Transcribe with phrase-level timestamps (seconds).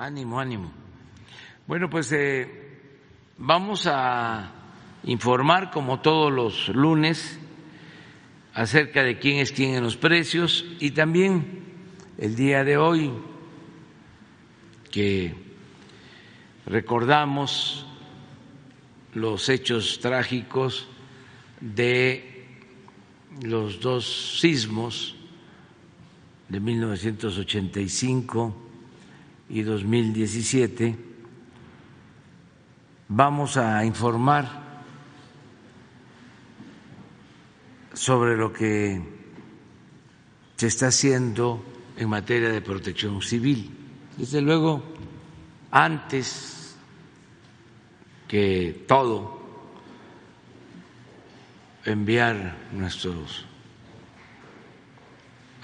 [0.00, 0.72] Ánimo, ánimo.
[1.66, 2.48] Bueno, pues eh,
[3.36, 4.50] vamos a
[5.04, 7.38] informar como todos los lunes
[8.54, 11.64] acerca de quién es quién en los precios y también
[12.16, 13.12] el día de hoy
[14.90, 15.34] que
[16.64, 17.84] recordamos
[19.12, 20.88] los hechos trágicos
[21.60, 22.46] de
[23.42, 25.14] los dos sismos
[26.48, 28.69] de 1985
[29.50, 30.96] y 2017,
[33.08, 34.48] vamos a informar
[37.92, 39.02] sobre lo que
[40.56, 41.64] se está haciendo
[41.96, 43.76] en materia de protección civil.
[44.16, 44.82] Desde luego,
[45.72, 46.76] antes
[48.28, 49.40] que todo,
[51.84, 53.44] enviar nuestros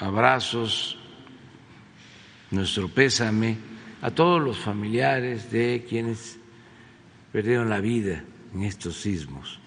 [0.01, 0.99] abrazos,
[2.51, 3.59] nuestro pésame
[4.03, 6.39] a todos los familiares de quienes
[7.33, 8.23] perdieron la vida
[8.55, 9.59] en estos sismos.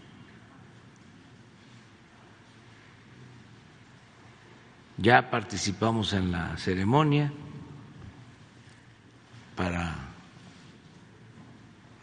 [4.97, 7.31] Ya participamos en la ceremonia
[9.55, 9.95] para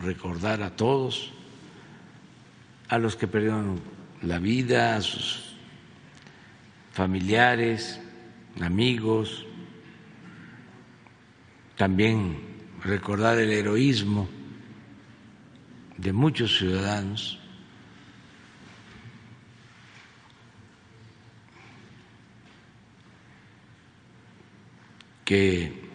[0.00, 1.32] recordar a todos,
[2.88, 3.80] a los que perdieron
[4.22, 5.56] la vida, a sus
[6.92, 8.00] familiares,
[8.60, 9.45] amigos,
[11.76, 12.38] también
[12.82, 14.28] recordar el heroísmo
[15.98, 17.38] de muchos ciudadanos
[25.24, 25.86] que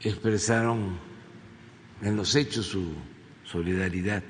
[0.00, 0.98] expresaron
[2.02, 2.92] en los hechos su
[3.44, 4.22] solidaridad,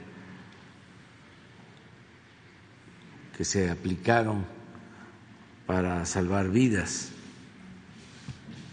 [3.37, 4.47] que se aplicaron
[5.67, 7.11] para salvar vidas.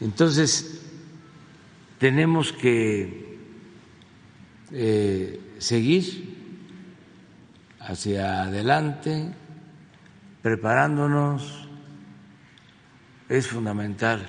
[0.01, 0.82] Entonces,
[2.03, 3.39] tenemos que
[4.73, 6.35] eh, seguir
[7.79, 9.33] hacia adelante,
[10.41, 11.69] preparándonos.
[13.29, 14.27] Es fundamental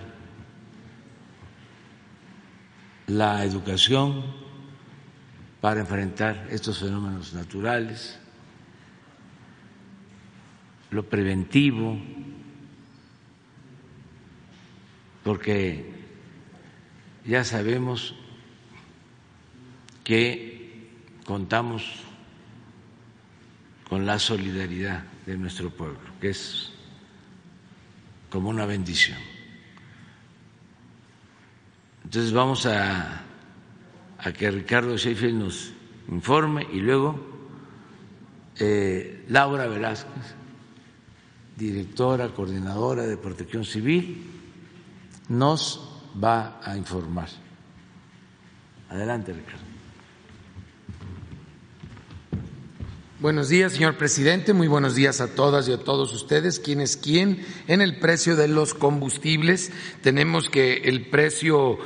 [3.09, 4.23] la educación
[5.61, 8.21] para enfrentar estos fenómenos naturales,
[10.93, 11.99] lo preventivo,
[15.25, 15.94] porque
[17.27, 18.15] ya sabemos
[20.03, 20.91] que
[21.25, 22.01] contamos
[23.89, 26.73] con la solidaridad de nuestro pueblo, que es
[28.29, 29.19] como una bendición.
[32.05, 33.23] Entonces vamos a,
[34.37, 35.73] que Ricardo Sheffield nos
[36.09, 37.19] informe y luego
[38.59, 40.35] eh, Laura Velázquez,
[41.57, 44.23] directora, coordinadora de protección civil,
[45.29, 47.29] nos va a informar.
[48.91, 49.74] Adelante, Ricardo.
[53.25, 54.53] Buenos días, señor presidente.
[54.53, 56.61] Muy buenos días a todas y a todos ustedes.
[56.61, 57.43] ¿Quién es quién?
[57.69, 61.79] En el precio de los combustibles, tenemos que el precio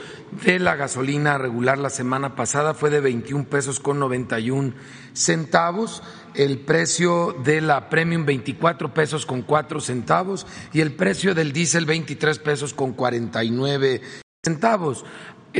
[0.45, 4.75] de la gasolina regular la semana pasada fue de 21 pesos con 91
[5.13, 6.03] centavos
[6.35, 11.87] el precio de la Premium 24 pesos con 4 centavos y el precio del diésel
[11.87, 14.03] 23 pesos con 49
[14.45, 15.05] centavos.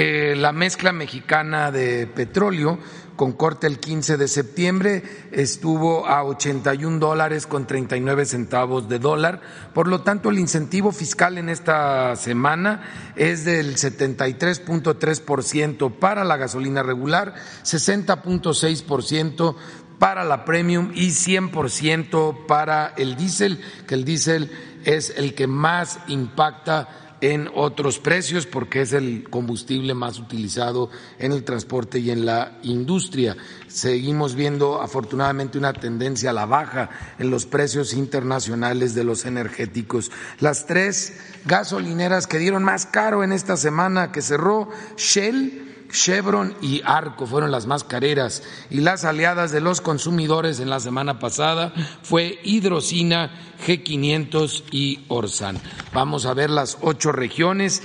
[0.01, 2.79] Eh, la mezcla mexicana de petróleo
[3.17, 9.41] con corte el 15 de septiembre estuvo a 81 dólares con 39 centavos de dólar.
[9.75, 16.85] Por lo tanto, el incentivo fiscal en esta semana es del 73.3% para la gasolina
[16.85, 19.57] regular, 60.6%
[19.99, 24.53] para la premium y 100% para el diésel, que el diésel
[24.85, 31.33] es el que más impacta en otros precios porque es el combustible más utilizado en
[31.33, 33.37] el transporte y en la industria.
[33.67, 40.11] Seguimos viendo afortunadamente una tendencia a la baja en los precios internacionales de los energéticos.
[40.41, 46.83] Las tres gasolineras que dieron más caro en esta semana que cerró, Shell, Chevron y
[46.85, 51.73] Arco fueron las más careras y las aliadas de los consumidores en la semana pasada
[52.03, 53.31] fue Hidrocina,
[53.67, 55.59] G500 y Orsan.
[55.93, 57.83] Vamos a ver las ocho regiones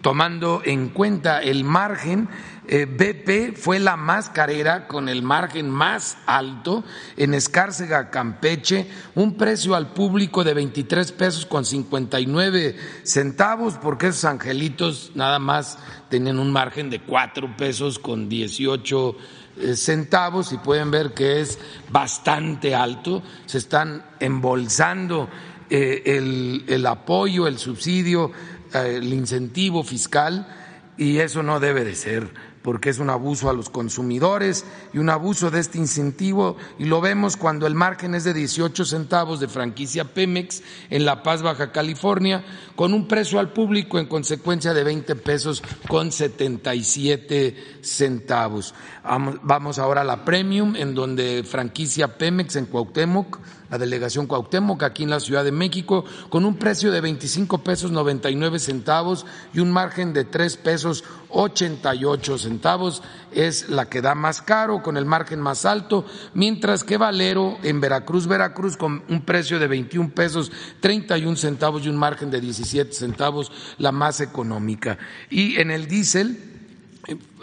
[0.00, 2.28] tomando en cuenta el margen
[2.64, 6.84] BP fue la más carera con el margen más alto
[7.16, 8.86] en Escárcega, Campeche,
[9.16, 15.78] un precio al público de 23 pesos con 59 centavos, porque esos angelitos nada más
[16.08, 19.16] tenían un margen de 4 pesos con 18
[19.56, 21.58] eh, centavos y pueden ver que es
[21.90, 25.28] bastante alto, se están embolsando
[25.68, 28.30] eh, el, apoyo, el subsidio,
[28.72, 30.46] el incentivo fiscal
[30.96, 35.10] y eso no debe de ser porque es un abuso a los consumidores y un
[35.10, 39.48] abuso de este incentivo y lo vemos cuando el margen es de 18 centavos de
[39.48, 42.44] franquicia Pemex en La Paz, Baja California,
[42.76, 48.74] con un precio al público en consecuencia de 20 pesos con 77 centavos.
[49.42, 53.38] Vamos ahora a la Premium, en donde franquicia Pemex en Cuauhtémoc
[53.72, 57.90] la delegación Cuauhtémoc aquí en la Ciudad de México con un precio de 25 pesos
[57.90, 59.24] 99 centavos
[59.54, 63.02] y un margen de 3 pesos 88 centavos
[63.32, 66.04] es la que da más caro con el margen más alto,
[66.34, 71.88] mientras que Valero en Veracruz, Veracruz con un precio de 21 pesos 31 centavos y
[71.88, 74.98] un margen de 17 centavos la más económica.
[75.30, 76.51] Y en el diésel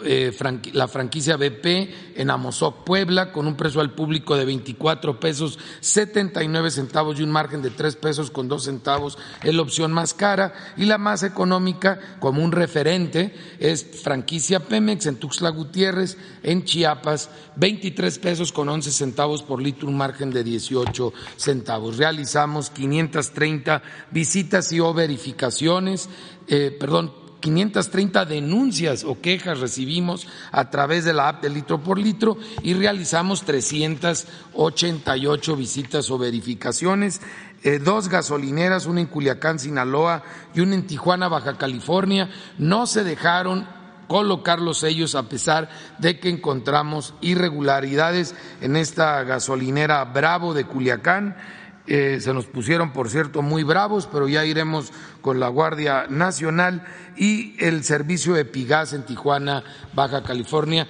[0.02, 0.32] eh,
[0.72, 6.70] la franquicia BP en Amozoc, Puebla, con un precio al público de 24 pesos 79
[6.70, 10.54] centavos y un margen de 3 pesos con 2 centavos es la opción más cara
[10.78, 17.28] y la más económica como un referente es franquicia Pemex en Tuxtla Gutiérrez, en Chiapas,
[17.56, 21.98] 23 pesos con 11 centavos por litro, un margen de 18 centavos.
[21.98, 26.08] Realizamos 530 visitas y o verificaciones,
[26.48, 31.98] eh, perdón, 530 denuncias o quejas recibimos a través de la app de litro por
[31.98, 37.20] litro y realizamos 388 visitas o verificaciones,
[37.62, 40.22] eh, dos gasolineras, una en Culiacán, Sinaloa
[40.54, 43.66] y una en Tijuana, Baja California, no se dejaron
[44.10, 51.36] colocar los sellos a pesar de que encontramos irregularidades en esta gasolinera Bravo de Culiacán
[51.92, 54.92] eh, se nos pusieron, por cierto, muy bravos, pero ya iremos
[55.22, 60.86] con la Guardia Nacional y el servicio de Pigas en Tijuana, Baja California,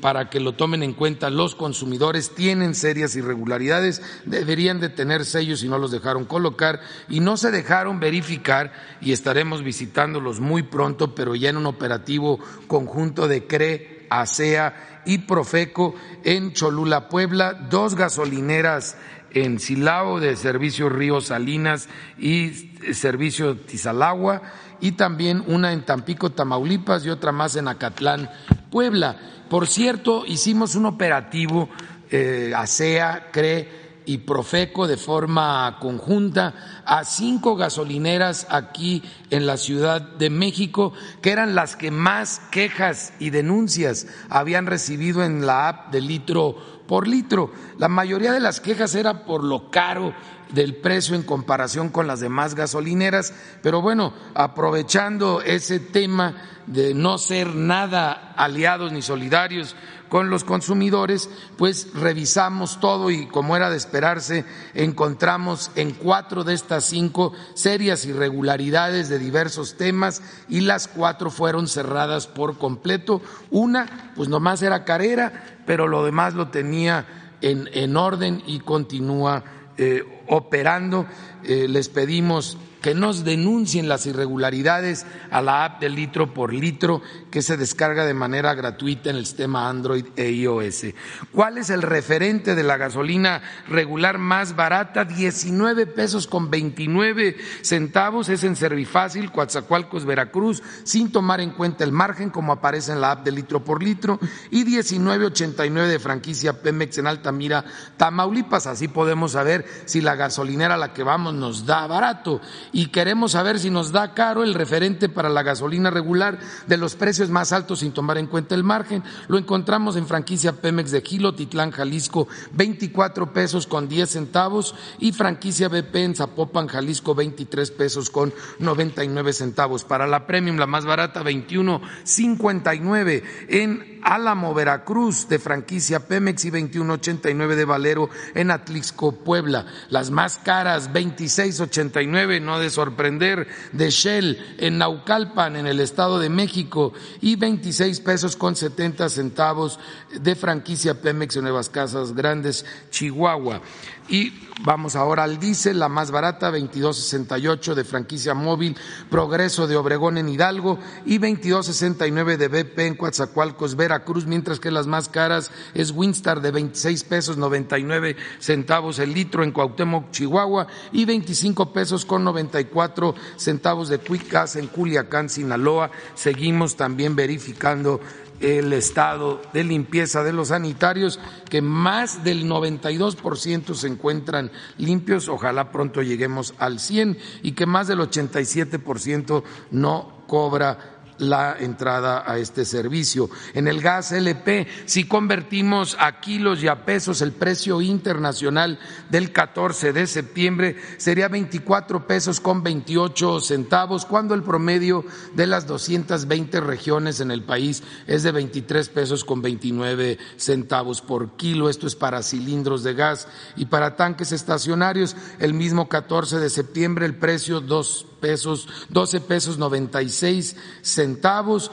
[0.00, 1.28] para que lo tomen en cuenta.
[1.28, 7.20] Los consumidores, tienen serias irregularidades, deberían de tener sellos y no los dejaron colocar y
[7.20, 8.72] no se dejaron verificar
[9.02, 15.18] y estaremos visitándolos muy pronto, pero ya en un operativo conjunto de CRE, ASEA y
[15.18, 15.94] Profeco
[16.24, 18.96] en Cholula, Puebla, dos gasolineras
[19.32, 21.88] en Silao de Servicio Río Salinas
[22.18, 22.50] y
[22.92, 24.42] Servicio Tizalagua
[24.80, 28.30] y también una en Tampico, Tamaulipas y otra más en Acatlán,
[28.70, 29.16] Puebla.
[29.48, 31.68] Por cierto, hicimos un operativo
[32.10, 40.00] eh, ASEA, CRE y Profeco de forma conjunta a cinco gasolineras aquí en la Ciudad
[40.00, 45.92] de México, que eran las que más quejas y denuncias habían recibido en la app
[45.92, 47.52] de litro por litro.
[47.78, 50.12] La mayoría de las quejas era por lo caro
[50.52, 53.32] del precio en comparación con las demás gasolineras,
[53.62, 56.34] pero bueno, aprovechando ese tema
[56.66, 59.76] de no ser nada aliados ni solidarios
[60.10, 66.52] con los consumidores, pues revisamos todo y como era de esperarse, encontramos en cuatro de
[66.52, 73.22] estas cinco serias irregularidades de diversos temas y las cuatro fueron cerradas por completo.
[73.50, 79.44] Una, pues nomás era carrera, pero lo demás lo tenía en, en orden y continúa
[79.78, 81.06] eh, operando.
[81.44, 87.02] Eh, les pedimos que nos denuncien las irregularidades a la app de litro por litro
[87.30, 90.86] que se descarga de manera gratuita en el sistema Android e iOS.
[91.32, 95.04] ¿Cuál es el referente de la gasolina regular más barata?
[95.04, 101.92] 19 pesos con 29 centavos es en Servifácil, Coatzacoalcos, Veracruz, sin tomar en cuenta el
[101.92, 104.18] margen como aparece en la app de litro por litro
[104.50, 107.64] y 19.89 de franquicia Pemex en Altamira,
[107.96, 108.66] Tamaulipas.
[108.66, 113.32] Así podemos saber si la gasolinera a la que vamos nos da barato y queremos
[113.32, 117.52] saber si nos da caro el referente para la gasolina regular de los precios más
[117.52, 119.02] altos sin tomar en cuenta el margen.
[119.28, 125.12] Lo encontramos en franquicia Pemex de Gilo, Titlán, Jalisco, 24 pesos con 10 centavos y
[125.12, 129.84] franquicia BP en Zapopan, Jalisco, 23 pesos con 99 centavos.
[129.84, 137.54] Para la Premium, la más barata, 21.59 en Álamo, Veracruz, de franquicia Pemex y 21.89
[137.54, 139.64] de Valero en Atlixco, Puebla.
[139.88, 146.28] Las más caras, 26.89, no de sorprender, de Shell en Naucalpan, en el Estado de
[146.28, 149.78] México, y 26 pesos con 70 centavos
[150.20, 153.62] de franquicia Pemex en Nuevas Casas Grandes, Chihuahua.
[154.10, 154.32] Y
[154.64, 158.76] vamos ahora al diésel, la más barata, 22.68 de franquicia móvil,
[159.08, 164.88] Progreso de Obregón en Hidalgo y 22.69 de BP en Coatzacoalcos, Veracruz, mientras que las
[164.88, 171.04] más caras es Winstar de 26 pesos 99 centavos el litro en Cuauhtémoc, Chihuahua y
[171.04, 175.92] 25 pesos con 94 centavos de Quick en Culiacán, Sinaloa.
[176.16, 178.00] Seguimos también verificando
[178.40, 185.70] el estado de limpieza de los sanitarios, que más del 92% se encuentran limpios, ojalá
[185.70, 192.64] pronto lleguemos al 100 y que más del 87% no cobra la entrada a este
[192.64, 193.30] servicio.
[193.54, 198.78] En el gas LP, si convertimos a kilos y a pesos, el precio internacional
[199.10, 205.66] del 14 de septiembre sería 24 pesos con 28 centavos, cuando el promedio de las
[205.66, 211.68] 220 regiones en el país es de 23 pesos con 29 centavos por kilo.
[211.68, 215.16] Esto es para cilindros de gas y para tanques estacionarios.
[215.38, 221.70] El mismo 14 de septiembre el precio dos pesos, 12 pesos 96 centavos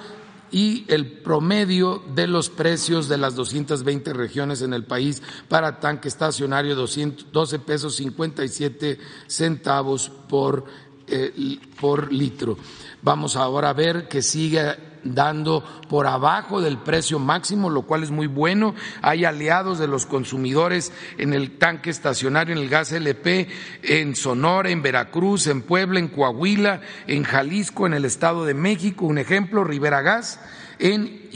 [0.51, 6.07] y el promedio de los precios de las 220 regiones en el país para tanque
[6.07, 10.65] estacionario 12 pesos 57 centavos por,
[11.07, 12.57] eh, por litro.
[13.01, 14.75] Vamos ahora a ver que sigue
[15.13, 18.75] dando por abajo del precio máximo, lo cual es muy bueno.
[19.01, 23.47] Hay aliados de los consumidores en el tanque estacionario, en el gas LP,
[23.83, 29.05] en Sonora, en Veracruz, en Puebla, en Coahuila, en Jalisco, en el Estado de México.
[29.05, 30.39] Un ejemplo, Rivera Gas
[30.79, 31.29] en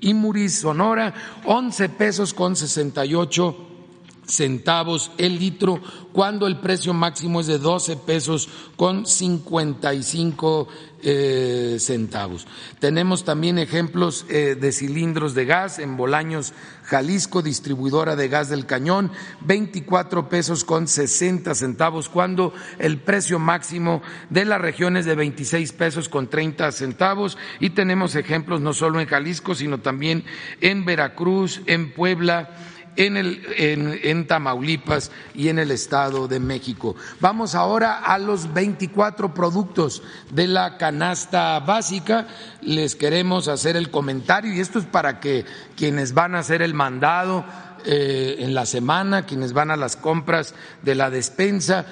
[0.00, 3.68] Imuris, Sonora, 11 pesos con 68
[4.26, 5.80] centavos el litro,
[6.12, 10.68] cuando el precio máximo es de 12 pesos con 55
[11.02, 12.46] eh, centavos.
[12.78, 16.54] Tenemos también ejemplos eh, de cilindros de gas en Bolaños,
[16.84, 24.02] Jalisco, distribuidora de gas del cañón, 24 pesos con 60 centavos, cuando el precio máximo
[24.30, 27.36] de la región es de 26 pesos con 30 centavos.
[27.60, 30.24] Y tenemos ejemplos no solo en Jalisco, sino también
[30.60, 32.50] en Veracruz, en Puebla,
[32.96, 36.94] en, el, en, Tamaulipas y en el Estado de México.
[37.20, 42.26] Vamos ahora a los 24 productos de la canasta básica.
[42.60, 45.44] Les queremos hacer el comentario y esto es para que
[45.76, 47.44] quienes van a hacer el mandado
[47.84, 51.84] eh, en la semana, quienes van a las compras de la despensa,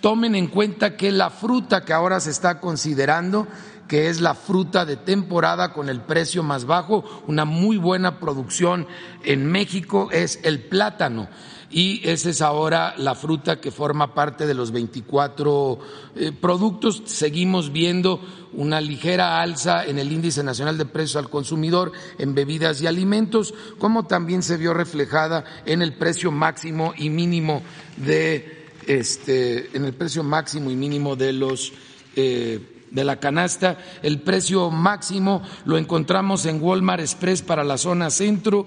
[0.00, 3.48] tomen en cuenta que la fruta que ahora se está considerando
[3.88, 8.86] que es la fruta de temporada con el precio más bajo, una muy buena producción
[9.22, 11.28] en México es el plátano
[11.74, 15.78] y esa es ahora la fruta que forma parte de los 24
[16.14, 17.02] eh, productos.
[17.06, 18.20] Seguimos viendo
[18.52, 23.54] una ligera alza en el índice nacional de precios al consumidor en bebidas y alimentos,
[23.78, 27.60] como también se vio reflejada en el precio máximo y mínimo
[27.96, 31.72] de este, en el precio máximo y mínimo de los
[32.14, 33.76] eh, de la canasta.
[34.02, 38.66] El precio máximo lo encontramos en Walmart Express para la zona centro,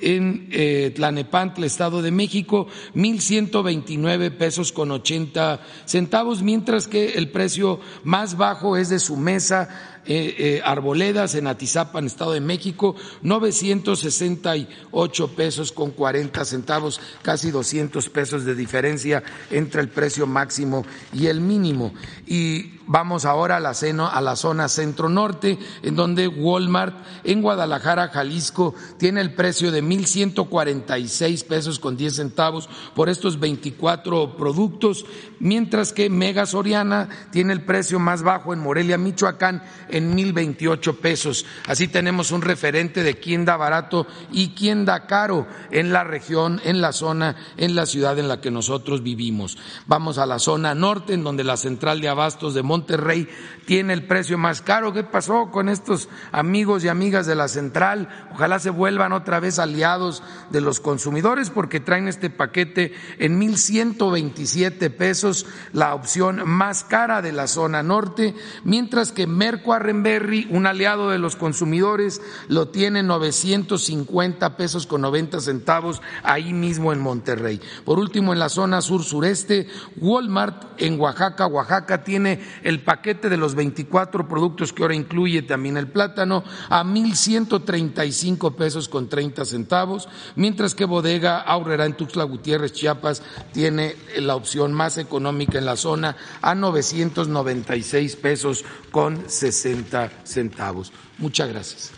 [0.00, 7.14] en eh, Tlanepantla, Estado de México, mil ciento veintinueve pesos con ochenta centavos, mientras que
[7.14, 12.40] el precio más bajo es de su mesa eh, eh, Arboledas en Atizapan, Estado de
[12.40, 20.86] México, 968 pesos con 40 centavos, casi 200 pesos de diferencia entre el precio máximo
[21.12, 21.92] y el mínimo.
[22.26, 28.74] Y vamos ahora a la, a la zona centro-norte, en donde Walmart en Guadalajara, Jalisco,
[28.96, 35.04] tiene el precio de 1.146 pesos con 10 centavos por estos 24 productos,
[35.38, 39.62] mientras que Mega Soriana tiene el precio más bajo en Morelia, Michoacán,
[40.00, 41.46] mil veintiocho pesos.
[41.66, 46.60] Así tenemos un referente de quién da barato y quién da caro en la región,
[46.64, 49.58] en la zona, en la ciudad en la que nosotros vivimos.
[49.86, 53.28] Vamos a la zona norte, en donde la central de abastos de Monterrey
[53.66, 54.92] tiene el precio más caro.
[54.92, 58.08] ¿Qué pasó con estos amigos y amigas de la central?
[58.32, 63.58] Ojalá se vuelvan otra vez aliados de los consumidores porque traen este paquete en mil
[63.58, 70.46] ciento veintisiete pesos, la opción más cara de la zona norte, mientras que Merco Berry,
[70.50, 77.00] un aliado de los consumidores, lo tiene 950 pesos con 90 centavos ahí mismo en
[77.00, 77.60] Monterrey.
[77.84, 83.54] Por último, en la zona sur-sureste, Walmart en Oaxaca, Oaxaca tiene el paquete de los
[83.54, 90.74] 24 productos que ahora incluye también el plátano a 1.135 pesos con 30 centavos, mientras
[90.74, 96.16] que Bodega Aurrera en Tuxtla Gutiérrez, Chiapas, tiene la opción más económica en la zona
[96.42, 99.77] a 996 pesos con 60
[100.24, 100.92] centavos.
[101.18, 101.92] Muchas gracias.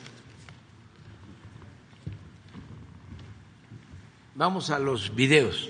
[4.35, 5.69] Vamos a los videos.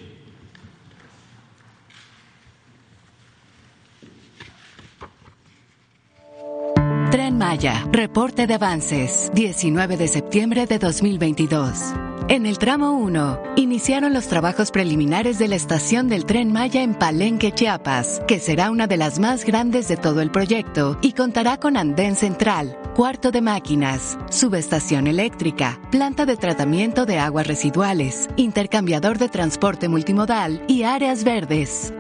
[7.11, 12.10] Tren Maya, reporte de avances, 19 de septiembre de 2022.
[12.31, 16.95] En el tramo 1, iniciaron los trabajos preliminares de la estación del tren Maya en
[16.95, 21.57] Palenque, Chiapas, que será una de las más grandes de todo el proyecto y contará
[21.57, 29.19] con andén central, cuarto de máquinas, subestación eléctrica, planta de tratamiento de aguas residuales, intercambiador
[29.19, 31.93] de transporte multimodal y áreas verdes.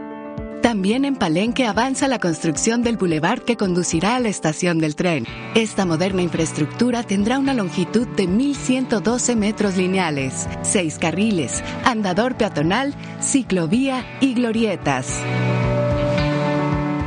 [0.62, 5.26] También en Palenque avanza la construcción del bulevar que conducirá a la estación del tren.
[5.54, 14.04] Esta moderna infraestructura tendrá una longitud de 1.112 metros lineales, seis carriles, andador peatonal, ciclovía
[14.20, 15.22] y glorietas.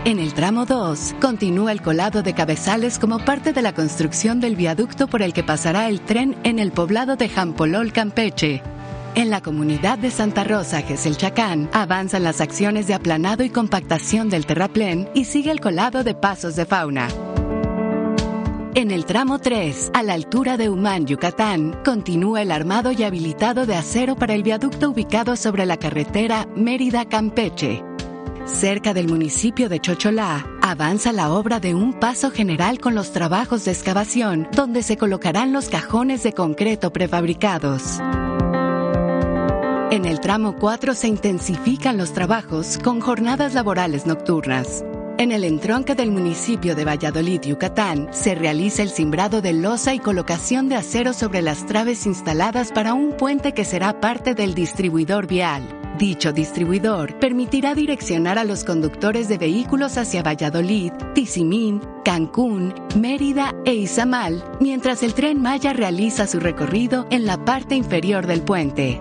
[0.06, 4.56] En el tramo 2, continúa el colado de cabezales como parte de la construcción del
[4.56, 8.64] viaducto por el que pasará el tren en el poblado de Jampolol, Campeche.
[9.16, 14.48] En la comunidad de Santa Rosa, Geselchacán, avanzan las acciones de aplanado y compactación del
[14.48, 17.10] terraplén y sigue el colado de pasos de fauna.
[18.74, 23.68] En el tramo 3, a la altura de Humán, Yucatán, continúa el armado y habilitado
[23.68, 27.84] de acero para el viaducto ubicado sobre la carretera Mérida-Campeche.
[28.46, 33.64] Cerca del municipio de Chocholá, avanza la obra de un paso general con los trabajos
[33.66, 38.02] de excavación, donde se colocarán los cajones de concreto prefabricados.
[39.94, 44.84] En el tramo 4 se intensifican los trabajos con jornadas laborales nocturnas.
[45.20, 50.00] En el entronque del municipio de Valladolid, Yucatán, se realiza el cimbrado de losa y
[50.00, 55.28] colocación de acero sobre las traves instaladas para un puente que será parte del distribuidor
[55.28, 55.62] vial.
[56.00, 63.76] Dicho distribuidor permitirá direccionar a los conductores de vehículos hacia Valladolid, Tizimín, Cancún, Mérida e
[63.76, 69.00] Izamal, mientras el tren Maya realiza su recorrido en la parte inferior del puente.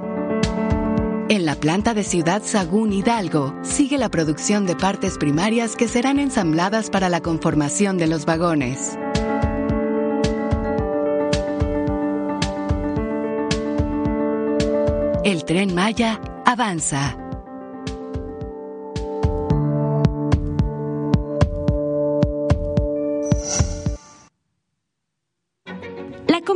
[1.33, 6.19] En la planta de Ciudad Sagún Hidalgo sigue la producción de partes primarias que serán
[6.19, 8.99] ensambladas para la conformación de los vagones.
[15.25, 17.22] El tren Maya avanza.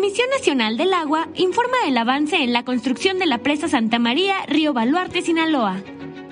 [0.06, 4.36] Comisión Nacional del Agua informa del avance en la construcción de la presa Santa María,
[4.46, 5.82] Río Baluarte, Sinaloa.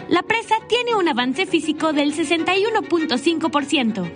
[0.08, 4.08] La presa tiene un avance físico del 61.5%.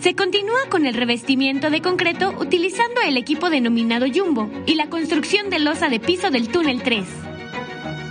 [0.00, 5.50] Se continúa con el revestimiento de concreto utilizando el equipo denominado Jumbo y la construcción
[5.50, 7.04] de losa de piso del túnel 3.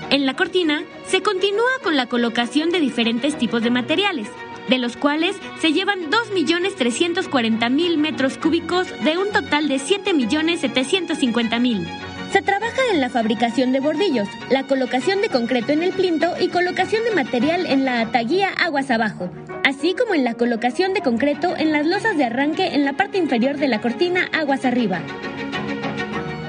[0.10, 4.28] En la cortina se continúa con la colocación de diferentes tipos de materiales,
[4.70, 11.88] de los cuales se llevan 2.340.000 metros cúbicos de un total de 7.750.000.
[12.32, 16.50] Se trabaja en la fabricación de bordillos, la colocación de concreto en el plinto y
[16.50, 19.32] colocación de material en la ataguía aguas abajo,
[19.64, 23.18] así como en la colocación de concreto en las losas de arranque en la parte
[23.18, 25.02] inferior de la cortina aguas arriba.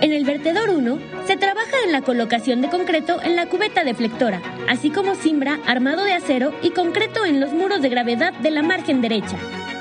[0.00, 4.40] En el vertedor 1 se trabaja en la colocación de concreto en la cubeta deflectora,
[4.66, 8.62] así como cimbra, armado de acero y concreto en los muros de gravedad de la
[8.62, 9.36] margen derecha.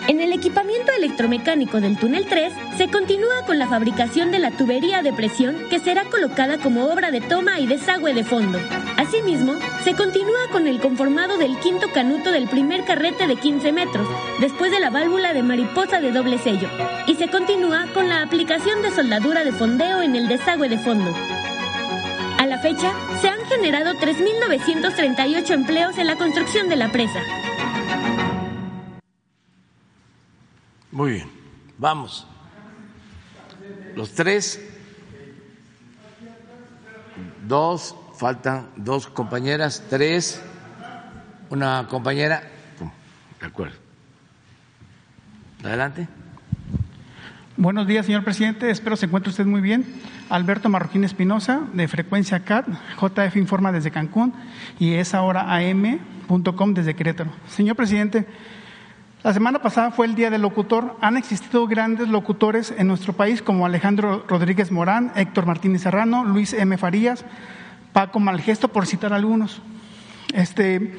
[0.10, 5.04] En el equipamiento electromecánico del túnel 3 se continúa con la fabricación de la tubería
[5.04, 8.58] de presión que será colocada como obra de toma y desagüe de fondo.
[8.98, 14.08] Asimismo, se continúa con el conformado del quinto canuto del primer carrete de 15 metros,
[14.39, 16.69] después de la válvula de mariposa de doble sello,
[17.06, 21.13] y se continúa con la aplicación de soldadura de fondeo en el desagüe de fondo.
[22.39, 27.22] A la fecha, se han generado 3.938 empleos en la construcción de la presa.
[30.91, 31.30] Muy bien,
[31.78, 32.25] vamos.
[33.95, 34.60] Los tres,
[37.47, 40.41] dos, faltan dos compañeras, tres,
[41.49, 42.43] una compañera.
[43.39, 43.75] De acuerdo.
[45.63, 46.08] Adelante.
[47.56, 48.71] Buenos días, señor presidente.
[48.71, 49.86] Espero se encuentre usted muy bien.
[50.30, 52.67] Alberto Marroquín Espinosa, de Frecuencia CAT,
[52.99, 54.34] JF Informa desde Cancún
[54.80, 57.32] y es ahora am.com desde Querétaro.
[57.49, 58.25] Señor presidente,
[59.21, 60.95] la semana pasada fue el Día del Locutor.
[61.01, 66.53] Han existido grandes locutores en nuestro país como Alejandro Rodríguez Morán, Héctor Martínez Serrano, Luis
[66.53, 66.77] M.
[66.77, 67.25] Farías,
[67.91, 69.62] Paco Malgesto, por citar algunos.
[70.34, 70.95] Este,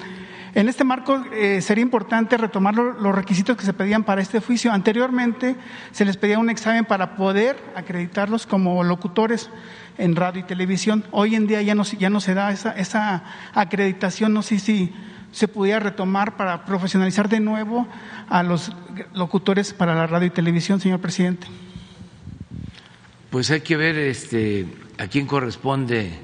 [0.55, 4.71] en este marco eh, sería importante retomar los requisitos que se pedían para este oficio.
[4.71, 5.57] Anteriormente
[5.93, 9.49] se les pedía un examen para poder acreditarlos como locutores
[9.97, 11.05] en radio y televisión.
[11.11, 13.23] Hoy en día ya no, ya no se da esa, esa
[13.55, 14.35] acreditación.
[14.35, 14.93] No sé si
[15.33, 17.87] se pudiera retomar para profesionalizar de nuevo
[18.29, 18.73] a los
[19.15, 21.47] locutores para la radio y televisión, señor presidente.
[23.31, 24.67] Pues hay que ver este,
[24.99, 26.19] a quién corresponde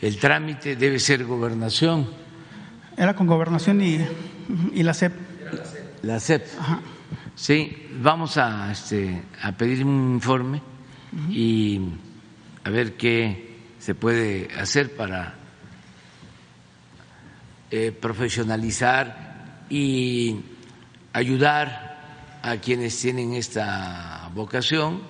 [0.00, 2.08] el trámite, debe ser gobernación.
[2.96, 3.98] Era con gobernación y,
[4.72, 5.12] y la CEP.
[6.02, 6.46] La CEP.
[6.58, 6.80] Ajá.
[7.38, 10.60] Sí, vamos a, este, a pedir un informe
[11.30, 11.80] y
[12.64, 15.37] a ver qué se puede hacer para
[17.70, 20.40] eh, profesionalizar y
[21.12, 25.00] ayudar a quienes tienen esta vocación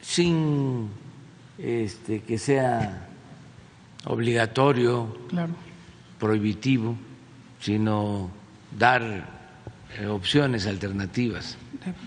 [0.00, 0.88] sin
[1.58, 3.08] este, que sea
[4.04, 5.52] obligatorio, claro.
[6.18, 6.96] prohibitivo,
[7.60, 8.30] sino
[8.76, 9.28] dar
[9.98, 11.56] eh, opciones alternativas.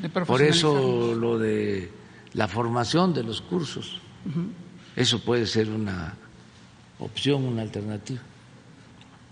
[0.01, 1.91] De- de Por eso lo de
[2.33, 3.99] la formación de los cursos,
[4.95, 6.13] eso puede ser una
[6.99, 8.21] opción, una alternativa.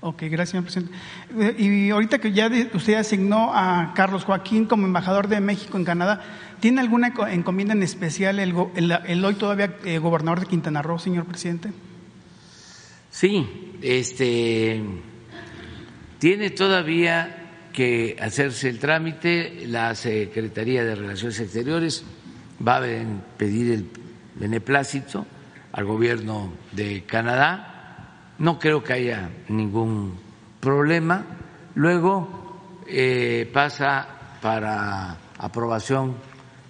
[0.02, 0.94] Ok, gracias, señor presidente.
[1.40, 5.84] Eh, Y ahorita que ya usted asignó a Carlos Joaquín como embajador de México en
[5.84, 6.22] Canadá,
[6.62, 11.26] ¿tiene alguna enco- encomienda en especial el, hoy todavía eh, gobernador de Quintana Roo, señor
[11.26, 11.72] presidente?
[13.12, 14.82] Sí, este
[16.20, 17.36] tiene todavía
[17.74, 22.06] que hacerse el trámite, la Secretaría de Relaciones Exteriores
[22.66, 22.82] va a
[23.38, 23.86] pedir el
[24.36, 25.26] beneplácito
[25.72, 27.76] al gobierno de Canadá.
[28.40, 30.18] No creo que haya ningún
[30.62, 31.26] problema.
[31.76, 34.08] Luego eh, pasa
[34.42, 36.16] para aprobación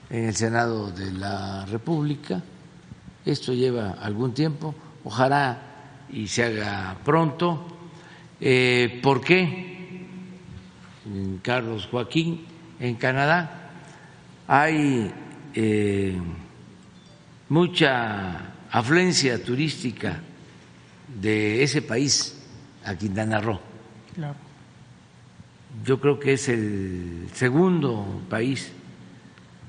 [0.09, 2.41] en el Senado de la República.
[3.23, 5.59] Esto lleva algún tiempo, ojalá
[6.11, 7.67] y se haga pronto.
[8.41, 10.07] Eh, ¿Por qué?
[11.43, 12.45] Carlos Joaquín,
[12.79, 13.71] en Canadá,
[14.47, 15.11] hay
[15.53, 16.17] eh,
[17.49, 20.21] mucha afluencia turística
[21.15, 22.35] de ese país
[22.85, 23.59] a Quintana Roo.
[24.13, 24.35] Claro.
[25.85, 28.71] Yo creo que es el segundo país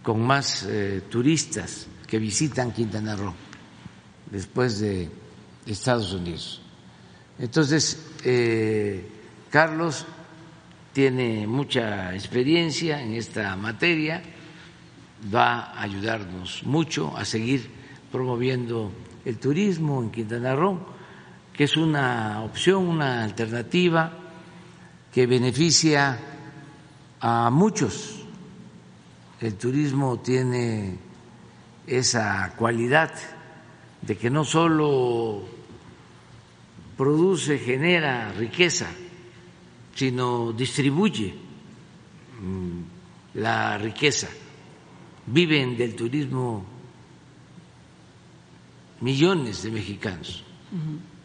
[0.02, 3.34] con más eh, turistas que visitan Quintana Roo
[4.30, 5.08] después de
[5.66, 6.62] Estados Unidos.
[7.38, 9.06] Entonces, eh,
[9.50, 10.06] Carlos
[10.92, 14.22] tiene mucha experiencia en esta materia,
[15.32, 17.70] va a ayudarnos mucho a seguir
[18.10, 18.90] promoviendo
[19.24, 20.80] el turismo en Quintana Roo,
[21.60, 24.10] que es una opción, una alternativa
[25.12, 26.18] que beneficia
[27.20, 28.24] a muchos.
[29.38, 30.96] El turismo tiene
[31.86, 33.12] esa cualidad
[34.00, 35.42] de que no solo
[36.96, 38.86] produce, genera riqueza,
[39.94, 41.34] sino distribuye
[42.40, 42.80] mm,
[43.34, 44.30] la riqueza.
[45.26, 46.64] Viven del turismo
[49.02, 50.42] millones de mexicanos.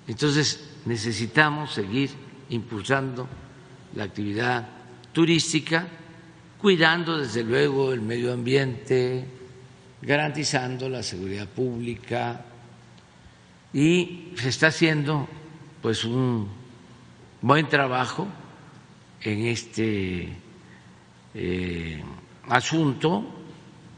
[0.07, 2.11] Entonces necesitamos seguir
[2.49, 3.27] impulsando
[3.95, 4.67] la actividad
[5.11, 5.87] turística,
[6.61, 9.25] cuidando desde luego el medio ambiente,
[10.01, 12.45] garantizando la seguridad pública.
[13.73, 15.27] Y se está haciendo
[15.81, 16.47] pues un
[17.41, 18.27] buen trabajo
[19.21, 20.29] en este
[21.33, 22.03] eh,
[22.47, 23.25] asunto,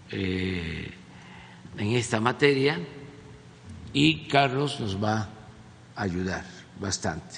[0.09, 0.91] eh,
[1.77, 2.79] en esta materia.
[3.93, 5.36] Y Carlos nos va
[5.97, 6.43] ayudar
[6.79, 7.35] bastante.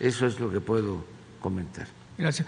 [0.00, 1.04] Eso es lo que puedo
[1.40, 1.86] comentar.
[2.18, 2.46] Gracias.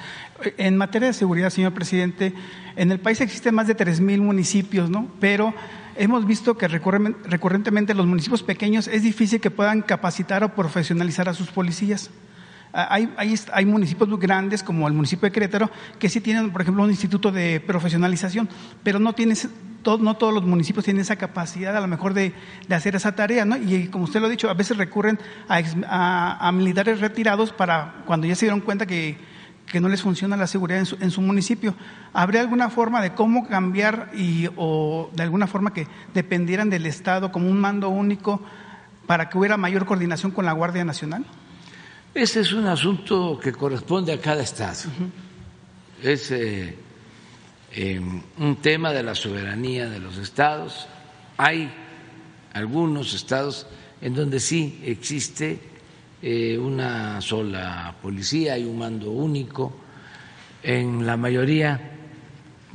[0.59, 2.33] En materia de seguridad, señor presidente,
[2.77, 5.09] en el país existen más de 3.000 municipios, ¿no?
[5.21, 5.53] Pero
[5.97, 11.29] hemos visto que recurren- recurrentemente los municipios pequeños es difícil que puedan capacitar o profesionalizar
[11.29, 12.11] a sus policías.
[12.73, 16.51] Ah, Hay, hay, hay municipios muy grandes, como el municipio de Querétaro, que sí tienen,
[16.53, 18.49] por ejemplo, un instituto de profesionalización,
[18.85, 19.49] pero no, tienes,
[19.99, 22.33] no todos los municipios tienen esa capacidad a lo mejor de,
[22.69, 23.57] de hacer esa tarea, ¿no?
[23.57, 25.19] Y como usted lo ha dicho, a veces recurren
[25.49, 29.17] a, a- a militares retirados para cuando ya se dieron cuenta que,
[29.67, 31.75] que no les funciona la seguridad en su, en su municipio.
[32.13, 37.31] ¿Habría alguna forma de cómo cambiar y, o de alguna forma que dependieran del Estado
[37.33, 38.43] como un mando único
[39.07, 41.25] para que hubiera mayor coordinación con la Guardia Nacional?
[42.15, 44.89] Ese es un asunto que corresponde a cada Estado.
[46.03, 46.77] Es eh,
[47.79, 50.87] eh, un tema de la soberanía de los Estados.
[51.37, 51.71] Hay
[52.55, 53.67] algunos Estados
[54.01, 55.61] en donde sí existe
[56.23, 59.75] eh, una sola policía, hay un mando único.
[60.63, 61.93] En la mayoría,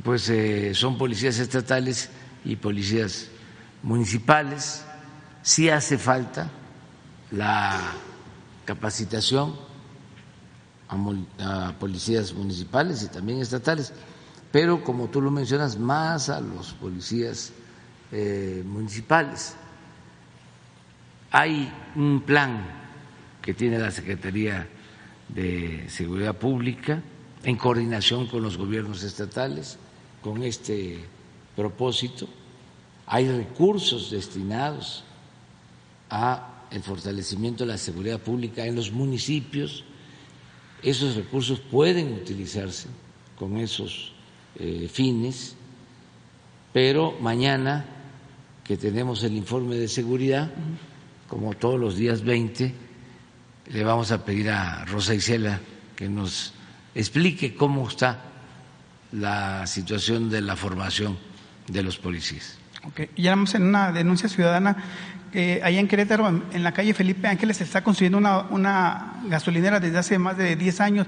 [0.04, 2.08] pues eh, son policías estatales
[2.44, 3.26] y policías
[3.82, 4.84] municipales.
[5.42, 6.48] Sí hace falta
[7.32, 7.80] la
[8.64, 9.56] capacitación
[11.40, 13.92] a, policías municipales y también estatales,
[14.52, 17.52] pero como tú lo mencionas, más a los policías
[18.12, 19.56] eh, municipales.
[21.30, 22.62] Hay un plan
[23.40, 24.68] que tiene la Secretaría
[25.30, 27.02] de Seguridad Pública
[27.42, 29.78] en coordinación con los gobiernos estatales
[30.20, 31.02] con este
[31.56, 32.28] propósito.
[33.06, 35.04] Hay recursos destinados
[36.10, 39.84] a el fortalecimiento de la seguridad pública en los municipios.
[40.82, 42.88] Esos recursos pueden utilizarse
[43.36, 44.11] con esos
[44.58, 45.56] eh, fines,
[46.72, 47.84] pero mañana
[48.64, 50.50] que tenemos el informe de seguridad,
[51.28, 52.74] como todos los días 20,
[53.72, 55.60] le vamos a pedir a Rosa Isela
[55.96, 56.52] que nos
[56.94, 58.20] explique cómo está
[59.12, 61.18] la situación de la formación
[61.68, 62.58] de los policías.
[62.84, 64.76] Ok, Ya vamos en una denuncia ciudadana
[65.32, 68.18] que allá en Querétaro, en, la calle Felipe Ángeles, se está construyendo
[68.50, 71.06] una, gasolinera desde hace más de 10 años.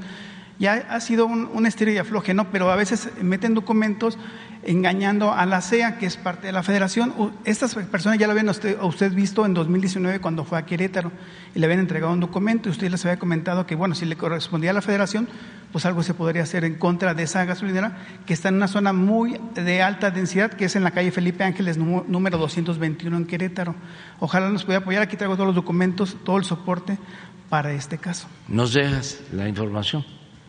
[0.58, 2.50] Ya ha sido un, un estilo y afloje, ¿no?
[2.50, 4.18] Pero a veces meten documentos
[4.66, 7.12] engañando a la CEA, que es parte de la federación.
[7.44, 11.12] Estas personas ya lo habían usted, usted visto en 2019 cuando fue a Querétaro
[11.54, 14.16] y le habían entregado un documento y usted les había comentado que, bueno, si le
[14.16, 15.28] correspondía a la federación,
[15.72, 18.92] pues algo se podría hacer en contra de esa gasolinera que está en una zona
[18.92, 23.74] muy de alta densidad, que es en la calle Felipe Ángeles, número 221 en Querétaro.
[24.20, 25.02] Ojalá nos pueda apoyar.
[25.02, 26.98] Aquí traigo todos los documentos, todo el soporte
[27.48, 28.28] para este caso.
[28.48, 30.04] Nos dejas la información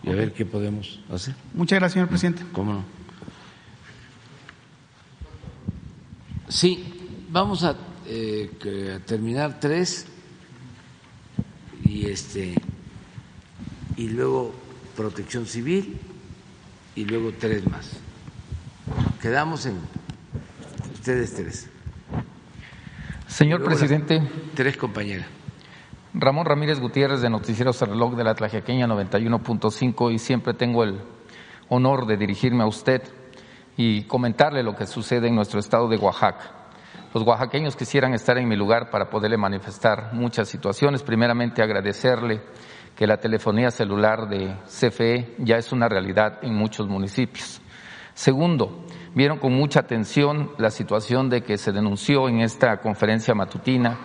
[0.05, 1.35] y a ver qué podemos hacer.
[1.53, 2.43] Muchas gracias, señor presidente.
[2.51, 2.85] ¿Cómo no?
[6.47, 7.75] Sí, vamos a,
[8.07, 10.05] eh, terminar tres
[11.83, 12.53] y este
[13.97, 14.53] y luego
[14.95, 15.97] Protección Civil
[16.95, 17.93] y luego tres más.
[19.21, 19.77] Quedamos en
[20.93, 21.67] ustedes tres.
[23.27, 24.21] Señor presidente.
[24.53, 25.27] tres compañeras.
[26.17, 31.01] Ramón Ramírez Gutiérrez de Noticieros Reloj de la Tlajequeña 91.5 y siempre tengo el
[31.67, 33.01] honor de dirigirme a usted
[33.75, 36.69] y comentarle lo que sucede en nuestro estado de Oaxaca.
[37.13, 41.03] Los oaxaqueños quisieran estar en mi lugar para poderle manifestar muchas situaciones.
[41.03, 42.41] Primeramente, agradecerle
[42.95, 47.61] que la telefonía celular de CFE ya es una realidad en muchos municipios.
[48.13, 53.97] Segundo, vieron con mucha atención la situación de que se denunció en esta conferencia matutina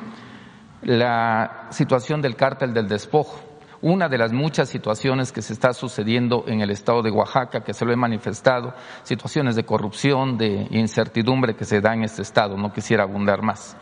[0.83, 3.51] la situación del cártel del despojo
[3.83, 7.73] una de las muchas situaciones que se está sucediendo en el estado de Oaxaca, que
[7.73, 12.57] se lo he manifestado, situaciones de corrupción, de incertidumbre que se da en este estado.
[12.57, 13.77] No quisiera abundar más.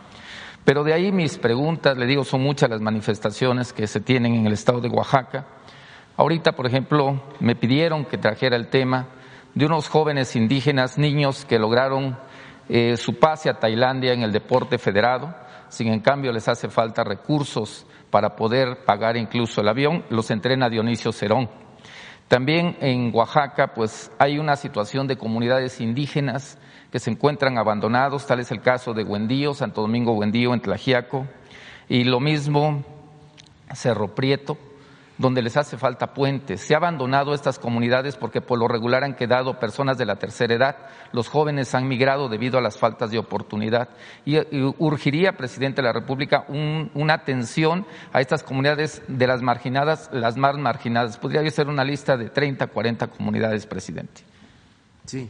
[0.63, 4.45] Pero de ahí mis preguntas, le digo, son muchas las manifestaciones que se tienen en
[4.45, 5.45] el estado de Oaxaca.
[6.15, 9.07] Ahorita, por ejemplo, me pidieron que trajera el tema
[9.53, 12.17] de unos jóvenes indígenas, niños que lograron
[12.69, 15.33] eh, su pase a Tailandia en el deporte federado,
[15.69, 20.69] sin en cambio les hace falta recursos para poder pagar incluso el avión, los entrena
[20.69, 21.49] Dionisio Cerón.
[22.27, 26.59] También en Oaxaca, pues hay una situación de comunidades indígenas
[26.91, 31.27] que se encuentran abandonados, tal es el caso de Huendío, Santo Domingo Huendío en Tlajiaco,
[31.87, 32.83] y lo mismo
[33.73, 34.57] Cerro Prieto,
[35.19, 36.61] donde les hace falta puentes.
[36.61, 40.55] Se ha abandonado estas comunidades porque por lo regular han quedado personas de la tercera
[40.55, 40.77] edad.
[41.11, 43.89] Los jóvenes han migrado debido a las faltas de oportunidad.
[44.25, 44.37] Y,
[44.77, 50.57] urgiría, presidente de la República, una atención a estas comunidades de las marginadas, las más
[50.57, 51.17] marginadas.
[51.17, 54.21] Podría ser una lista de 30, 40 comunidades, presidente.
[55.03, 55.29] Sí.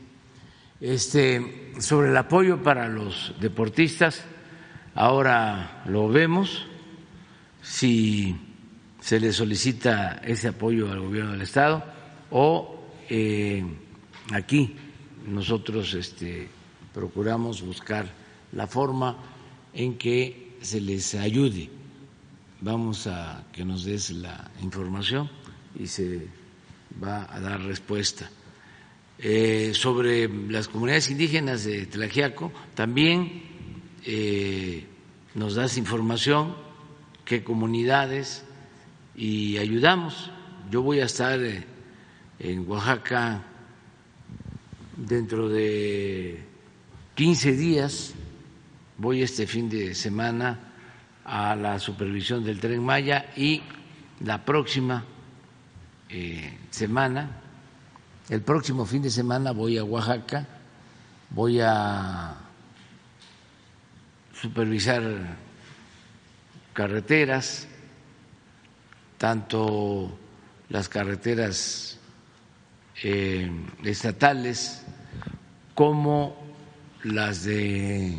[0.79, 4.23] Este, sobre el apoyo para los deportistas,
[4.93, 6.67] ahora lo vemos.
[7.63, 8.48] Si
[8.99, 11.83] se le solicita ese apoyo al gobierno del Estado
[12.31, 13.63] o eh,
[14.31, 14.75] aquí
[15.27, 16.47] nosotros este,
[16.93, 18.07] procuramos buscar
[18.53, 19.17] la forma
[19.73, 21.69] en que se les ayude.
[22.61, 25.29] Vamos a que nos des la información
[25.79, 26.27] y se
[27.01, 28.29] va a dar respuesta.
[29.21, 33.43] Eh, sobre las comunidades indígenas de Tlajiaco, también
[34.05, 34.85] eh,
[35.35, 36.55] nos das información
[37.25, 38.45] qué comunidades
[39.19, 40.31] y ayudamos.
[40.71, 41.65] Yo voy a estar eh,
[42.39, 43.43] en Oaxaca
[44.95, 46.41] dentro de
[47.15, 48.13] 15 días,
[48.97, 50.57] voy este fin de semana
[51.25, 53.61] a la supervisión del tren Maya y
[54.21, 55.03] la próxima
[56.07, 57.41] eh, semana,
[58.29, 60.47] el próximo fin de semana voy a Oaxaca,
[61.29, 62.35] voy a
[64.33, 65.03] supervisar
[66.71, 67.67] carreteras,
[69.19, 70.17] tanto
[70.69, 71.97] las carreteras
[73.03, 73.51] eh,
[73.83, 74.81] estatales
[75.75, 76.35] como
[77.03, 78.17] las de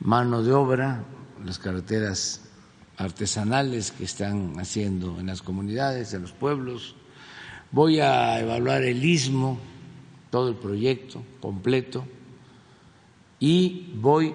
[0.00, 1.04] mano de obra,
[1.44, 2.40] las carreteras
[2.96, 6.96] artesanales que están haciendo en las comunidades, en los pueblos.
[7.70, 9.58] Voy a evaluar el istmo,
[10.30, 12.06] todo el proyecto completo,
[13.38, 14.34] y voy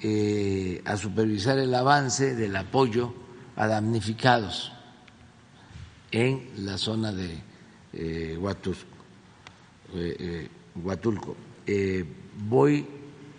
[0.00, 3.12] eh, a supervisar el avance del apoyo
[3.56, 4.72] a damnificados
[6.10, 7.32] en la zona de
[7.92, 8.38] eh,
[9.94, 10.48] eh,
[10.82, 11.36] Huatulco.
[11.66, 12.04] Eh,
[12.48, 12.86] voy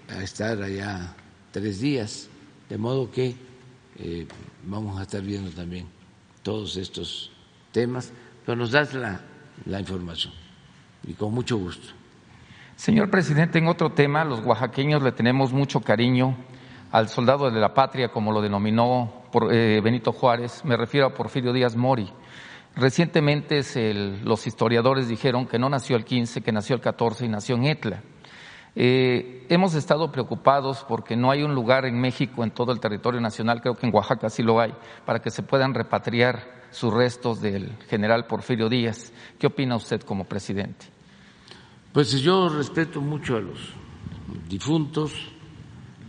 [0.10, 1.16] a estar allá
[1.52, 2.30] tres días,
[2.70, 3.36] de modo que
[4.64, 5.86] vamos a estar viendo también
[6.42, 7.32] todos estos
[7.74, 8.14] temas,
[8.46, 9.20] pero nos das la,
[9.66, 10.34] la información
[11.06, 11.88] y con mucho gusto.
[12.78, 16.38] Señor presidente, en otro tema, los oaxaqueños le tenemos mucho cariño
[16.92, 21.76] al soldado de la patria, como lo denominó Benito Juárez, me refiero a Porfirio Díaz
[21.76, 22.10] Mori
[22.80, 23.62] Recientemente
[24.24, 27.66] los historiadores dijeron que no nació el 15, que nació el 14 y nació en
[27.66, 28.04] Etla.
[28.74, 33.20] Eh, hemos estado preocupados porque no hay un lugar en México, en todo el territorio
[33.20, 34.74] nacional, creo que en Oaxaca sí lo hay,
[35.06, 39.12] para que se puedan repatriar sus restos del general Porfirio Díaz.
[39.38, 40.86] ¿Qué opina usted como presidente?
[41.92, 43.60] Pues yo respeto mucho a los
[44.48, 45.12] difuntos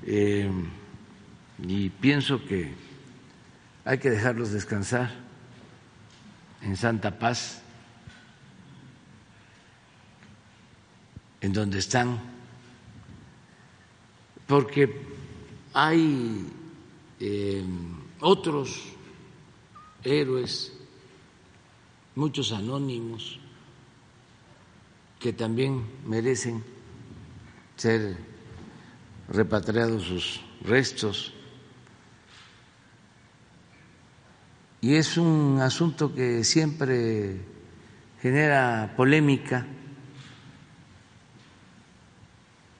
[0.06, 0.48] eh,
[1.66, 2.72] y pienso que
[3.84, 5.29] hay que dejarlos descansar
[6.62, 7.62] en santa paz,
[11.40, 12.20] en donde están,
[14.46, 14.90] porque
[15.72, 16.46] hay
[17.18, 17.64] eh,
[18.20, 18.82] otros
[20.04, 20.72] héroes,
[22.14, 23.38] muchos anónimos,
[25.18, 26.64] que también merecen
[27.76, 28.16] ser
[29.28, 31.32] repatriados sus restos.
[34.82, 37.36] Y es un asunto que siempre
[38.22, 39.66] genera polémica.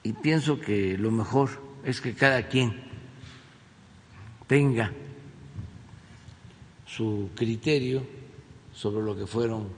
[0.01, 2.73] Y pienso que lo mejor es que cada quien
[4.47, 4.91] tenga
[6.87, 8.03] su criterio
[8.73, 9.69] sobre lo que fueron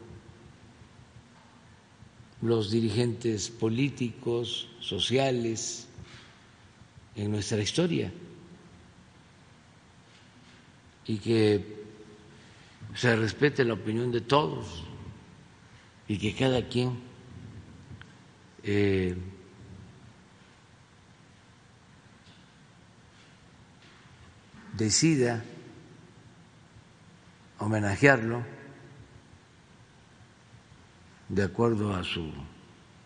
[2.42, 5.88] los dirigentes políticos, sociales
[7.18, 8.14] en nuestra historia.
[11.06, 11.83] Y que
[12.96, 14.84] se respete la opinión de todos
[16.08, 17.00] y que cada quien
[18.64, 19.16] eh,
[24.74, 25.44] decida
[27.60, 28.44] homenajearlo
[31.30, 32.32] de acuerdo a su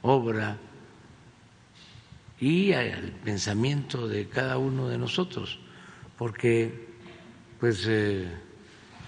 [0.01, 0.57] obra
[2.39, 5.59] y al pensamiento de cada uno de nosotros,
[6.17, 6.87] porque
[7.59, 8.27] pues eh,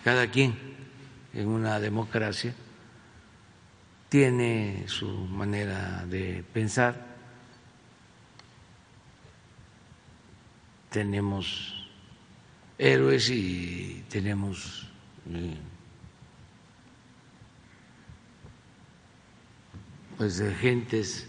[0.03, 0.68] cada quien
[1.39, 2.53] en una democracia
[4.09, 7.05] tiene su manera de pensar,
[10.89, 11.87] tenemos
[12.77, 14.89] héroes y tenemos
[15.29, 15.57] eh,
[20.17, 21.25] pues gentes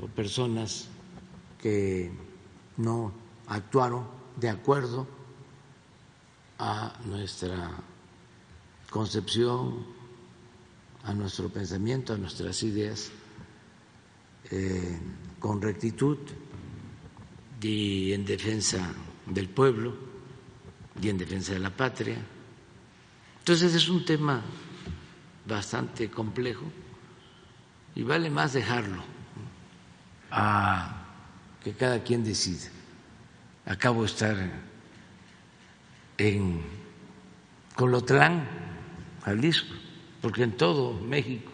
[0.00, 0.88] o personas
[1.62, 2.10] que
[2.76, 3.12] no
[3.46, 5.06] actuaron de acuerdo
[6.58, 7.70] a nuestra
[8.90, 9.84] concepción,
[11.04, 13.10] a nuestro pensamiento, a nuestras ideas,
[14.50, 14.98] eh,
[15.38, 16.18] con rectitud
[17.60, 18.92] y en defensa
[19.26, 19.94] del pueblo
[21.00, 22.16] y en defensa de la patria.
[23.38, 24.42] Entonces es un tema
[25.46, 26.64] bastante complejo
[27.94, 29.02] y vale más dejarlo
[30.30, 31.04] a
[31.62, 32.70] que cada quien decida.
[33.64, 34.36] Acabo de estar
[36.18, 36.62] en
[37.74, 38.65] Colotlán,
[39.26, 39.74] Jalisco,
[40.22, 41.50] porque en todo México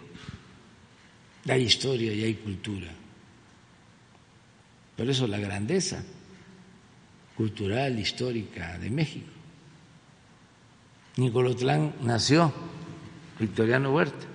[1.49, 2.93] hay historia y hay cultura.
[4.95, 6.05] Por eso la grandeza
[7.35, 9.33] cultural, histórica de México.
[11.17, 12.53] Nicolotlán nació
[13.41, 14.27] Victoriano Huerta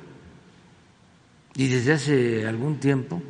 [1.55, 3.21] y desde hace algún tiempo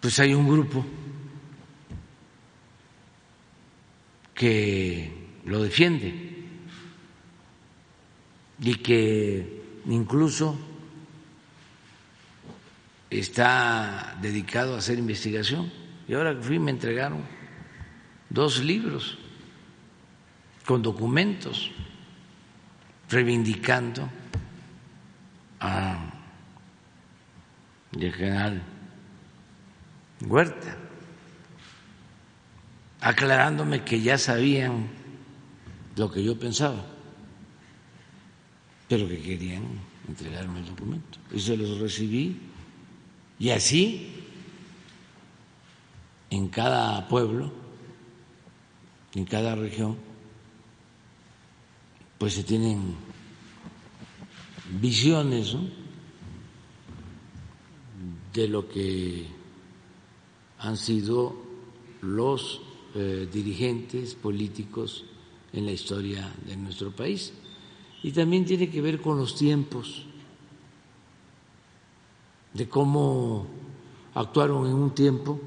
[0.00, 0.84] pues hay un grupo
[4.34, 5.12] que
[5.44, 6.27] lo defiende
[8.60, 10.58] y que incluso
[13.10, 15.70] está dedicado a hacer investigación.
[16.06, 17.22] Y ahora que fui me entregaron
[18.28, 19.18] dos libros
[20.66, 21.70] con documentos
[23.08, 24.08] reivindicando
[25.60, 26.14] a
[27.98, 28.62] general
[30.20, 30.76] Huerta,
[33.00, 34.88] aclarándome que ya sabían
[35.96, 36.84] lo que yo pensaba,
[38.88, 39.64] pero que querían
[40.08, 41.18] entregarme el documento.
[41.32, 42.36] Y se los recibí.
[43.38, 44.14] Y así,
[46.30, 47.52] en cada pueblo,
[49.14, 49.96] en cada región,
[52.18, 52.96] pues se tienen
[54.80, 55.56] visiones
[58.32, 59.26] de lo que
[60.58, 61.36] han sido
[62.02, 62.60] los
[62.94, 65.04] eh, dirigentes políticos
[65.52, 67.32] en la historia de nuestro país.
[68.02, 70.04] Y también tiene que ver con los tiempos,
[72.54, 73.46] de cómo
[74.14, 75.40] actuaron en un tiempo.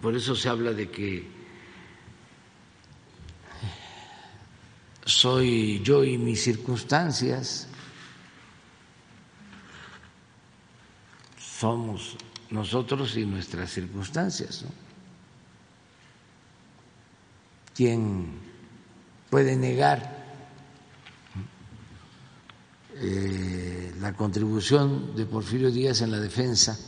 [0.00, 1.28] Por eso se habla de que
[5.04, 7.70] soy yo y mis circunstancias.
[11.60, 12.16] somos
[12.48, 14.62] nosotros y nuestras circunstancias.
[14.62, 14.89] ¿no?
[17.80, 18.28] ¿Quién
[19.30, 20.26] puede negar
[22.96, 26.78] eh, la contribución de Porfirio Díaz en la defensa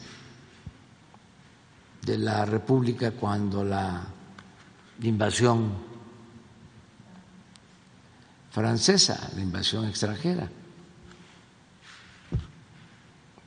[2.04, 4.04] de la República cuando la
[5.00, 5.72] invasión
[8.50, 10.46] francesa, la invasión extranjera.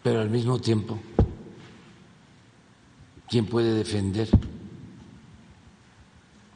[0.02, 1.00] Pero al mismo tiempo,
[3.30, 4.30] ¿quién puede defender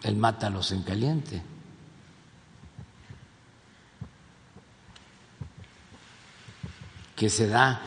[0.03, 1.41] el mátalos en caliente?
[7.19, 7.81] que se da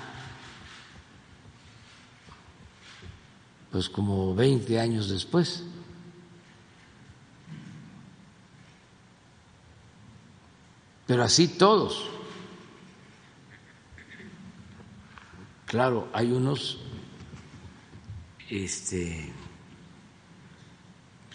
[3.70, 5.64] pues como 20 años después.
[11.06, 12.10] Pero así todos.
[15.64, 16.80] Claro, hay unos
[18.50, 19.32] este,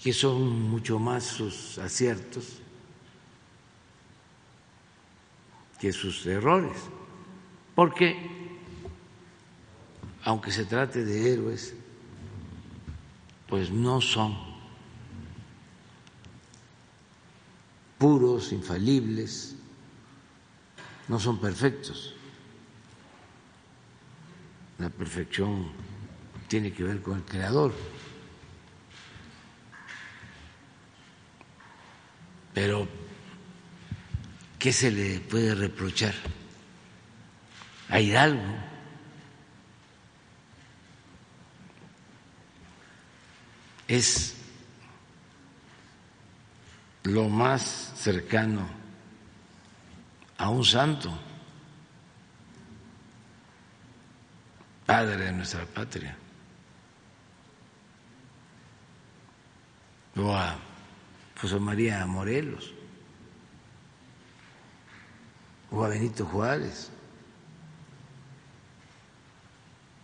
[0.08, 2.60] que son mucho más sus aciertos
[5.82, 6.78] que sus errores
[7.76, 8.16] porque
[10.24, 11.74] aunque se trate de héroes,
[13.50, 14.38] pues no son
[17.98, 19.58] puros, infalibles,
[21.10, 22.16] no son perfectos.
[24.80, 25.68] La perfección
[26.48, 27.97] tiene que ver con el creador.
[32.58, 32.88] Pero,
[34.58, 36.16] ¿qué se le puede reprochar?
[37.88, 38.42] a Hidalgo.
[43.88, 44.36] Es
[47.04, 48.68] lo más cercano
[50.40, 51.16] a un santo,
[54.84, 56.18] padre de nuestra patria,
[61.40, 62.74] José María Morelos,
[65.72, 66.92] o a Benito Juárez.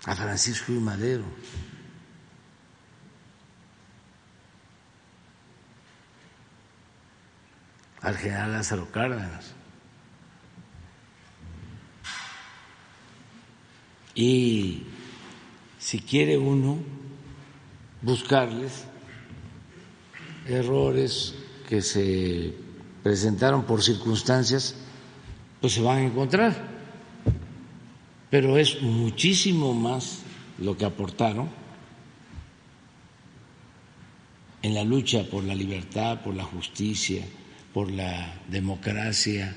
[0.06, 1.24] a Francisco y Madero.
[8.02, 9.54] al general Lázaro Cárdenas.
[14.14, 14.84] Y
[15.80, 16.80] si quiere uno
[18.02, 18.86] buscarles
[20.48, 21.36] errores
[21.68, 22.54] que se
[23.02, 24.76] presentaron por circunstancias,
[25.62, 26.74] pues se van a encontrar.
[28.30, 30.20] Pero es muchísimo más
[30.60, 31.50] lo que aportaron
[34.62, 37.24] en la lucha por la libertad, por la justicia,
[37.74, 39.56] por la democracia,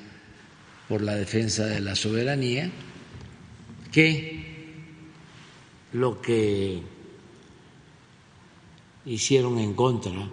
[0.89, 2.71] por la defensa de la soberanía,
[3.93, 4.45] que
[5.93, 6.83] lo que
[9.05, 10.29] hicieron en contra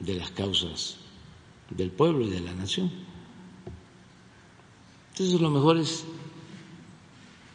[0.00, 0.98] de las causas
[1.70, 2.90] del pueblo y de la nación.
[5.12, 6.04] Entonces lo mejor es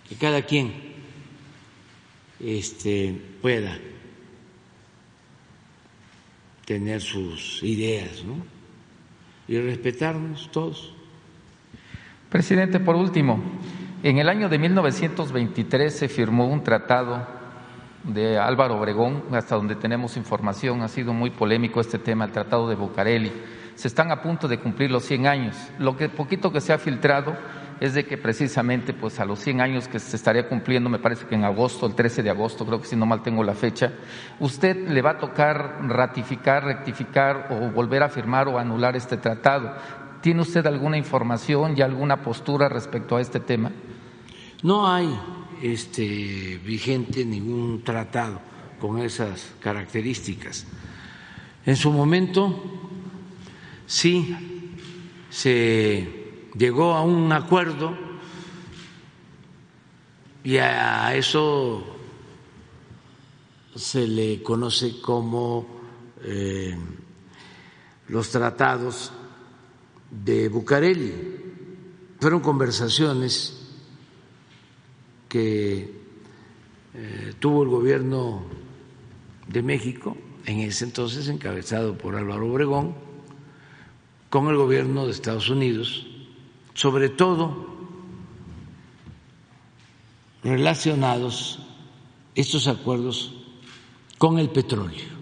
[0.08, 0.74] que cada quien
[2.40, 3.78] este, pueda
[6.66, 8.38] tener sus ideas ¿no?
[9.48, 10.94] y respetarnos todos.
[12.30, 13.42] Presidente, por último,
[14.04, 17.39] en el año de 1923 se firmó un tratado
[18.04, 22.70] de Álvaro Obregón, hasta donde tenemos información, ha sido muy polémico este tema, el tratado
[22.70, 23.32] de Bucareli.
[23.76, 25.56] Se están a punto de cumplir los 100 años.
[25.78, 27.36] Lo que poquito que se ha filtrado
[27.80, 31.26] es de que precisamente pues a los 100 años que se estaría cumpliendo, me parece
[31.26, 33.94] que en agosto, el 13 de agosto, creo que si no mal tengo la fecha,
[34.40, 39.74] usted le va a tocar ratificar, rectificar o volver a firmar o anular este tratado.
[40.22, 43.72] ¿Tiene usted alguna información y alguna postura respecto a este tema?
[44.62, 45.18] No hay
[45.62, 48.42] este, vigente ningún tratado
[48.80, 50.66] con esas características.
[51.66, 52.90] En su momento
[53.86, 54.36] sí
[55.30, 57.96] se llegó a un acuerdo
[60.44, 61.84] y a eso
[63.76, 65.66] se le conoce como
[66.24, 66.78] eh,
[68.08, 69.12] los tratados
[70.10, 71.14] de Bucareli.
[72.20, 73.59] Fueron conversaciones
[75.30, 75.94] que
[76.94, 78.44] eh, tuvo el gobierno
[79.48, 82.96] de México, en ese entonces encabezado por Álvaro Obregón,
[84.30, 86.06] con el gobierno de Estados Unidos
[86.80, 87.68] sobre todo
[90.42, 91.60] relacionados
[92.34, 93.36] estos acuerdos
[94.18, 95.20] con el petróleo.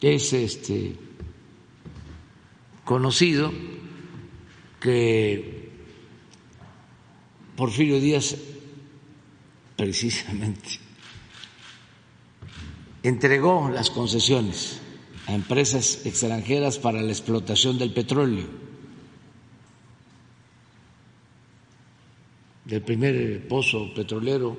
[0.00, 0.96] Es este
[2.84, 3.50] conocido
[4.80, 5.70] que
[7.56, 8.36] Porfirio Díaz
[9.76, 10.80] precisamente
[13.02, 14.80] entregó las concesiones
[15.26, 18.46] a empresas extranjeras para la explotación del petróleo,
[22.64, 24.56] del primer pozo petrolero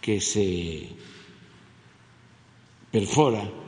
[0.00, 0.88] que se
[2.90, 3.67] perfora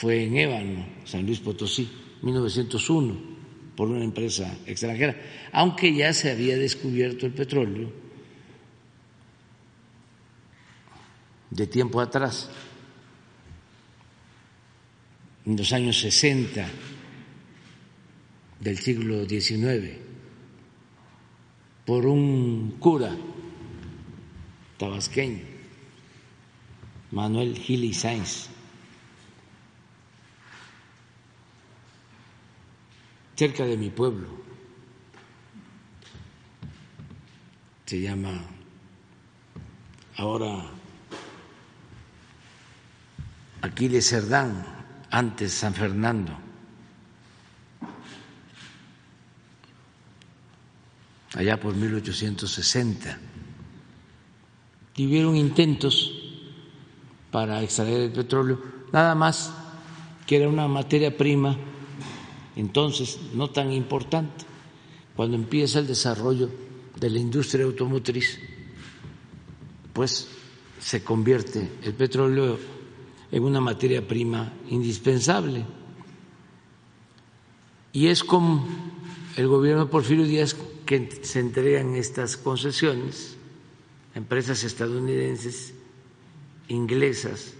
[0.00, 1.86] fue en Ébano, San Luis Potosí,
[2.22, 3.20] 1901,
[3.76, 5.14] por una empresa extranjera,
[5.52, 7.92] aunque ya se había descubierto el petróleo
[11.50, 12.48] de tiempo atrás,
[15.44, 16.66] en los años 60
[18.58, 19.98] del siglo XIX,
[21.84, 23.14] por un cura
[24.78, 25.42] tabasqueño,
[27.10, 28.48] Manuel Gili Sainz.
[33.40, 34.28] Cerca de mi pueblo.
[37.86, 38.38] Se llama
[40.16, 40.66] ahora
[43.62, 44.62] Aquiles Cerdán,
[45.10, 46.36] antes San Fernando.
[51.34, 53.18] allá por 1860.
[54.96, 56.12] Y hubieron intentos
[57.30, 58.60] para extraer el petróleo,
[58.92, 59.54] nada más
[60.26, 61.56] que era una materia prima
[62.56, 64.44] entonces no tan importante.
[65.16, 66.48] Cuando empieza el desarrollo
[66.98, 68.38] de la industria automotriz,
[69.92, 70.28] pues
[70.78, 72.58] se convierte el petróleo
[73.30, 75.64] en una materia prima indispensable.
[77.92, 78.66] Y es como
[79.36, 83.36] el gobierno de Porfirio Díaz que se entregan estas concesiones
[84.14, 85.74] a empresas estadounidenses,
[86.68, 87.54] inglesas,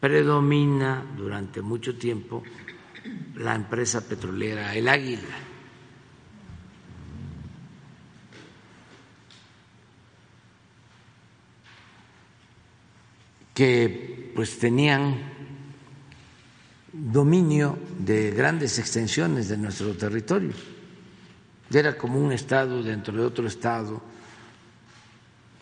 [0.00, 2.42] predomina durante mucho tiempo
[3.36, 5.38] la empresa petrolera El Águila.
[13.54, 15.14] que pues tenían
[16.92, 20.52] dominio de grandes extensiones de nuestro territorio.
[21.70, 24.02] Era como un estado dentro de otro estado,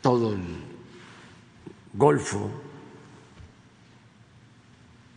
[0.00, 0.40] todo el
[1.92, 2.50] Golfo,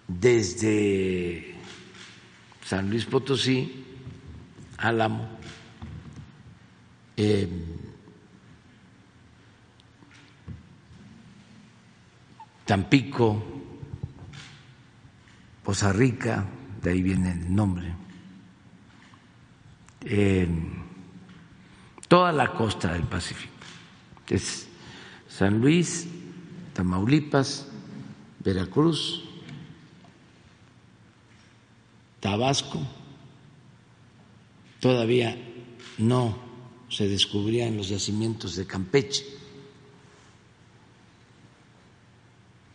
[0.07, 1.52] desde
[2.63, 3.85] San Luis Potosí,
[4.77, 5.27] Álamo,
[7.17, 7.47] eh,
[12.65, 13.43] Tampico,
[15.63, 16.45] Poza Rica,
[16.81, 17.93] de ahí viene el nombre,
[20.01, 20.47] eh,
[22.07, 23.53] toda la costa del Pacífico.
[24.29, 24.67] Es
[25.27, 26.07] San Luis,
[26.73, 27.67] Tamaulipas,
[28.39, 29.29] Veracruz,
[32.23, 32.79] Tabasco,
[34.79, 35.37] todavía
[35.97, 36.39] no
[36.87, 39.25] se descubrían los yacimientos de Campeche.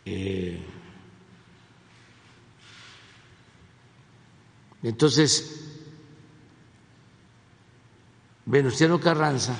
[0.05, 0.61] Eh,
[4.83, 5.65] entonces,
[8.45, 9.57] Venustiano Carranza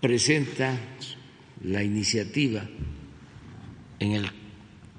[0.00, 0.78] presenta
[1.62, 2.66] la iniciativa
[3.98, 4.30] en el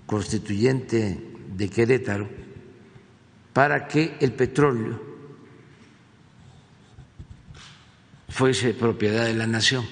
[0.06, 2.30] constituyente de Querétaro
[3.54, 5.10] para que el petróleo
[8.30, 9.86] fuese propiedad de la nación,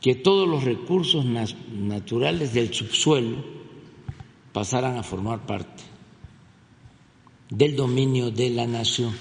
[0.00, 3.44] que todos los recursos naturales del subsuelo
[4.52, 5.84] pasaran a formar parte
[7.50, 9.14] del dominio de la nación.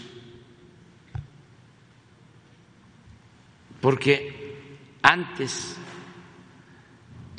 [3.82, 4.56] Porque
[5.02, 5.79] antes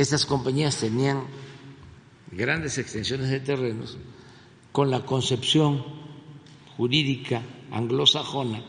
[0.01, 1.25] estas compañías tenían
[2.33, 3.99] grandes extensiones de terrenos
[4.73, 5.85] con la concepción
[6.77, 8.63] jurídica anglosajona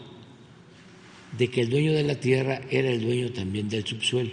[1.38, 4.32] de que el dueño de la tierra era el dueño también del subsuelo.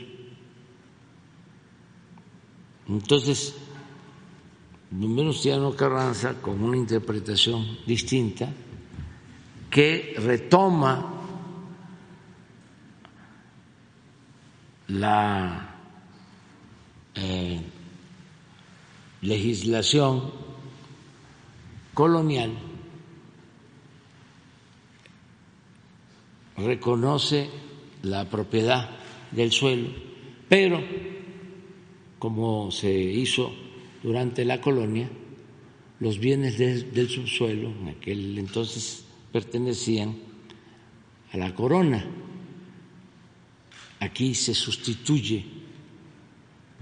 [2.89, 3.55] Entonces,
[4.91, 8.51] Venustiano Carranza, con una interpretación distinta,
[9.71, 11.15] que retoma
[14.89, 15.68] la
[17.21, 17.61] eh,
[19.23, 20.31] legislación
[21.95, 22.53] colonial
[26.57, 27.51] reconoce
[28.03, 28.91] la propiedad
[29.33, 29.89] del suelo,
[30.49, 30.81] pero
[32.21, 33.53] como se hizo
[34.03, 35.09] durante la colonia,
[35.99, 40.17] los bienes del subsuelo en aquel entonces pertenecían
[41.33, 42.05] a la corona.
[44.01, 45.58] Aquí se sustituye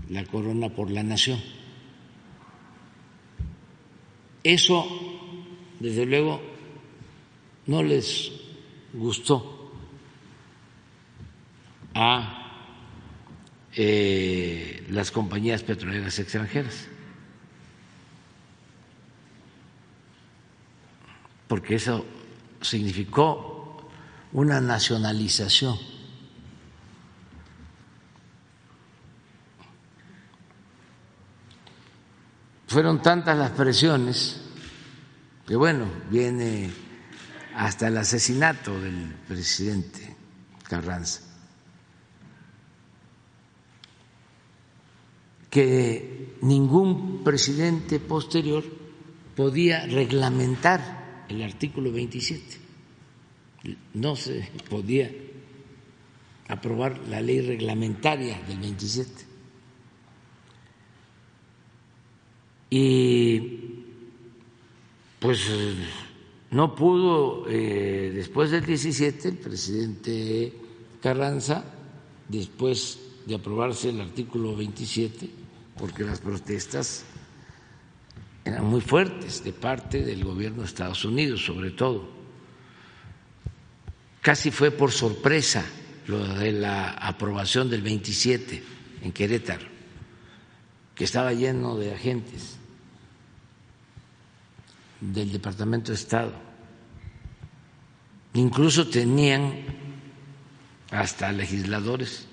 [0.08, 1.40] la corona por la nación.
[4.42, 4.86] Eso,
[5.80, 6.40] desde luego,
[7.66, 8.30] no les
[8.92, 9.72] gustó
[11.94, 12.42] a
[13.74, 16.86] eh, las compañías petroleras extranjeras,
[21.48, 22.04] porque eso
[22.60, 23.88] significó
[24.32, 25.95] una nacionalización
[32.66, 34.40] Fueron tantas las presiones
[35.46, 36.68] que bueno, viene
[37.54, 40.16] hasta el asesinato del presidente
[40.64, 41.22] Carranza,
[45.48, 48.64] que ningún presidente posterior
[49.36, 52.58] podía reglamentar el artículo 27.
[53.94, 55.10] No se podía
[56.48, 59.35] aprobar la ley reglamentaria del 27.
[62.70, 63.84] Y
[65.18, 65.40] pues
[66.50, 70.52] no pudo, eh, después del 17, el presidente
[71.00, 71.64] Carranza,
[72.28, 75.28] después de aprobarse el artículo 27,
[75.76, 77.04] porque las protestas
[78.44, 82.08] eran muy fuertes de parte del gobierno de Estados Unidos, sobre todo.
[84.22, 85.64] Casi fue por sorpresa
[86.06, 88.62] lo de la aprobación del 27
[89.02, 89.66] en Querétaro,
[90.96, 92.56] que estaba lleno de agentes
[95.00, 96.32] del Departamento de Estado.
[98.32, 99.52] Incluso tenían
[100.90, 102.26] hasta legisladores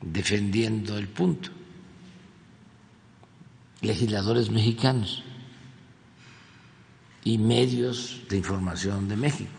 [0.00, 1.50] defendiendo el punto,
[3.80, 5.22] legisladores mexicanos
[7.22, 9.50] y medios de información de México.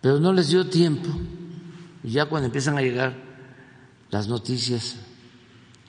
[0.00, 1.08] Pero no les dio tiempo,
[2.04, 3.16] ya cuando empiezan a llegar
[4.10, 4.96] las noticias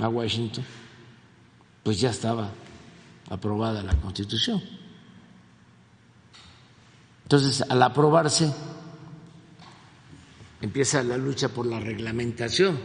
[0.02, 0.66] a Washington,
[1.84, 2.50] pues ya estaba
[3.30, 4.62] aprobada la Constitución.
[7.24, 8.52] Entonces, al aprobarse,
[10.60, 12.78] empieza la lucha por la reglamentación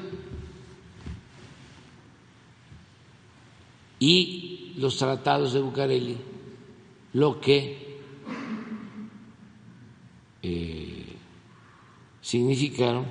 [3.98, 6.16] y los tratados de Bucareli
[7.14, 7.98] lo que
[10.42, 11.16] eh,
[12.20, 13.06] significaron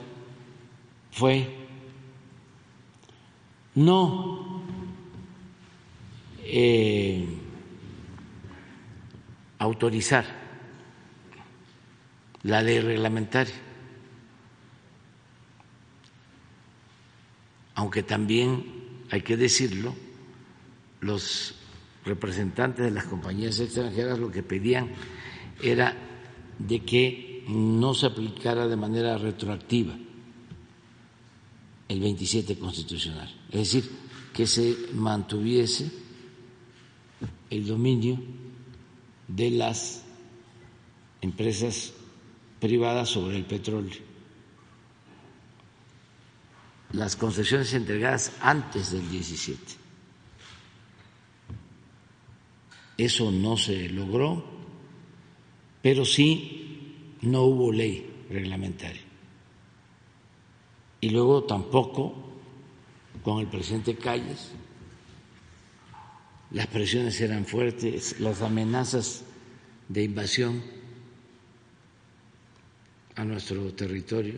[1.11, 1.54] fue
[3.75, 4.63] no.
[6.47, 7.27] Eh,
[9.59, 10.25] autorizar
[12.43, 13.53] la ley reglamentaria,
[17.73, 18.63] aunque también
[19.09, 19.95] hay que decirlo,
[21.01, 21.55] los
[22.05, 24.91] representantes de las compañías extranjeras lo que pedían
[25.61, 25.95] era
[26.59, 29.95] de que no se aplicara de manera retroactiva
[31.87, 33.89] el 27 constitucional, es decir,
[34.33, 35.89] que se mantuviese
[37.49, 38.21] el dominio
[39.29, 40.03] de las
[41.21, 41.93] empresas
[42.59, 43.95] privadas sobre el petróleo.
[46.91, 49.57] Las concesiones entregadas antes del 17.
[52.97, 54.43] Eso no se logró,
[55.81, 59.01] pero sí no hubo ley reglamentaria.
[60.99, 62.24] Y luego tampoco
[63.25, 64.51] con el presidente Calles
[66.51, 69.23] las presiones eran fuertes, las amenazas
[69.89, 70.63] de invasión
[73.15, 74.35] a nuestro territorio.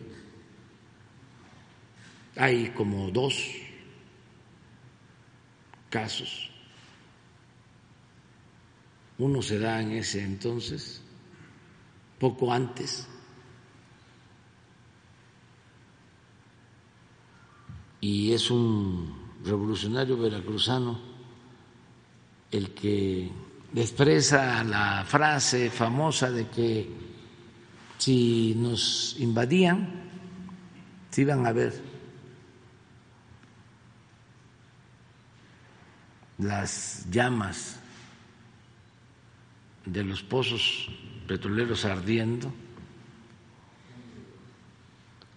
[2.36, 3.38] Hay como dos
[5.90, 6.50] casos.
[9.18, 11.02] Uno se da en ese entonces,
[12.18, 13.06] poco antes,
[18.00, 20.98] y es un revolucionario veracruzano
[22.50, 23.30] el que
[23.74, 26.88] expresa la frase famosa de que
[27.98, 30.08] si nos invadían,
[31.10, 31.82] se iban a ver
[36.38, 37.80] las llamas
[39.84, 40.88] de los pozos
[41.26, 42.52] petroleros ardiendo,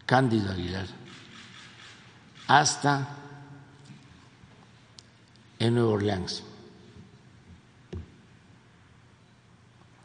[0.06, 0.88] Cándido Aguilar,
[2.60, 3.08] hasta
[5.58, 6.44] en Nueva Orleans.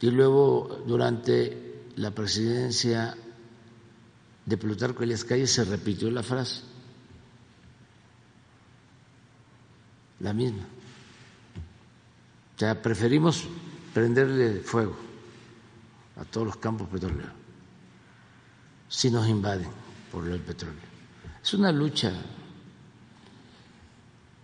[0.00, 3.16] Y luego, durante la presidencia
[4.44, 6.62] de Plutarco Elias Calles, se repitió la frase,
[10.20, 10.62] la misma.
[12.54, 13.44] O sea, preferimos
[13.92, 14.96] prenderle fuego
[16.16, 17.32] a todos los campos petroleros
[18.88, 19.68] si nos invaden
[20.12, 20.95] por el petróleo.
[21.46, 22.12] Es una lucha.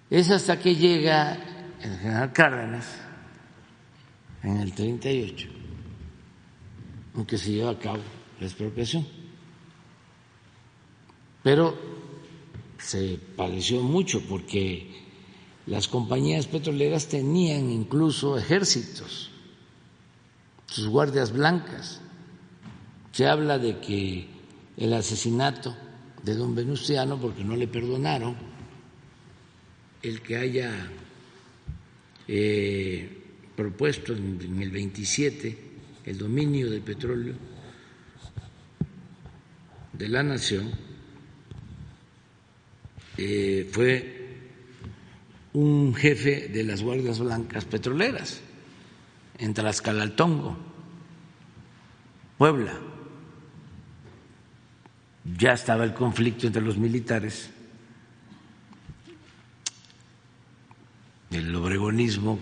[0.08, 1.36] Es hasta que llega
[1.80, 2.86] el general Cárdenas
[4.44, 5.48] en el 38,
[7.16, 7.98] aunque se lleva a cabo
[8.38, 9.04] la expropiación.
[11.42, 11.76] Pero
[12.78, 15.02] se padeció mucho porque
[15.66, 19.32] las compañías petroleras tenían incluso ejércitos
[20.66, 22.00] sus guardias blancas.
[23.10, 24.28] Se habla de que
[24.76, 25.76] el asesinato
[26.22, 28.36] de don Venustiano, porque no le perdonaron
[30.02, 30.90] el que haya
[32.28, 33.22] eh,
[33.54, 35.58] propuesto en el 27
[36.04, 37.34] el dominio del petróleo
[39.92, 40.70] de la nación,
[43.18, 44.18] eh, fue
[45.52, 48.40] un jefe de las Guardias Blancas Petroleras
[49.38, 50.56] en Tlaxcalaltongo,
[52.38, 52.91] Puebla.
[55.24, 57.50] Ya estaba el conflicto entre los militares,
[61.30, 62.38] el obregonismo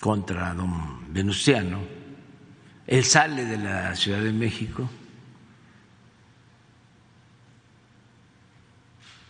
[0.00, 1.80] contra don Venustiano.
[2.86, 4.88] Él sale de la Ciudad de México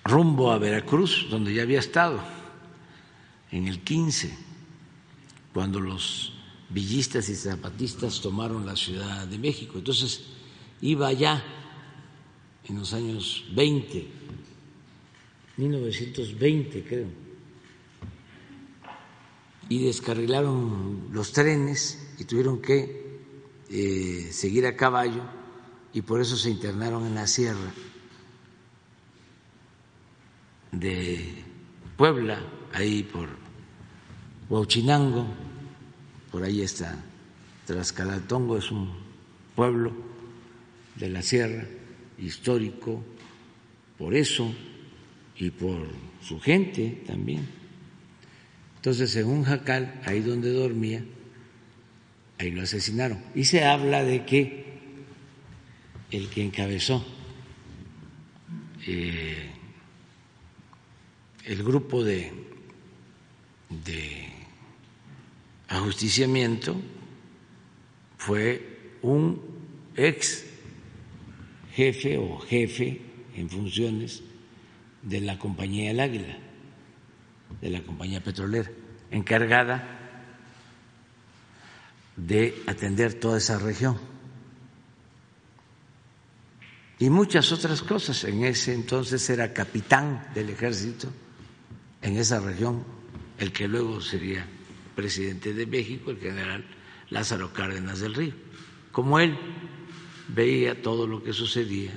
[0.04, 2.20] rumbo a Veracruz, donde ya había estado
[3.50, 4.36] en el 15,
[5.52, 6.32] cuando los
[6.68, 9.78] villistas y zapatistas tomaron la Ciudad de México.
[9.78, 10.26] Entonces
[10.82, 11.42] iba allá
[12.68, 14.06] en los años 20,
[15.56, 17.06] 1920 creo,
[19.68, 23.20] y descarrilaron los trenes y tuvieron que
[23.68, 25.22] eh, seguir a caballo
[25.92, 27.72] y por eso se internaron en la sierra
[30.72, 31.44] de
[31.96, 32.40] Puebla,
[32.72, 33.28] ahí por
[34.48, 35.26] Huachinango,
[36.30, 36.96] por ahí está
[37.66, 38.92] Trascalatongo, es un
[39.54, 40.09] pueblo
[41.00, 41.64] de la sierra
[42.18, 43.02] histórico,
[43.98, 44.54] por eso
[45.38, 45.88] y por
[46.22, 47.48] su gente también.
[48.76, 51.02] Entonces, en un jacal, ahí donde dormía,
[52.38, 53.22] ahí lo asesinaron.
[53.34, 54.64] Y se habla de que
[56.10, 57.04] el que encabezó
[58.86, 59.50] eh,
[61.44, 62.32] el grupo de,
[63.84, 64.28] de
[65.68, 66.76] ajusticiamiento
[68.18, 69.40] fue un
[69.96, 70.49] ex
[71.74, 73.00] jefe o jefe
[73.34, 74.22] en funciones
[75.02, 76.36] de la compañía El Águila,
[77.60, 78.70] de la compañía petrolera,
[79.10, 79.98] encargada
[82.16, 83.98] de atender toda esa región.
[86.98, 88.24] Y muchas otras cosas.
[88.24, 91.08] En ese entonces era capitán del ejército
[92.02, 92.84] en esa región
[93.38, 94.46] el que luego sería
[94.94, 96.64] presidente de México, el general
[97.08, 98.34] Lázaro Cárdenas del Río.
[98.92, 99.38] Como él
[100.34, 101.92] veía todo lo que sucedía,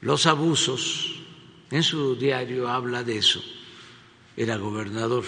[0.00, 1.22] los abusos,
[1.70, 3.42] en su diario habla de eso,
[4.36, 5.24] era gobernador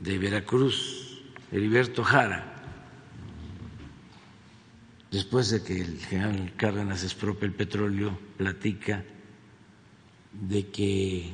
[0.00, 2.54] de Veracruz, Heriberto Jara,
[5.10, 9.04] después de que el general Cárdenas expropia el petróleo, platica
[10.32, 11.30] de que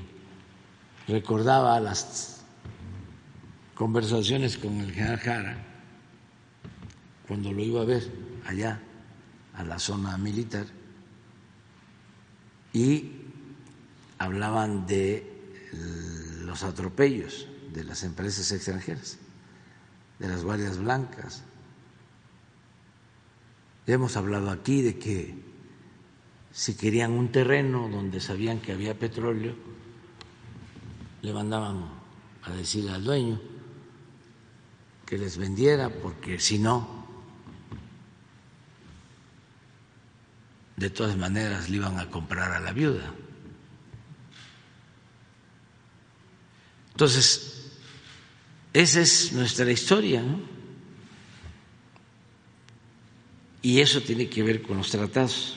[1.08, 2.44] recordaba las
[3.74, 5.66] conversaciones con el general Jara
[7.26, 8.02] cuando lo iba a ver
[8.46, 8.80] allá
[9.60, 10.66] a la zona militar
[12.72, 13.12] y
[14.18, 15.26] hablaban de
[16.44, 19.18] los atropellos de las empresas extranjeras,
[20.18, 21.44] de las guardias blancas.
[23.86, 25.34] Hemos hablado aquí de que
[26.52, 29.54] si querían un terreno donde sabían que había petróleo,
[31.20, 31.84] le mandaban
[32.44, 33.40] a decir al dueño
[35.04, 36.99] que les vendiera, porque si no,
[40.80, 43.12] de todas maneras le iban a comprar a la viuda.
[46.92, 47.70] Entonces,
[48.72, 50.40] esa es nuestra historia, ¿no?
[53.60, 55.54] Y eso tiene que ver con los tratados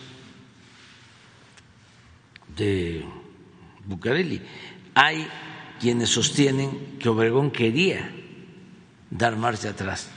[2.58, 3.06] de
[3.86, 4.42] Bucareli.
[4.94, 5.26] Hay
[5.80, 8.14] quienes sostienen que Obregón quería
[9.10, 10.10] dar marcha atrás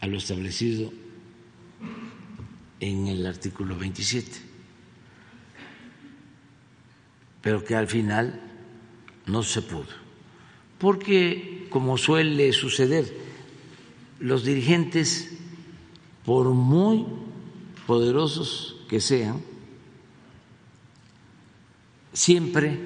[0.00, 0.92] a lo establecido
[2.82, 4.28] en el artículo 27,
[7.40, 8.40] pero que al final
[9.26, 9.86] no se pudo,
[10.78, 13.16] porque como suele suceder,
[14.18, 15.30] los dirigentes,
[16.24, 17.06] por muy
[17.86, 19.40] poderosos que sean,
[22.12, 22.80] siempre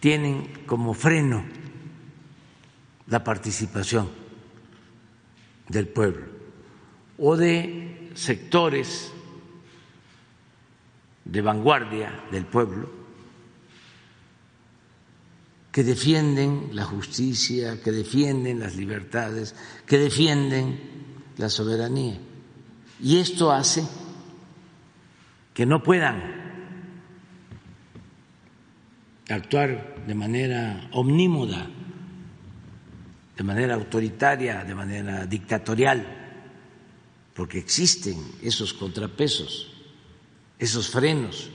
[0.00, 1.44] tienen como freno
[3.06, 4.10] la participación
[5.68, 6.31] del pueblo
[7.18, 9.12] o de sectores
[11.24, 12.90] de vanguardia del pueblo
[15.70, 19.54] que defienden la justicia, que defienden las libertades,
[19.86, 20.78] que defienden
[21.38, 22.18] la soberanía.
[23.00, 23.82] Y esto hace
[25.54, 26.42] que no puedan
[29.28, 31.70] actuar de manera omnímoda
[33.36, 36.21] de manera autoritaria, de manera dictatorial,
[37.34, 39.72] porque existen esos contrapesos,
[40.58, 41.50] esos frenos.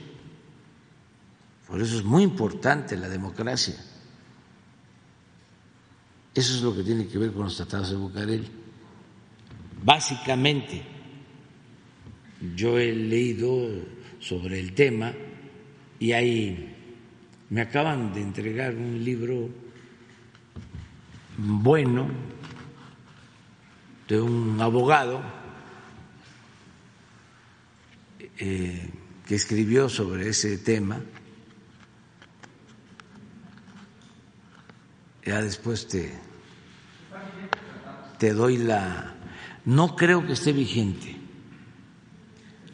[1.66, 3.76] Por eso es muy importante la democracia.
[6.34, 8.48] Eso es lo que tiene que ver con los tratados de Bucareli.
[9.82, 10.82] Básicamente,
[12.56, 13.68] yo he leído
[14.20, 15.12] sobre el tema
[15.98, 16.76] y hay,
[17.50, 19.48] me acaban de entregar un libro
[21.36, 22.08] bueno
[24.08, 25.22] de un abogado
[28.38, 28.90] eh,
[29.26, 31.00] que escribió sobre ese tema.
[35.24, 36.12] Ya después te,
[38.18, 39.14] te doy la...
[39.64, 41.16] No creo que esté vigente,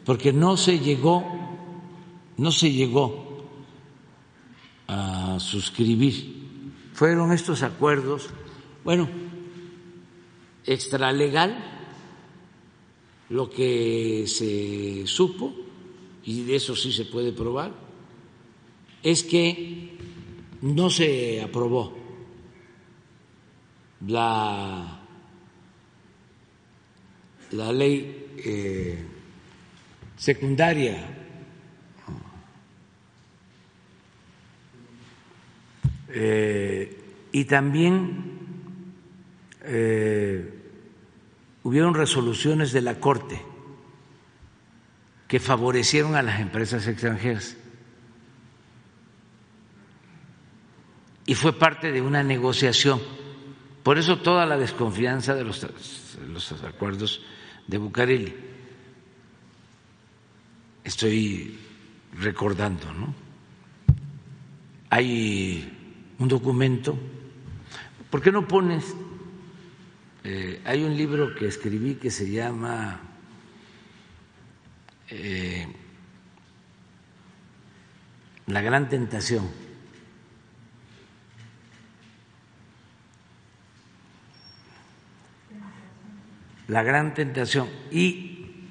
[0.05, 1.25] porque no se llegó,
[2.37, 3.49] no se llegó
[4.87, 6.45] a suscribir.
[6.93, 8.29] Fueron estos acuerdos
[8.85, 9.09] bueno,
[10.63, 11.74] extralegal,
[13.29, 15.53] lo que se supo,
[16.23, 17.73] y de eso sí se puede probar,
[19.03, 19.97] es que
[20.61, 21.95] no se aprobó
[24.07, 24.99] la,
[27.51, 29.05] la ley eh,
[30.17, 31.11] secundaria.
[36.17, 36.97] Eh,
[37.33, 38.23] y también
[39.63, 40.54] eh,
[41.65, 43.41] hubieron resoluciones de la Corte
[45.27, 47.57] que favorecieron a las empresas extranjeras.
[51.25, 53.01] Y fue parte de una negociación.
[53.81, 55.65] Por eso toda la desconfianza de los,
[56.29, 57.23] los acuerdos
[57.65, 58.35] de Bucareli.
[60.83, 61.57] Estoy
[62.19, 63.15] recordando, ¿no?
[64.91, 66.95] Hay un documento.
[68.11, 68.95] ¿Por qué no pones
[70.27, 72.99] eh, hay un libro que escribí que se llama
[75.11, 75.67] eh,
[78.47, 79.47] La gran tentación.
[86.69, 87.69] La gran tentación.
[87.91, 88.65] Y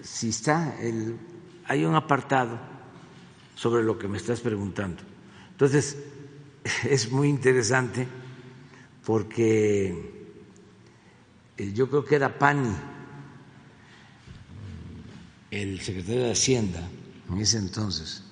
[0.00, 1.18] si está, el,
[1.66, 2.58] hay un apartado
[3.56, 5.02] sobre lo que me estás preguntando.
[5.50, 5.98] Entonces,
[6.88, 8.08] es muy interesante
[9.04, 10.19] porque
[11.68, 12.74] yo creo que era Pani,
[15.50, 16.80] el secretario de Hacienda
[17.28, 18.22] en ese entonces,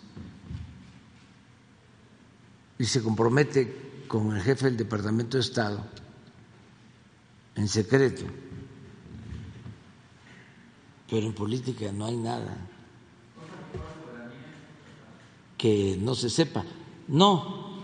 [2.79, 5.85] y se compromete con el jefe del Departamento de Estado
[7.55, 8.25] en secreto,
[11.11, 12.57] pero en política no hay nada
[15.57, 16.65] que no se sepa.
[17.09, 17.83] No,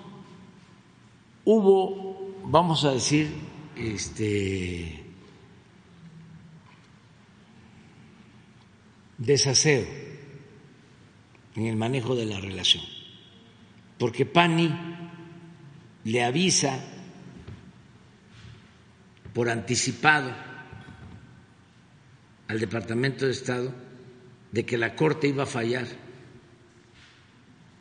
[1.44, 3.34] hubo, vamos a decir,
[3.76, 5.03] este
[9.18, 9.86] desaseo
[11.56, 12.82] en el manejo de la relación,
[13.98, 14.74] porque Pani
[16.04, 16.78] le avisa
[19.32, 20.32] por anticipado
[22.48, 23.74] al Departamento de Estado
[24.52, 25.86] de que la Corte iba a fallar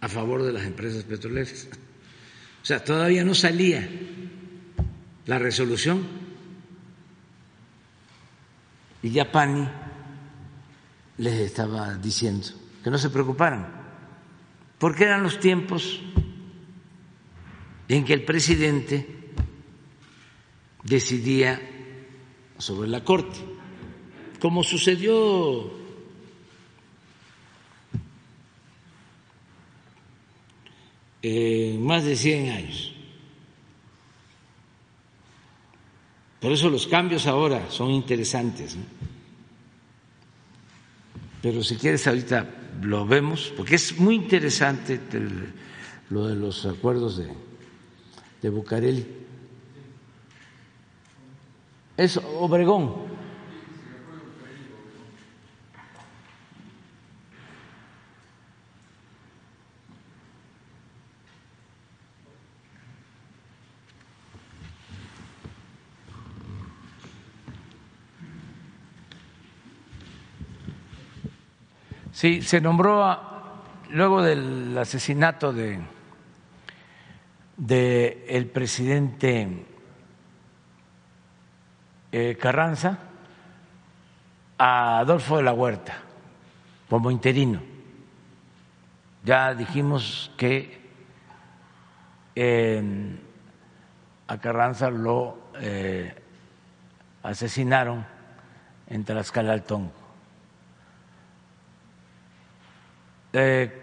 [0.01, 1.67] a favor de las empresas petroleras.
[2.61, 3.87] O sea, todavía no salía
[5.25, 6.05] la resolución
[9.01, 9.67] y ya Pani
[11.17, 12.47] les estaba diciendo,
[12.83, 13.67] que no se preocuparan,
[14.77, 16.01] porque eran los tiempos
[17.87, 19.07] en que el presidente
[20.83, 21.61] decidía
[22.57, 23.39] sobre la Corte,
[24.39, 25.71] como sucedió
[31.21, 32.93] eh, más de 100 años.
[36.41, 38.75] Por eso los cambios ahora son interesantes.
[41.43, 42.47] Pero si quieres ahorita
[42.81, 44.97] lo vemos, porque es muy interesante
[46.09, 47.27] lo de los acuerdos de,
[48.41, 49.05] de.
[51.97, 53.12] Es Obregón.
[72.13, 73.19] Sí, se nombró
[73.89, 75.81] luego del asesinato de,
[78.29, 79.65] el presidente
[82.11, 82.99] eh, Carranza
[84.59, 85.97] a Adolfo de la Huerta
[86.87, 87.63] como interino.
[89.25, 90.83] Ya dijimos que
[94.27, 96.13] a Carranza lo eh,
[97.23, 98.05] asesinaron
[98.85, 99.53] en Tlaxcala
[103.35, 103.81] Eh,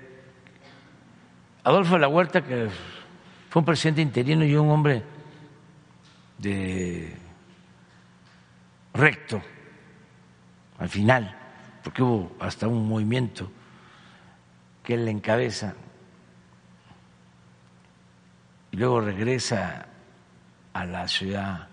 [1.65, 2.69] Adolfo la Huerta, que
[3.49, 5.03] fue un presidente interino y un hombre
[6.39, 7.17] de
[8.95, 9.43] recto
[10.79, 11.37] al final,
[11.83, 13.51] porque hubo hasta un movimiento
[14.85, 15.75] que él encabeza
[18.71, 19.87] y luego regresa
[20.73, 21.69] a la ciudad,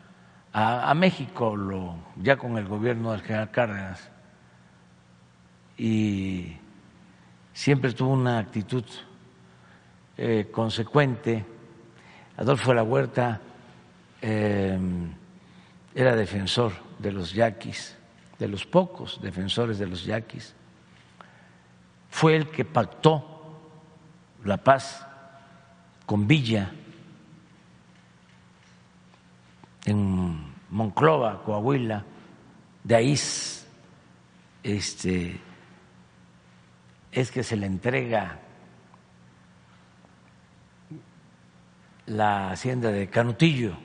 [0.52, 1.56] a, México,
[2.16, 4.10] ya con el gobierno del general Cárdenas,
[5.78, 6.58] y
[7.58, 8.84] siempre tuvo una actitud
[10.16, 11.44] eh, consecuente.
[12.38, 13.42] Adolfo de la Huerta
[14.22, 14.80] eh,
[15.96, 17.98] era defensor de los yaquis,
[18.38, 20.54] de los pocos defensores de los yaquis.
[22.12, 23.60] Fue el que pactó
[24.46, 25.04] la paz
[26.06, 26.72] con Villa
[29.86, 32.06] en Monclova, Coahuila,
[32.84, 33.20] de ahí
[34.64, 35.42] este,
[37.12, 38.40] es que se le entrega
[42.06, 43.78] la hacienda de Canutillo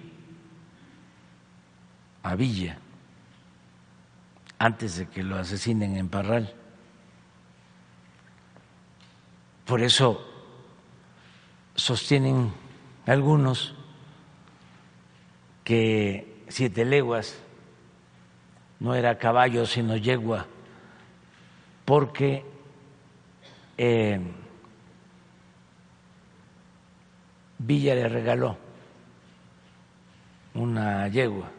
[2.23, 2.79] a Villa
[4.59, 6.55] antes de que lo asesinen en Parral.
[9.65, 10.25] Por eso
[11.75, 12.53] sostienen
[13.07, 13.75] algunos
[15.65, 17.39] que siete leguas
[18.79, 20.47] no era caballo sino yegua,
[21.85, 22.45] porque
[23.77, 24.21] eh,
[27.59, 28.59] Villa le regaló
[30.55, 31.51] una yegua,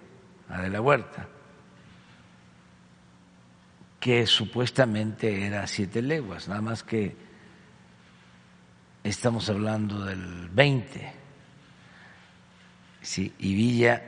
[0.49, 1.27] a de la huerta,
[3.99, 7.15] que supuestamente era siete leguas, nada más que
[9.03, 11.23] estamos hablando del 20
[13.03, 14.01] Sí, y Villa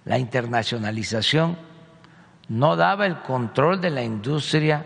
[0.04, 1.56] La internacionalización
[2.50, 4.84] no daba el control de la industria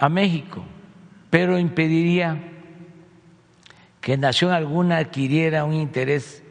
[0.00, 0.64] a México,
[1.30, 2.36] pero impediría
[4.00, 6.42] que nación alguna adquiriera un interés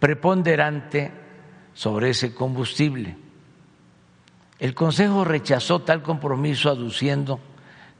[0.00, 1.17] preponderante
[1.78, 3.16] sobre ese combustible.
[4.58, 7.38] El Consejo rechazó tal compromiso aduciendo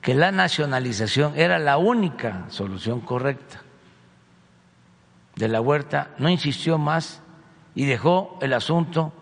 [0.00, 3.62] que la nacionalización era la única solución correcta.
[5.36, 7.22] De la Huerta no insistió más
[7.76, 9.12] y dejó el asunto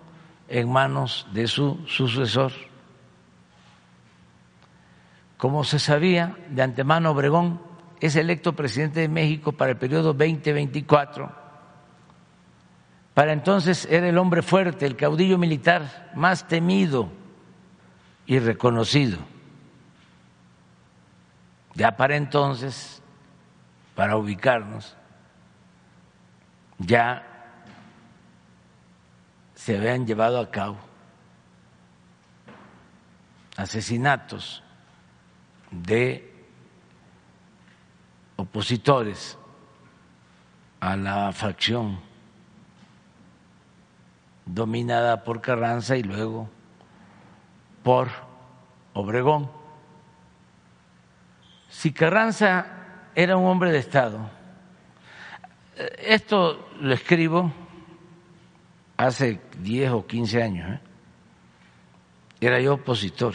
[0.48, 2.52] en manos de su sucesor.
[5.36, 7.60] Como se sabía de antemano, Obregón
[8.00, 11.45] es electo presidente de México para el periodo 2024.
[13.16, 17.08] Para entonces era el hombre fuerte, el caudillo militar más temido
[18.26, 19.16] y reconocido.
[21.72, 23.00] Ya para entonces,
[23.94, 24.98] para ubicarnos,
[26.76, 27.26] ya
[29.54, 30.76] se habían llevado a cabo
[33.56, 34.62] asesinatos
[35.70, 36.34] de
[38.36, 39.38] opositores
[40.80, 42.05] a la facción
[44.46, 46.48] dominada por Carranza y luego
[47.82, 48.08] por
[48.94, 49.50] Obregón.
[51.68, 52.66] Si Carranza
[53.14, 54.30] era un hombre de Estado,
[55.98, 57.52] esto lo escribo
[58.96, 60.80] hace 10 o 15 años, ¿eh?
[62.40, 63.34] era yo opositor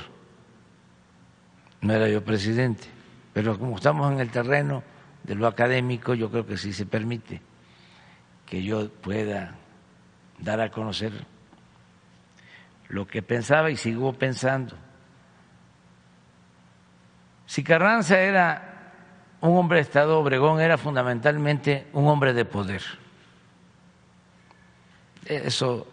[1.81, 2.87] no era yo presidente,
[3.33, 4.83] pero como estamos en el terreno
[5.23, 7.41] de lo académico, yo creo que sí se permite
[8.45, 9.55] que yo pueda
[10.41, 11.13] dar a conocer
[12.89, 14.75] lo que pensaba y sigo pensando.
[17.45, 18.93] Si Carranza era
[19.41, 22.81] un hombre de Estado, Obregón era fundamentalmente un hombre de poder.
[25.25, 25.87] Eso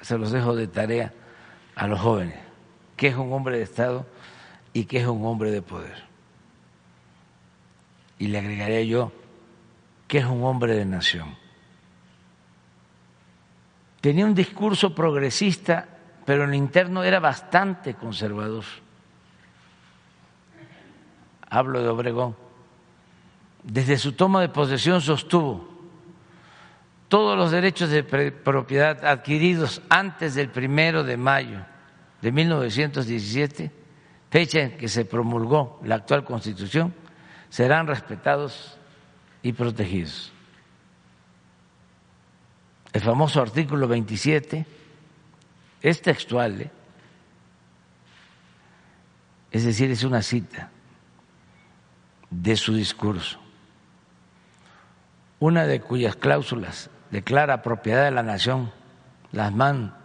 [0.00, 1.12] se los dejo de tarea
[1.74, 2.38] a los jóvenes.
[2.96, 4.06] ¿Qué es un hombre de Estado?
[4.76, 6.04] y que es un hombre de poder.
[8.18, 9.10] y le agregaría yo
[10.06, 11.34] que es un hombre de nación.
[14.06, 15.84] Tenía un discurso progresista,
[16.24, 18.62] pero en lo interno era bastante conservador.
[21.50, 22.36] Hablo de Obregón.
[23.64, 25.68] Desde su toma de posesión sostuvo
[27.08, 31.66] todos los derechos de propiedad adquiridos antes del primero de mayo
[32.22, 33.72] de 1917,
[34.30, 36.94] fecha en que se promulgó la actual Constitución,
[37.48, 38.78] serán respetados
[39.42, 40.32] y protegidos.
[42.96, 44.64] El famoso artículo 27
[45.82, 46.70] es textual, ¿eh?
[49.50, 50.70] es decir, es una cita
[52.30, 53.38] de su discurso,
[55.40, 58.72] una de cuyas cláusulas declara propiedad de la nación
[59.30, 59.52] las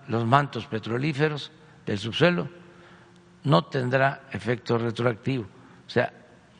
[0.10, 1.50] los mantos petrolíferos
[1.86, 2.50] del subsuelo,
[3.46, 5.46] no tendrá efecto retroactivo.
[5.88, 6.12] O sea,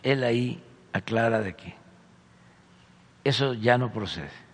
[0.02, 0.64] él ahí
[0.94, 1.76] aclara de que
[3.26, 4.51] eso ya no procede.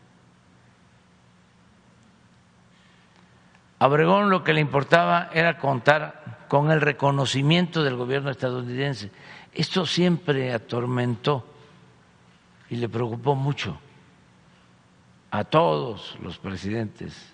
[3.79, 9.11] A Obregón lo que le importaba era contar con el reconocimiento del gobierno estadounidense.
[9.53, 11.45] Esto siempre atormentó
[12.69, 13.79] y le preocupó mucho
[15.29, 17.33] a todos los presidentes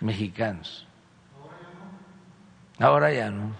[0.00, 0.86] mexicanos.
[2.78, 3.52] Ahora ya no.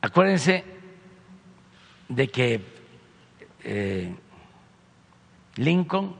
[0.00, 0.64] Acuérdense
[2.08, 2.73] de que
[3.64, 4.14] eh,
[5.56, 6.14] Lincoln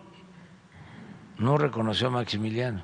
[1.38, 2.82] no reconoció a Maximiliano.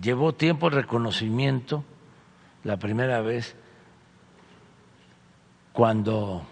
[0.00, 1.84] Llevó tiempo el reconocimiento
[2.64, 3.54] la primera vez
[5.72, 6.46] cuando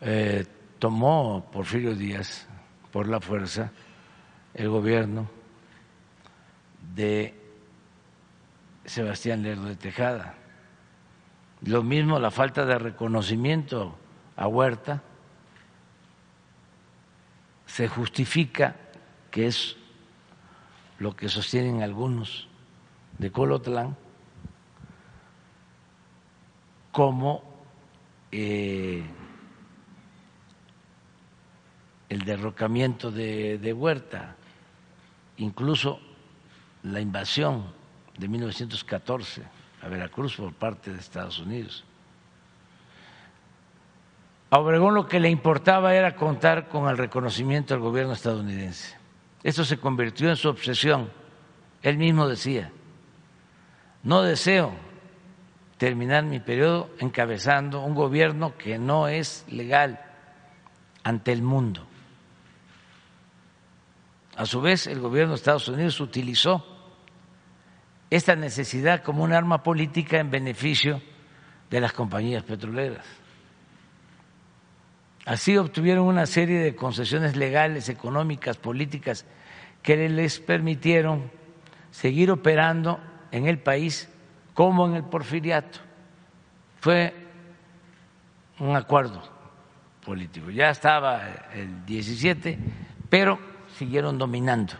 [0.00, 0.44] eh,
[0.78, 2.46] tomó Porfirio Díaz
[2.90, 3.70] por la fuerza
[4.54, 5.28] el gobierno
[6.94, 7.41] de
[8.84, 10.34] Sebastián Lerdo de Tejada.
[11.62, 13.96] Lo mismo la falta de reconocimiento
[14.36, 15.02] a Huerta
[17.66, 18.76] se justifica
[19.30, 19.76] que es
[20.98, 22.48] lo que sostienen algunos
[23.18, 23.96] de Colotlán
[26.90, 27.42] como
[28.30, 29.04] eh,
[32.08, 34.36] el derrocamiento de, de Huerta,
[35.38, 36.00] incluso
[36.82, 37.81] la invasión
[38.22, 39.42] de 1914
[39.82, 41.84] a Veracruz por parte de Estados Unidos.
[44.48, 48.96] A Obregón lo que le importaba era contar con el reconocimiento del gobierno estadounidense.
[49.42, 51.10] Eso se convirtió en su obsesión.
[51.82, 52.70] Él mismo decía,
[54.04, 54.72] no deseo
[55.76, 60.00] terminar mi periodo encabezando un gobierno que no es legal
[61.02, 61.84] ante el mundo.
[64.36, 66.71] A su vez, el gobierno de Estados Unidos utilizó
[68.16, 71.00] esta necesidad como un arma política en beneficio
[71.70, 73.06] de las compañías petroleras.
[75.24, 79.24] Así obtuvieron una serie de concesiones legales, económicas, políticas,
[79.82, 81.30] que les permitieron
[81.90, 83.00] seguir operando
[83.30, 84.10] en el país
[84.52, 85.78] como en el porfiriato.
[86.80, 87.14] Fue
[88.58, 89.22] un acuerdo
[90.04, 90.50] político.
[90.50, 92.58] Ya estaba el 17,
[93.08, 93.38] pero
[93.78, 94.74] siguieron dominando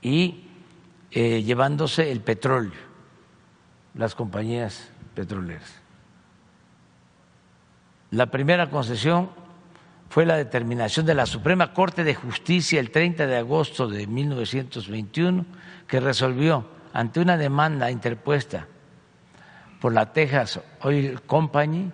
[0.00, 0.45] y
[1.18, 2.78] eh, llevándose el petróleo,
[3.94, 5.80] las compañías petroleras.
[8.10, 9.30] La primera concesión
[10.10, 15.46] fue la determinación de la Suprema Corte de Justicia el 30 de agosto de 1921
[15.88, 18.66] que resolvió ante una demanda interpuesta
[19.80, 21.92] por la Texas Oil Company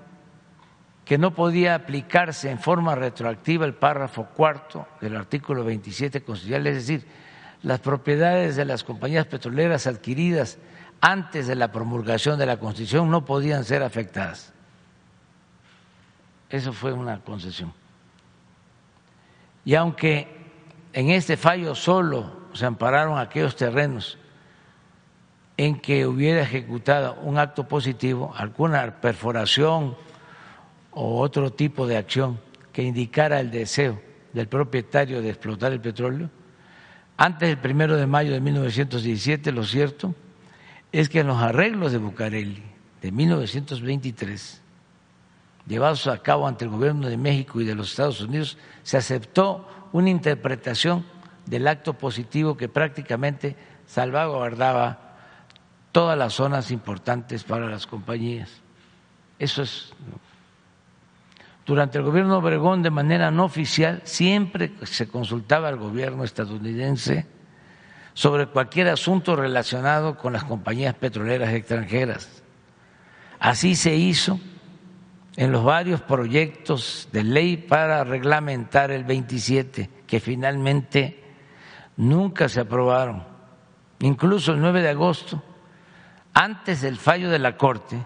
[1.05, 6.75] que no podía aplicarse en forma retroactiva el párrafo cuarto del artículo 27 constitucional, es
[6.75, 7.07] decir,
[7.63, 10.59] las propiedades de las compañías petroleras adquiridas
[11.01, 14.53] antes de la promulgación de la Constitución no podían ser afectadas.
[16.49, 17.73] Eso fue una concesión.
[19.65, 20.29] Y aunque
[20.93, 24.19] en este fallo solo se ampararon aquellos terrenos
[25.57, 29.97] en que hubiera ejecutado un acto positivo, alguna perforación
[30.91, 32.41] o otro tipo de acción
[32.73, 34.01] que indicara el deseo
[34.33, 36.31] del propietario de explotar el petróleo,
[37.23, 40.13] antes del primero de mayo de 1917, lo cierto
[40.91, 42.61] es que en los arreglos de Bucareli
[43.01, 44.61] de 1923,
[45.69, 49.69] llevados a cabo ante el gobierno de México y de los Estados Unidos, se aceptó
[49.93, 51.05] una interpretación
[51.47, 53.55] del acto positivo que prácticamente
[53.87, 55.15] salvaguardaba
[55.93, 58.51] todas las zonas importantes para las compañías.
[59.39, 59.93] Eso es.
[61.65, 67.27] Durante el gobierno Obregón de manera no oficial siempre se consultaba al gobierno estadounidense
[68.15, 72.43] sobre cualquier asunto relacionado con las compañías petroleras extranjeras.
[73.39, 74.39] Así se hizo
[75.37, 81.23] en los varios proyectos de ley para reglamentar el 27, que finalmente
[81.97, 83.25] nunca se aprobaron.
[84.01, 85.43] Incluso el 9 de agosto,
[86.35, 88.05] antes del fallo de la Corte,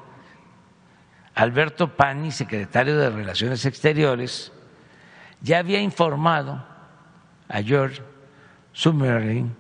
[1.37, 4.53] Alberto Pani, secretario de Relaciones Exteriores,
[5.43, 6.65] ya había informado
[7.47, 8.01] a George
[8.73, 9.55] Summerlin,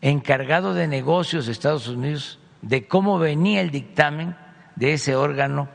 [0.00, 4.36] encargado de negocios de Estados Unidos, de cómo venía el dictamen
[4.74, 5.68] de ese órgano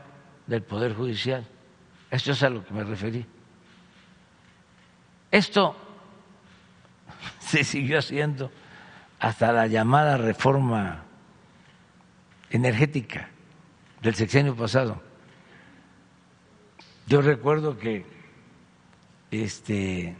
[0.46, 1.46] del Poder Judicial.
[2.10, 3.24] Esto es a lo que me referí.
[5.30, 5.74] Esto
[7.38, 8.52] se siguió haciendo
[9.18, 11.04] hasta la llamada reforma
[12.50, 13.30] energética
[14.02, 15.05] del sexenio pasado.
[17.06, 18.04] Yo recuerdo que
[19.30, 20.16] este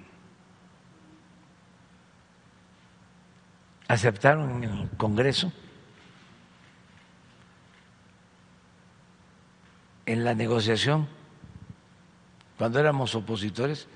[3.89, 5.53] aceptaron en el Congreso
[10.07, 11.09] en la negociación
[12.57, 13.89] cuando éramos opositores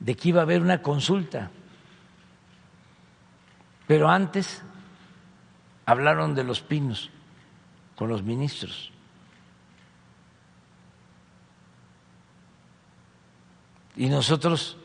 [0.00, 1.50] de que iba a haber una consulta.
[3.86, 4.62] Pero antes
[5.84, 7.10] hablaron de los pinos
[7.96, 8.93] con los ministros.
[13.96, 14.76] Y nosotros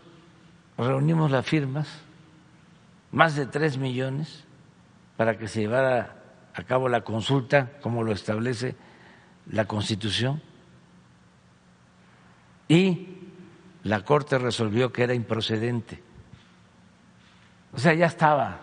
[0.78, 1.88] reunimos las firmas,
[3.12, 4.46] más de tres millones,
[5.18, 6.16] para que se llevara
[6.54, 8.76] a cabo la consulta como lo establece
[9.48, 10.42] la Constitución.
[12.68, 13.18] Y
[13.84, 16.04] la Corte resolvió que era improcedente.
[17.74, 18.60] O sea, ya estaba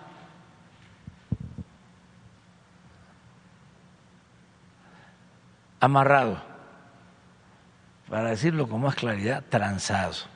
[5.80, 6.42] amarrado,
[8.08, 10.35] para decirlo con más claridad, transado.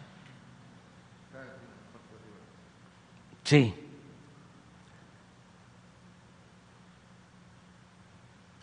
[3.51, 3.75] Sí.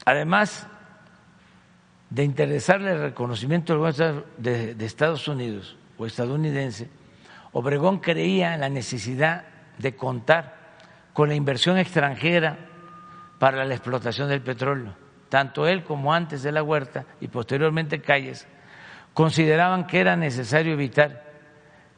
[0.05, 0.65] Además
[2.09, 3.77] de interesarle el reconocimiento
[4.37, 6.89] de Estados Unidos o estadounidense,
[7.51, 9.43] Obregón creía en la necesidad
[9.77, 10.55] de contar
[11.11, 12.57] con la inversión extranjera
[13.39, 14.93] para la explotación del petróleo.
[15.27, 18.47] Tanto él como antes de la huerta y posteriormente Calles
[19.13, 21.26] consideraban que era necesario evitar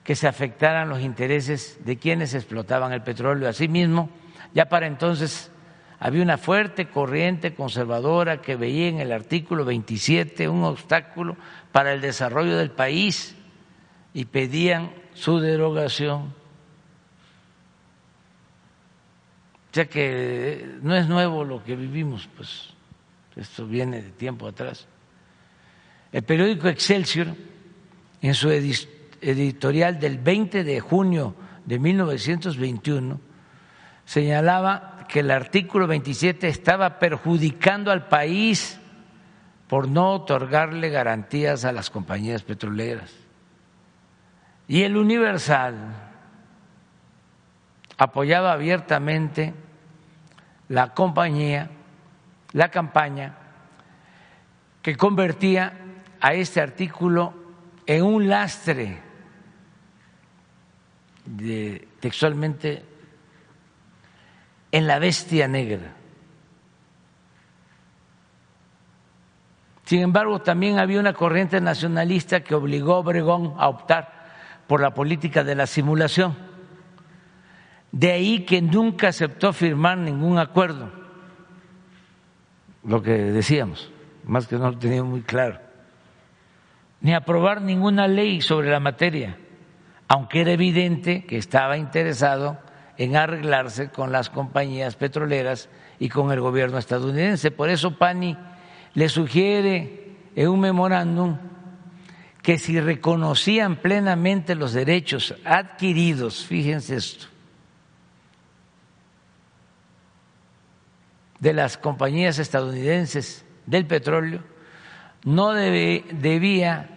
[0.09, 3.47] que se afectaran los intereses de quienes explotaban el petróleo.
[3.47, 4.09] Asimismo,
[4.55, 5.51] ya para entonces
[5.99, 11.37] había una fuerte corriente conservadora que veía en el artículo 27 un obstáculo
[11.71, 13.35] para el desarrollo del país
[14.11, 16.33] y pedían su derogación.
[19.69, 22.73] O sea que no es nuevo lo que vivimos, pues
[23.35, 24.87] esto viene de tiempo atrás.
[26.11, 27.27] El periódico Excelsior,
[28.23, 31.35] en su edición, editorial del 20 de junio
[31.65, 33.19] de 1921
[34.05, 38.79] señalaba que el artículo 27 estaba perjudicando al país
[39.67, 43.13] por no otorgarle garantías a las compañías petroleras.
[44.67, 45.75] Y el Universal
[47.97, 49.53] apoyaba abiertamente
[50.69, 51.69] la compañía,
[52.53, 53.35] la campaña
[54.81, 55.73] que convertía
[56.21, 57.33] a este artículo
[57.85, 59.08] en un lastre
[61.29, 62.83] de, textualmente
[64.71, 65.95] en la bestia negra.
[69.85, 74.19] Sin embargo, también había una corriente nacionalista que obligó a Obregón a optar
[74.67, 76.35] por la política de la simulación.
[77.91, 80.91] De ahí que nunca aceptó firmar ningún acuerdo,
[82.83, 83.91] lo que decíamos,
[84.25, 85.59] más que no lo tenía muy claro,
[87.01, 89.37] ni aprobar ninguna ley sobre la materia
[90.09, 92.57] aunque era evidente que estaba interesado
[92.97, 95.69] en arreglarse con las compañías petroleras
[95.99, 97.51] y con el gobierno estadounidense.
[97.51, 98.35] Por eso Pani
[98.95, 101.37] le sugiere en un memorándum
[102.41, 107.27] que si reconocían plenamente los derechos adquiridos, fíjense esto,
[111.39, 114.43] de las compañías estadounidenses del petróleo,
[115.23, 116.89] no debía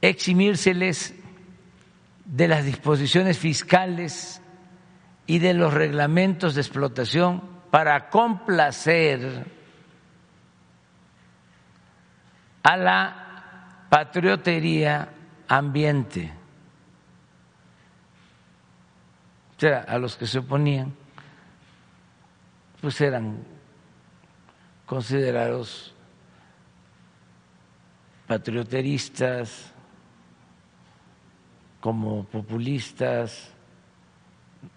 [0.00, 1.14] eximírseles
[2.24, 4.40] de las disposiciones fiscales
[5.26, 9.46] y de los reglamentos de explotación para complacer
[12.62, 15.08] a la patriotería
[15.48, 16.32] ambiente,
[19.56, 20.94] o sea, a los que se oponían,
[22.80, 23.44] pues eran
[24.86, 25.94] considerados
[28.26, 29.73] patrioteristas,
[31.84, 33.50] como populistas,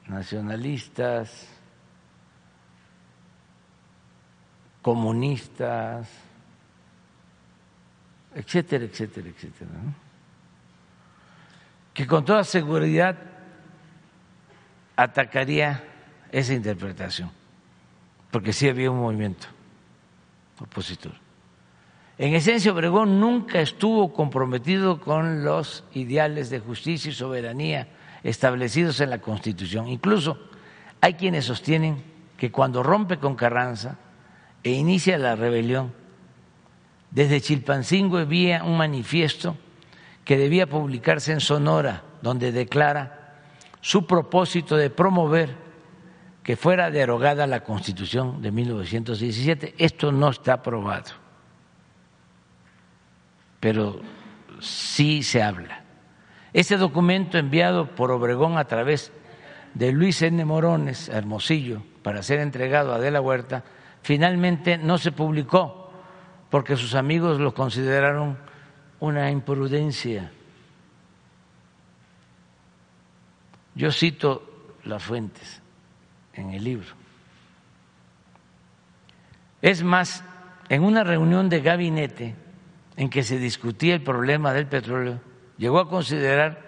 [0.10, 1.48] nacionalistas,
[4.82, 6.10] comunistas,
[8.36, 9.72] etcétera, etcétera, etcétera.
[11.94, 13.16] Que con toda seguridad
[14.98, 15.82] atacaría
[16.30, 17.32] esa interpretación,
[18.32, 19.48] porque sí había un movimiento
[20.60, 21.27] opositor.
[22.20, 27.90] En esencia, Obregón nunca estuvo comprometido con los ideales de justicia y soberanía
[28.24, 29.88] establecidos en la Constitución.
[29.88, 30.40] Incluso
[31.00, 32.04] hay quienes sostienen
[32.36, 34.00] que cuando rompe con Carranza
[34.64, 35.94] e inicia la rebelión,
[37.12, 39.56] desde Chilpancingo había un manifiesto
[40.26, 43.36] que debía publicarse en Sonora, donde declara
[43.80, 45.56] su propósito de promover
[46.42, 49.76] que fuera derogada la Constitución de 1917.
[49.78, 51.27] Esto no está aprobado
[53.60, 54.00] pero
[54.60, 55.84] sí se habla.
[56.54, 59.12] Este documento enviado por Obregón a través
[59.74, 60.44] de Luis N.
[60.46, 63.64] Morones, Hermosillo, para ser entregado a De la Huerta,
[64.02, 65.92] finalmente no se publicó
[66.50, 68.38] porque sus amigos lo consideraron
[69.00, 70.32] una imprudencia.
[73.76, 75.62] Yo cito las fuentes
[76.34, 76.88] en el libro.
[79.62, 80.24] Es más,
[80.70, 82.36] en una reunión de gabinete,
[82.98, 85.22] en que se discutía el problema del petróleo,
[85.58, 86.66] llegó a considerar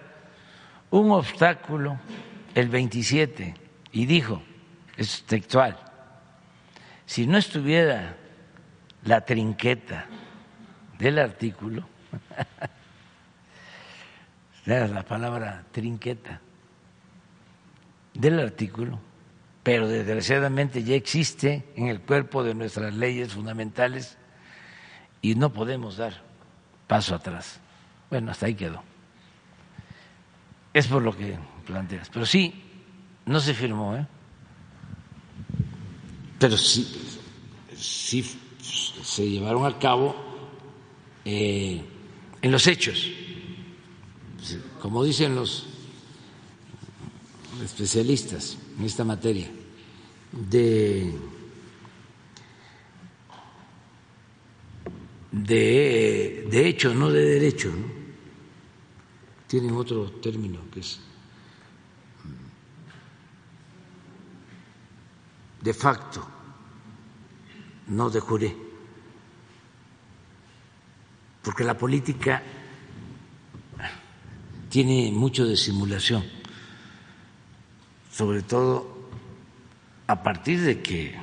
[0.90, 1.98] un obstáculo
[2.54, 3.54] el 27
[3.92, 4.40] y dijo,
[4.96, 5.76] es textual,
[7.04, 8.16] si no estuviera
[9.04, 10.06] la trinqueta
[10.98, 11.88] del artículo,
[14.66, 16.40] la palabra trinqueta
[18.14, 19.00] del artículo,
[19.64, 24.16] pero desgraciadamente ya existe en el cuerpo de nuestras leyes fundamentales
[25.22, 26.22] y no podemos dar
[26.86, 27.60] paso atrás.
[28.10, 28.82] Bueno, hasta ahí quedó.
[30.72, 32.08] Es por lo que planteas.
[32.10, 32.52] Pero sí,
[33.26, 34.06] no se firmó, ¿eh?
[36.38, 36.86] Pero sí,
[37.76, 38.22] sí
[38.62, 40.16] se llevaron a cabo
[41.24, 41.84] eh,
[42.40, 43.10] en los hechos,
[44.80, 45.66] como dicen los
[47.62, 49.50] especialistas en esta materia,
[50.32, 51.14] de
[55.32, 57.72] de, de hecho, no de derecho.
[59.46, 61.00] Tienen otro término que es
[65.60, 66.26] de facto,
[67.88, 68.56] no de juré.
[71.42, 72.42] Porque la política
[74.68, 76.24] tiene mucho de simulación,
[78.10, 79.10] sobre todo
[80.06, 81.14] a partir de que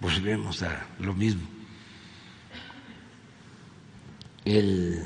[0.00, 1.51] volvemos a lo mismo
[4.44, 5.04] el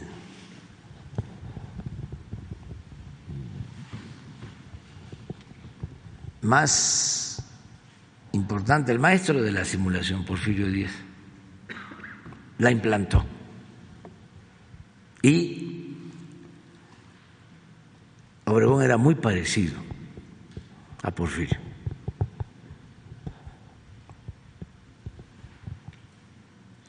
[6.43, 7.43] más
[8.33, 10.93] importante, el maestro de la simulación, Porfirio Díaz,
[12.59, 13.25] la implantó.
[15.23, 15.97] Y
[18.45, 19.75] Obregón era muy parecido
[21.03, 21.59] a Porfirio.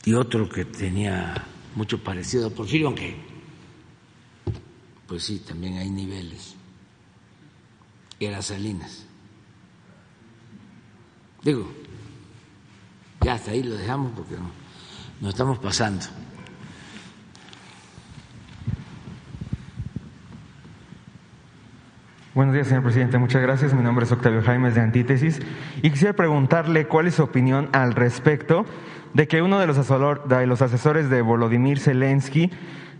[0.05, 1.33] Y otro que tenía
[1.77, 3.15] mucho parecido a Porfirio, aunque
[5.07, 6.55] pues sí, también hay niveles.
[8.19, 9.05] Era Salinas.
[11.43, 11.71] Digo,
[13.21, 14.49] ya hasta ahí lo dejamos porque no,
[15.21, 16.03] nos estamos pasando.
[22.37, 23.17] Buenos días, señor presidente.
[23.17, 23.73] Muchas gracias.
[23.73, 25.39] Mi nombre es Octavio Jaimes de Antítesis
[25.81, 28.63] y quisiera preguntarle cuál es su opinión al respecto
[29.15, 29.79] de que uno de los,
[30.61, 32.51] asesores de Volodymyr Zelensky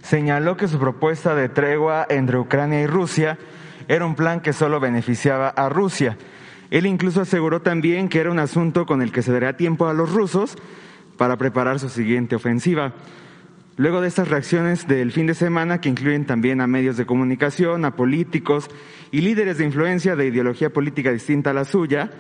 [0.01, 3.37] señaló que su propuesta de tregua entre Ucrania y Rusia
[3.87, 6.17] era un plan que solo beneficiaba a Rusia.
[6.71, 9.93] Él incluso aseguró también que era un asunto con el que se daría tiempo a
[9.93, 10.57] los rusos
[11.15, 12.93] para preparar su siguiente ofensiva.
[13.77, 17.85] Luego de estas reacciones del fin de semana, que incluyen también a medios de comunicación,
[17.85, 18.69] a políticos
[19.11, 22.11] y líderes de influencia de ideología política distinta a la suya,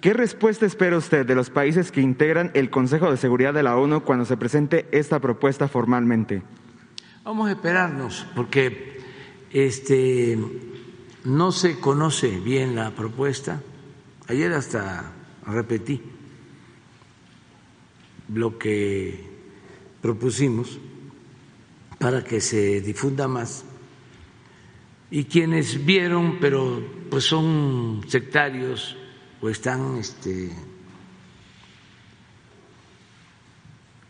[0.00, 3.76] ¿Qué respuesta espera usted de los países que integran el Consejo de Seguridad de la
[3.76, 6.42] ONU cuando se presente esta propuesta formalmente?
[7.22, 8.98] Vamos a esperarnos, porque
[9.50, 10.38] este,
[11.24, 13.60] no se conoce bien la propuesta.
[14.26, 15.12] Ayer hasta
[15.46, 16.00] repetí
[18.32, 19.22] lo que
[20.00, 20.80] propusimos
[22.00, 23.64] para que se difunda más.
[25.12, 28.96] Y quienes vieron, pero pues son sectarios,
[29.40, 30.50] o están este,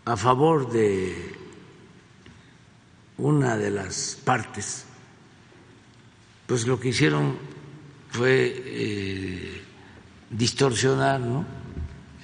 [0.06, 1.14] a favor de
[3.18, 4.86] una de las partes
[6.50, 7.36] pues lo que hicieron
[8.10, 9.62] fue eh,
[10.30, 11.46] distorsionar ¿no?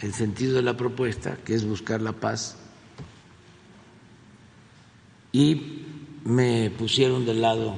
[0.02, 2.58] el sentido de la propuesta, que es buscar la paz,
[5.36, 5.84] y
[6.24, 7.76] me pusieron del lado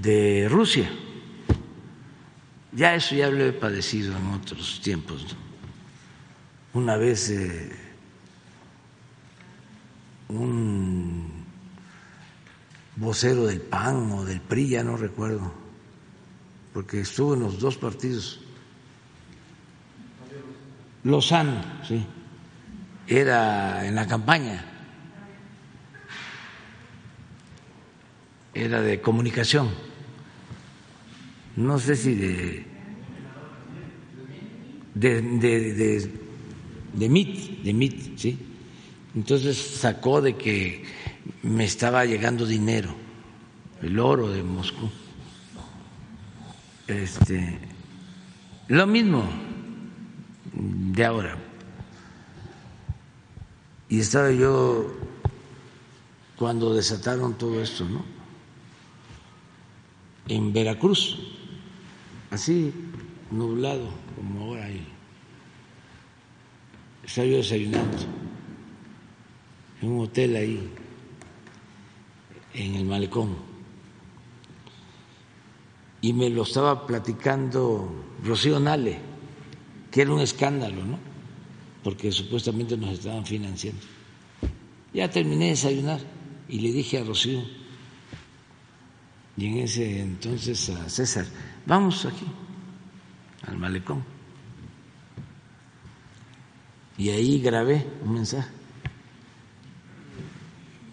[0.00, 0.88] de Rusia.
[2.70, 5.26] Ya eso ya lo he padecido en otros tiempos.
[6.72, 7.72] Una vez eh,
[10.28, 11.44] un
[12.94, 15.50] vocero del PAN o del PRI, ya no recuerdo,
[16.72, 18.38] porque estuvo en los dos partidos.
[21.02, 22.06] Lozano, sí,
[23.08, 24.77] era en la campaña,
[28.64, 29.68] era de comunicación,
[31.56, 32.68] no sé si de
[34.98, 36.10] de, de,
[36.92, 38.38] de, MIT, de MIT, sí.
[39.14, 40.84] Entonces sacó de que
[41.42, 42.94] me estaba llegando dinero,
[43.82, 44.90] el oro de Moscú.
[46.86, 47.58] Este,
[48.68, 49.24] lo mismo
[50.52, 51.38] de ahora.
[53.88, 54.94] Y estaba yo
[56.36, 58.17] cuando desataron todo esto, ¿no?
[60.28, 61.16] En Veracruz,
[62.30, 62.72] así
[63.30, 64.86] nublado como ahora ahí.
[67.04, 67.96] Estaba yo desayunando
[69.80, 70.70] en un hotel ahí
[72.54, 73.36] en el malecón.
[76.00, 77.90] Y me lo estaba platicando
[78.22, 78.98] Rocío Nale,
[79.90, 80.98] que era un escándalo, ¿no?
[81.82, 83.80] Porque supuestamente nos estaban financiando.
[84.92, 86.00] Ya terminé de desayunar
[86.48, 87.42] y le dije a Rocío,
[89.38, 91.24] y en ese entonces a César,
[91.64, 92.26] vamos aquí,
[93.46, 94.04] al malecón.
[96.96, 98.50] Y ahí grabé un mensaje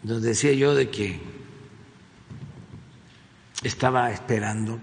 [0.03, 1.19] donde decía yo de que
[3.63, 4.79] estaba esperando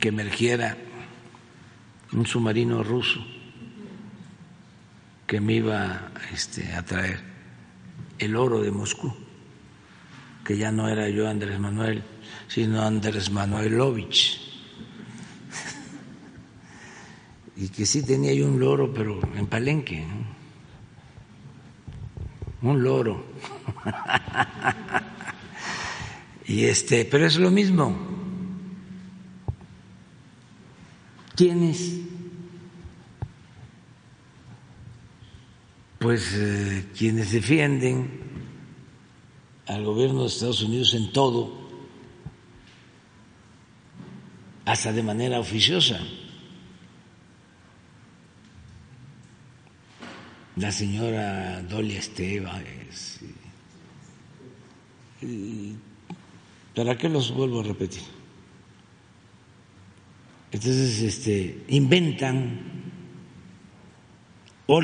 [0.00, 0.78] que emergiera
[2.12, 3.20] un submarino ruso
[5.26, 7.20] que me iba este, a traer
[8.18, 9.14] el oro de Moscú,
[10.42, 12.02] que ya no era yo Andrés Manuel,
[12.48, 14.40] sino Andrés Manuelovich.
[17.56, 20.04] y que sí tenía yo un loro, pero en Palenque,
[22.62, 23.24] un loro.
[26.48, 27.96] Y este, pero es lo mismo.
[31.34, 31.98] ¿Quiénes?
[35.98, 38.20] Pues eh, quienes defienden
[39.66, 41.65] al gobierno de Estados Unidos en todo,
[44.76, 45.98] hasta de manera oficiosa.
[50.56, 53.20] La señora Dolia Esteves.
[56.74, 58.02] ¿Para qué los vuelvo a repetir?
[60.52, 62.60] Entonces, este, inventan
[64.66, 64.82] o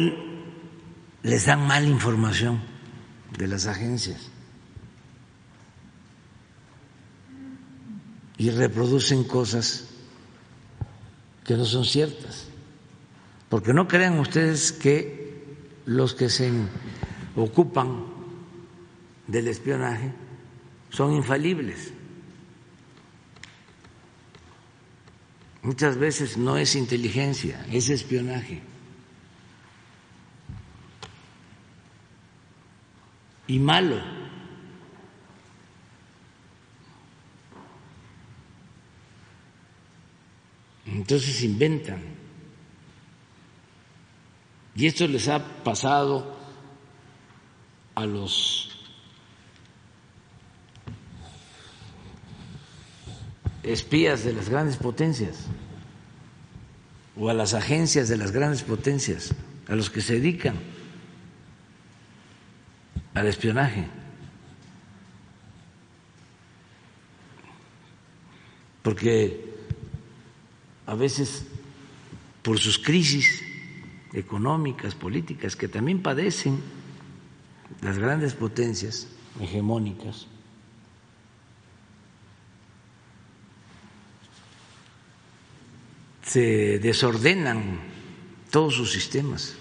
[1.23, 2.63] les dan mala información
[3.37, 4.32] de las agencias
[8.43, 9.85] y reproducen cosas
[11.45, 12.49] que no son ciertas.
[13.49, 15.45] Porque no crean ustedes que
[15.87, 16.51] los que se
[17.37, 18.05] ocupan
[19.29, 20.13] del espionaje
[20.91, 21.93] son infalibles.
[25.63, 28.61] Muchas veces no es inteligencia, es espionaje.
[33.47, 34.22] Y malo.
[40.93, 42.01] Entonces inventan.
[44.75, 46.37] Y esto les ha pasado
[47.95, 48.71] a los
[53.63, 55.47] espías de las grandes potencias
[57.17, 59.35] o a las agencias de las grandes potencias,
[59.69, 60.57] a los que se dedican
[63.15, 63.87] al espionaje.
[68.83, 69.52] Porque
[70.93, 71.47] a veces
[72.43, 73.43] por sus crisis
[74.13, 76.61] económicas, políticas, que también padecen
[77.81, 79.09] las grandes potencias
[79.41, 80.27] hegemónicas,
[86.25, 87.81] se desordenan
[88.51, 89.57] todos sus sistemas.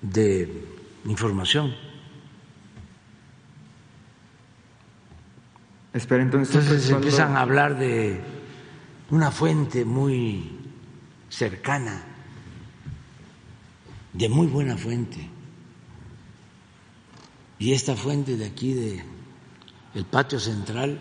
[0.00, 0.48] de
[1.04, 1.74] información.
[5.96, 8.20] Espera, entonces, entonces empiezan a hablar de
[9.08, 10.60] una fuente muy
[11.30, 12.04] cercana,
[14.12, 15.26] de muy buena fuente.
[17.58, 19.02] Y esta fuente de aquí, de
[19.94, 21.00] el patio central,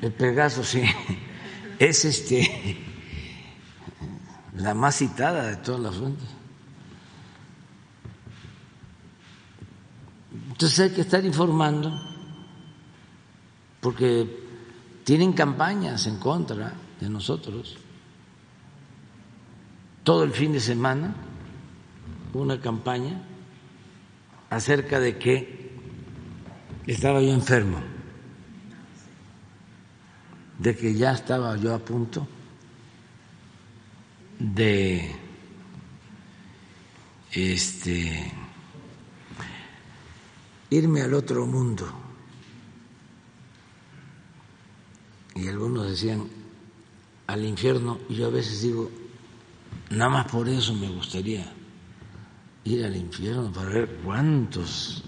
[0.00, 0.84] el Pegaso, sí,
[1.80, 2.78] es este
[4.58, 6.28] la más citada de todas las fuentes.
[10.52, 12.13] Entonces hay que estar informando
[13.84, 14.26] porque
[15.04, 17.76] tienen campañas en contra de nosotros.
[20.02, 21.14] Todo el fin de semana
[22.32, 23.22] una campaña
[24.48, 25.70] acerca de que
[26.86, 27.78] estaba yo enfermo,
[30.58, 32.26] de que ya estaba yo a punto
[34.38, 35.14] de
[37.30, 38.32] este
[40.70, 42.03] irme al otro mundo.
[45.34, 46.28] Y algunos decían
[47.26, 48.90] al infierno, y yo a veces digo,
[49.90, 51.50] nada más por eso me gustaría
[52.64, 55.04] ir al infierno para ver cuántos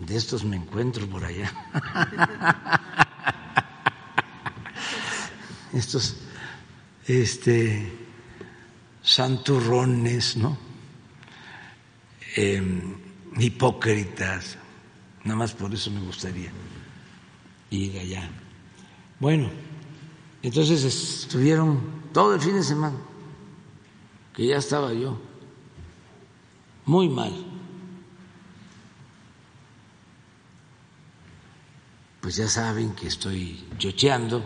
[0.00, 1.52] de estos me encuentro por allá.
[5.72, 6.16] estos
[7.06, 7.92] este
[9.02, 10.58] santurrones, ¿no?
[12.34, 12.94] Em,
[13.38, 14.58] hipócritas.
[15.24, 16.50] Nada más por eso me gustaría
[17.70, 18.30] ir allá.
[19.18, 19.48] Bueno,
[20.42, 21.80] entonces estuvieron
[22.12, 22.96] todo el fin de semana,
[24.34, 25.18] que ya estaba yo
[26.84, 27.32] muy mal.
[32.20, 34.44] Pues ya saben que estoy chocheando.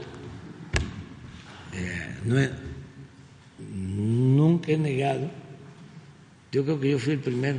[1.73, 2.37] Eh, no
[3.59, 5.31] nunca he negado,
[6.53, 7.59] yo creo que yo fui el primero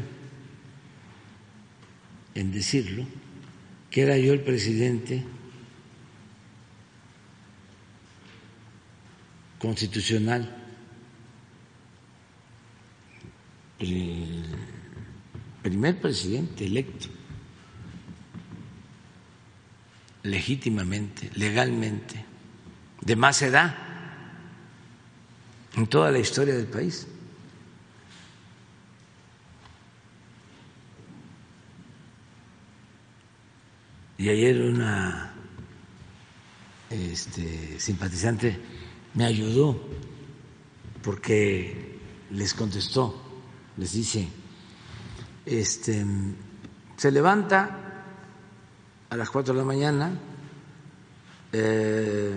[2.35, 3.05] en decirlo,
[3.89, 5.23] que era yo el presidente
[9.61, 10.49] constitucional,
[13.77, 14.43] el
[15.61, 17.09] primer presidente electo,
[20.23, 22.25] legítimamente, legalmente,
[23.01, 23.75] de más edad
[25.75, 27.07] en toda la historia del país.
[34.17, 35.33] Y ayer una
[36.89, 38.70] este, simpatizante
[39.13, 39.79] me ayudó
[41.03, 41.99] porque
[42.31, 43.21] les contestó,
[43.77, 44.27] les dice,
[45.45, 46.05] este,
[46.95, 48.05] se levanta
[49.09, 50.17] a las cuatro de la mañana,
[51.51, 52.33] eh,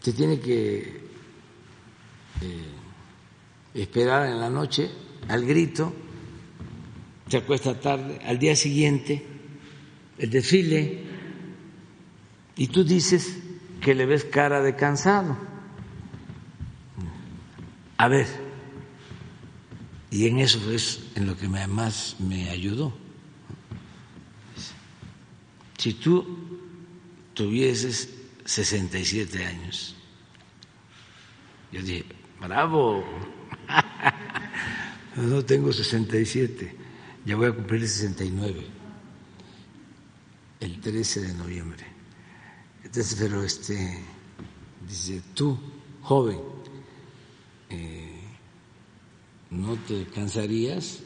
[0.00, 1.04] se tiene que
[2.40, 2.74] eh,
[3.74, 4.90] esperar en la noche
[5.28, 5.92] al grito,
[7.28, 9.24] se acuesta tarde, al día siguiente
[10.18, 11.02] el desfile
[12.56, 13.38] y tú dices
[13.84, 15.36] que le ves cara de cansado.
[17.98, 18.26] A ver,
[20.10, 22.96] y en eso es en lo que más me ayudó.
[25.76, 26.24] Si tú
[27.34, 28.08] tuvieses
[28.46, 29.94] 67 años,
[31.70, 32.06] yo dije,
[32.40, 33.04] bravo,
[35.16, 36.74] no tengo 67,
[37.26, 38.66] ya voy a cumplir 69
[40.60, 41.93] el 13 de noviembre.
[42.94, 43.98] Entonces, pero este,
[44.88, 45.58] dice, tú,
[46.02, 46.38] joven,
[47.68, 48.20] eh,
[49.50, 51.00] no te cansarías,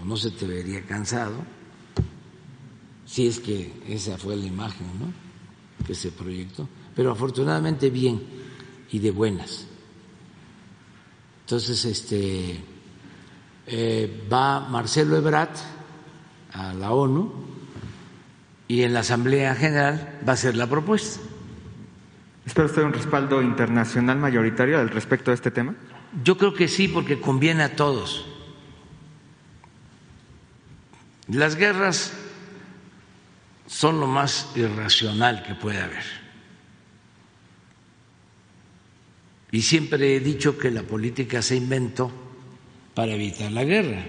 [0.00, 1.34] o no se te vería cansado,
[3.04, 5.12] si es que esa fue la imagen ¿no?
[5.84, 8.22] que se proyectó, pero afortunadamente bien
[8.92, 9.66] y de buenas.
[11.40, 12.60] Entonces, este,
[13.66, 15.58] eh, va Marcelo Ebrat
[16.52, 17.51] a la ONU
[18.72, 21.20] y en la Asamblea General va a ser la propuesta.
[22.46, 25.74] ¿Espera usted un respaldo internacional mayoritario al respecto de este tema?
[26.24, 28.26] Yo creo que sí, porque conviene a todos.
[31.28, 32.14] Las guerras
[33.66, 36.04] son lo más irracional que puede haber.
[39.50, 42.10] Y siempre he dicho que la política se inventó
[42.94, 44.02] para evitar la guerra.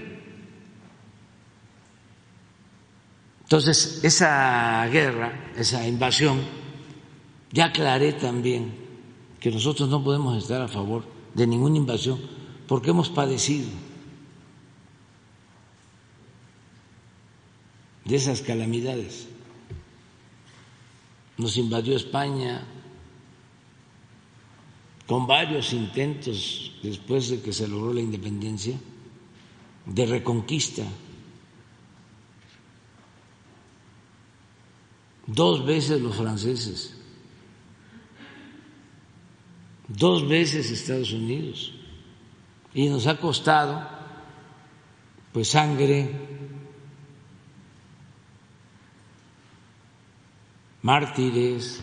[3.53, 6.41] Entonces, esa guerra, esa invasión,
[7.51, 8.73] ya aclaré también
[9.39, 11.05] que nosotros no podemos estar a favor
[11.35, 12.19] de ninguna invasión
[12.67, 13.67] porque hemos padecido
[18.05, 19.27] de esas calamidades.
[21.37, 22.65] Nos invadió España
[25.05, 28.79] con varios intentos después de que se logró la independencia
[29.85, 30.83] de reconquista
[35.27, 36.95] dos veces los franceses,
[39.87, 41.73] dos veces Estados Unidos,
[42.73, 43.87] y nos ha costado
[45.31, 46.09] pues sangre,
[50.81, 51.81] mártires,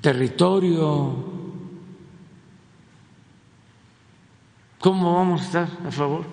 [0.00, 1.30] territorio.
[4.78, 6.24] ¿Cómo vamos a estar a favor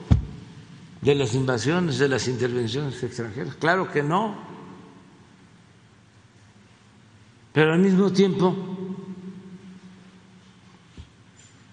[1.02, 3.56] de las invasiones, de las intervenciones extranjeras?
[3.56, 4.48] Claro que no.
[7.53, 8.55] Pero al mismo tiempo,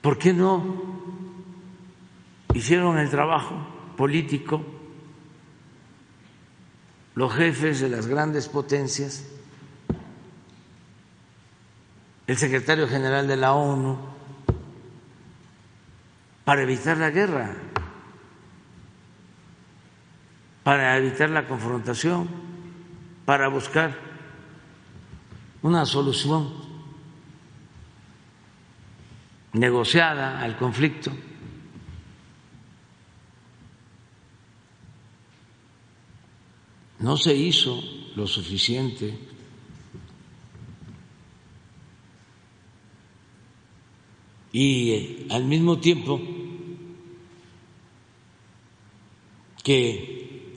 [0.00, 0.96] ¿por qué no
[2.54, 3.54] hicieron el trabajo
[3.96, 4.64] político
[7.16, 9.24] los jefes de las grandes potencias,
[12.26, 13.98] el secretario general de la ONU,
[16.44, 17.56] para evitar la guerra,
[20.62, 22.28] para evitar la confrontación,
[23.24, 23.98] para buscar
[25.66, 26.48] una solución
[29.52, 31.10] negociada al conflicto.
[37.00, 37.82] No se hizo
[38.14, 39.18] lo suficiente.
[44.52, 46.20] Y eh, al mismo tiempo
[49.64, 50.52] que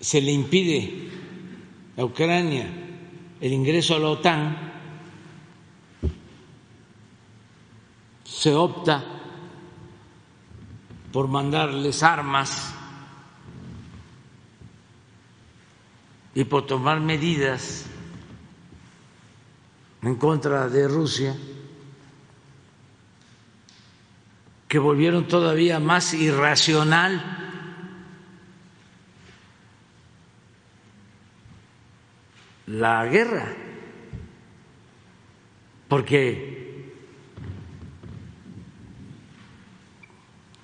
[0.00, 1.08] se le impide
[1.96, 2.81] a Ucrania
[3.42, 4.56] el ingreso a la OTAN,
[8.22, 9.04] se opta
[11.12, 12.72] por mandarles armas
[16.36, 17.86] y por tomar medidas
[20.02, 21.36] en contra de Rusia
[24.68, 27.51] que volvieron todavía más irracional
[32.66, 33.54] la guerra,
[35.88, 36.52] porque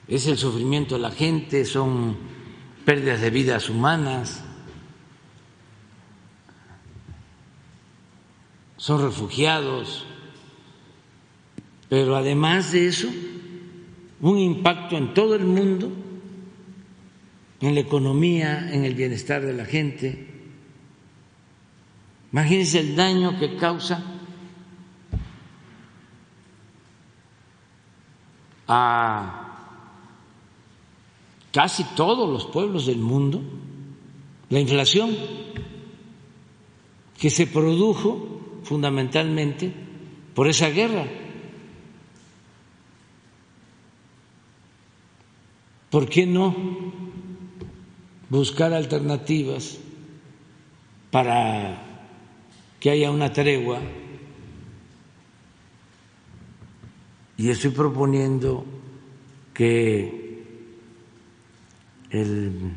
[0.06, 2.16] es el sufrimiento de la gente, son
[2.84, 4.42] pérdidas de vidas humanas,
[8.76, 10.06] son refugiados,
[11.88, 13.08] pero además de eso,
[14.20, 15.92] un impacto en todo el mundo,
[17.60, 20.27] en la economía, en el bienestar de la gente.
[22.32, 24.02] Imagínense el daño que causa
[28.66, 29.44] a
[31.50, 33.40] casi todos los pueblos del mundo
[34.50, 35.16] la inflación
[37.18, 39.72] que se produjo fundamentalmente
[40.34, 41.06] por esa guerra.
[45.90, 46.54] ¿Por qué no
[48.28, 49.78] buscar alternativas
[51.10, 51.87] para
[52.80, 53.80] que haya una tregua?
[57.36, 58.64] Y estoy proponiendo
[59.54, 60.44] que
[62.10, 62.72] el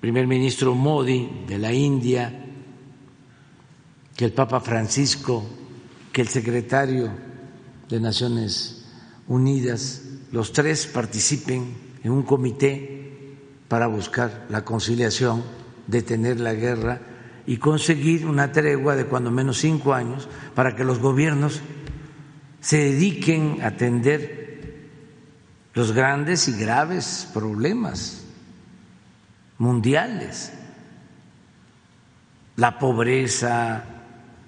[0.00, 2.46] primer ministro Modi de la India
[4.16, 5.44] que el Papa Francisco,
[6.10, 7.10] que el secretario
[7.88, 8.86] de Naciones
[9.28, 13.36] Unidas, los tres participen en un comité
[13.68, 15.42] para buscar la conciliación,
[15.86, 17.00] detener la guerra
[17.46, 21.62] y conseguir una tregua de cuando menos cinco años para que los gobiernos
[22.60, 24.90] se dediquen a atender
[25.74, 28.24] los grandes y graves problemas
[29.58, 30.52] mundiales,
[32.56, 33.84] la pobreza,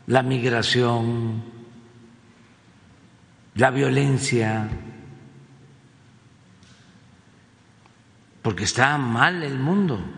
[0.07, 1.45] la migración,
[3.55, 4.69] la violencia,
[8.43, 10.18] porque está mal el mundo.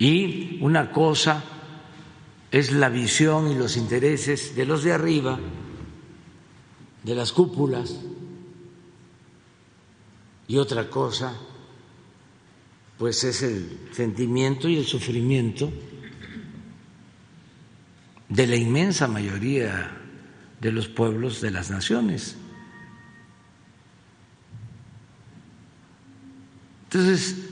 [0.00, 1.44] Y una cosa
[2.50, 5.38] es la visión y los intereses de los de arriba,
[7.04, 8.00] de las cúpulas,
[10.48, 11.38] y otra cosa
[12.98, 15.72] pues es el sentimiento y el sufrimiento
[18.28, 19.96] de la inmensa mayoría
[20.60, 22.36] de los pueblos de las naciones.
[26.84, 27.49] Entonces,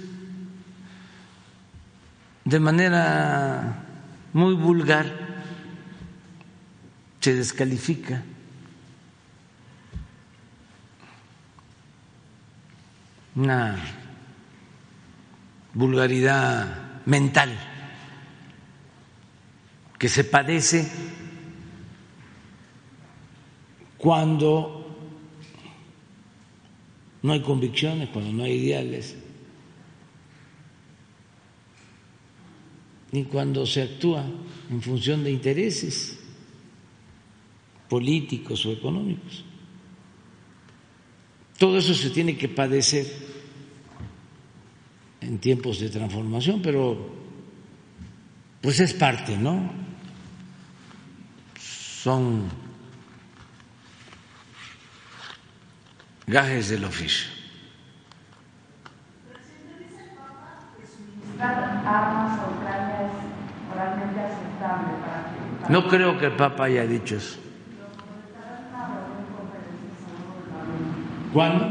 [2.48, 3.84] de manera
[4.32, 5.04] muy vulgar,
[7.20, 8.22] se descalifica.
[13.36, 13.76] Una
[15.74, 17.54] vulgaridad mental
[19.98, 20.90] que se padece
[23.98, 24.96] cuando
[27.22, 29.16] no hay convicciones, cuando no hay ideales,
[33.12, 34.24] ni cuando se actúa
[34.70, 36.18] en función de intereses
[37.88, 39.44] políticos o económicos.
[41.56, 43.06] Todo eso se tiene que padecer
[45.20, 47.16] en tiempos de transformación, pero
[48.60, 49.72] pues es parte, ¿no?
[51.58, 52.44] Son
[56.26, 57.37] gajes del oficio.
[61.40, 63.12] Armas a Ucrania es
[63.68, 65.72] moralmente aceptable para que...
[65.72, 67.38] No creo que el Papa haya dicho eso.
[71.32, 71.66] ¿Cuándo?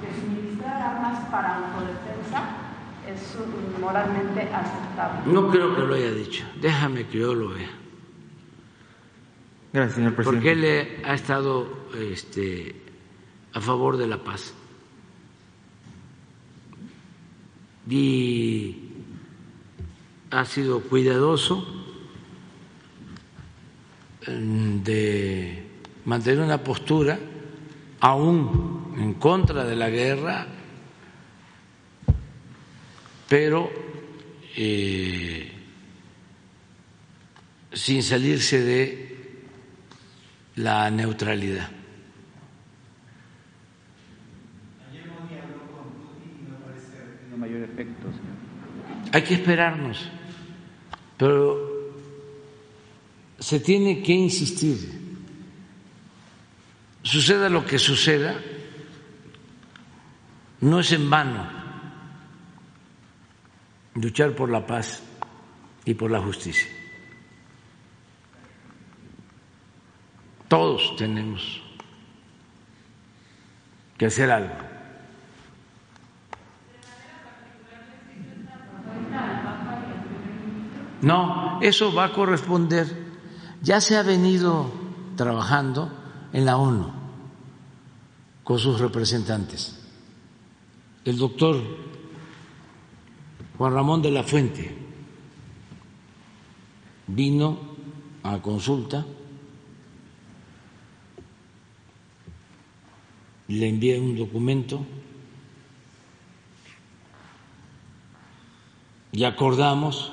[0.00, 2.42] Que suministrar armas para autodefensa
[3.06, 5.32] es moralmente aceptable.
[5.32, 6.44] No creo que lo haya dicho.
[6.60, 7.68] Déjame que yo lo vea.
[9.72, 10.48] Gracias, señor presidente.
[10.48, 12.74] Porque él ha estado este,
[13.52, 14.54] a favor de la paz.
[17.88, 18.76] Y
[20.30, 21.64] ha sido cuidadoso
[24.26, 25.62] de
[26.04, 27.18] mantener una postura
[28.00, 30.46] aún en contra de la guerra,
[33.28, 33.70] pero
[34.56, 35.52] eh,
[37.72, 39.16] sin salirse de
[40.56, 41.75] la neutralidad.
[49.12, 50.08] Hay que esperarnos,
[51.16, 51.92] pero
[53.38, 55.06] se tiene que insistir.
[57.02, 58.34] Suceda lo que suceda,
[60.60, 61.48] no es en vano
[63.94, 65.02] luchar por la paz
[65.84, 66.68] y por la justicia.
[70.48, 71.62] Todos tenemos
[73.98, 74.65] que hacer algo.
[81.02, 83.06] No, eso va a corresponder.
[83.62, 84.70] Ya se ha venido
[85.16, 85.90] trabajando
[86.32, 86.90] en la ONU
[88.44, 89.82] con sus representantes.
[91.04, 91.56] El doctor
[93.58, 94.76] Juan Ramón de la Fuente
[97.06, 97.58] vino
[98.22, 99.06] a consulta,
[103.48, 104.84] le envié un documento
[109.12, 110.12] y acordamos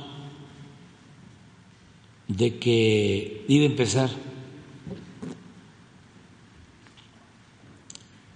[2.27, 4.09] de que iba a empezar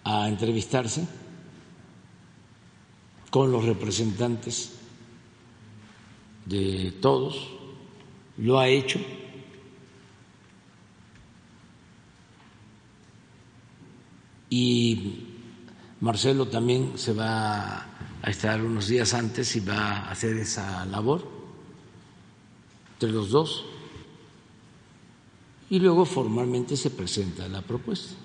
[0.03, 1.07] a entrevistarse
[3.29, 4.73] con los representantes
[6.45, 7.49] de todos,
[8.37, 8.99] lo ha hecho.
[14.49, 15.25] Y
[15.99, 17.85] Marcelo también se va
[18.21, 21.27] a estar unos días antes y va a hacer esa labor
[22.93, 23.65] entre los dos
[25.69, 28.15] y luego formalmente se presenta la propuesta.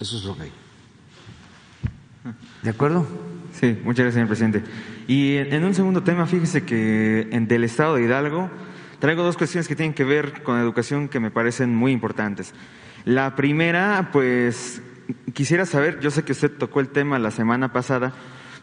[0.00, 0.52] Eso es lo que hay.
[2.62, 3.06] ¿De acuerdo?
[3.52, 4.62] Sí, muchas gracias, señor presidente.
[5.06, 8.50] Y en un segundo tema, fíjese que en del Estado de Hidalgo
[8.98, 12.52] traigo dos cuestiones que tienen que ver con educación que me parecen muy importantes.
[13.04, 14.82] La primera, pues
[15.32, 18.12] quisiera saber, yo sé que usted tocó el tema la semana pasada,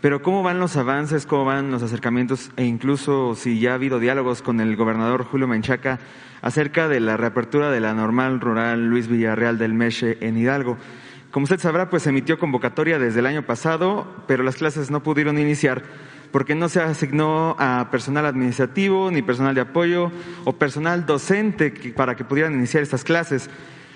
[0.03, 3.99] pero ¿cómo van los avances, cómo van los acercamientos e incluso si ya ha habido
[3.99, 5.97] diálogos con el gobernador Julio Menchaca
[6.41, 10.77] acerca de la reapertura de la normal rural Luis Villarreal del Meche en Hidalgo?
[11.31, 15.39] Como usted sabrá, pues emitió convocatoria desde el año pasado, pero las clases no pudieron
[15.39, 15.83] iniciar
[16.33, 20.11] porque no se asignó a personal administrativo, ni personal de apoyo
[20.43, 23.49] o personal docente para que pudieran iniciar estas clases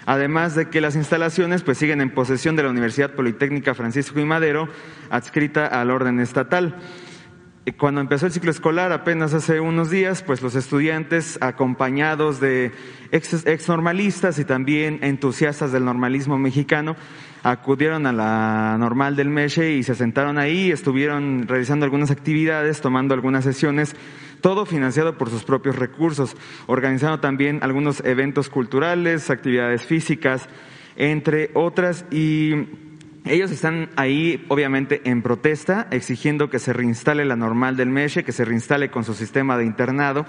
[0.08, 4.26] además de que las instalaciones pues siguen en posesión de la Universidad Politécnica Francisco y
[4.26, 4.70] Madero,
[5.12, 6.78] adscrita al orden estatal.
[7.78, 12.72] Cuando empezó el ciclo escolar, apenas hace unos días, pues los estudiantes, acompañados de
[13.12, 16.96] ex, ex normalistas y también entusiastas del normalismo mexicano,
[17.44, 23.14] acudieron a la normal del Meche y se sentaron ahí, estuvieron realizando algunas actividades, tomando
[23.14, 23.94] algunas sesiones
[24.42, 26.36] todo financiado por sus propios recursos,
[26.68, 30.48] organizando también algunos eventos culturales, actividades físicas,
[30.96, 32.68] entre otras, y
[33.26, 38.32] ellos están ahí, obviamente, en protesta, exigiendo que se reinstale la normal del Meche, que
[38.32, 40.26] se reinstale con su sistema de internado,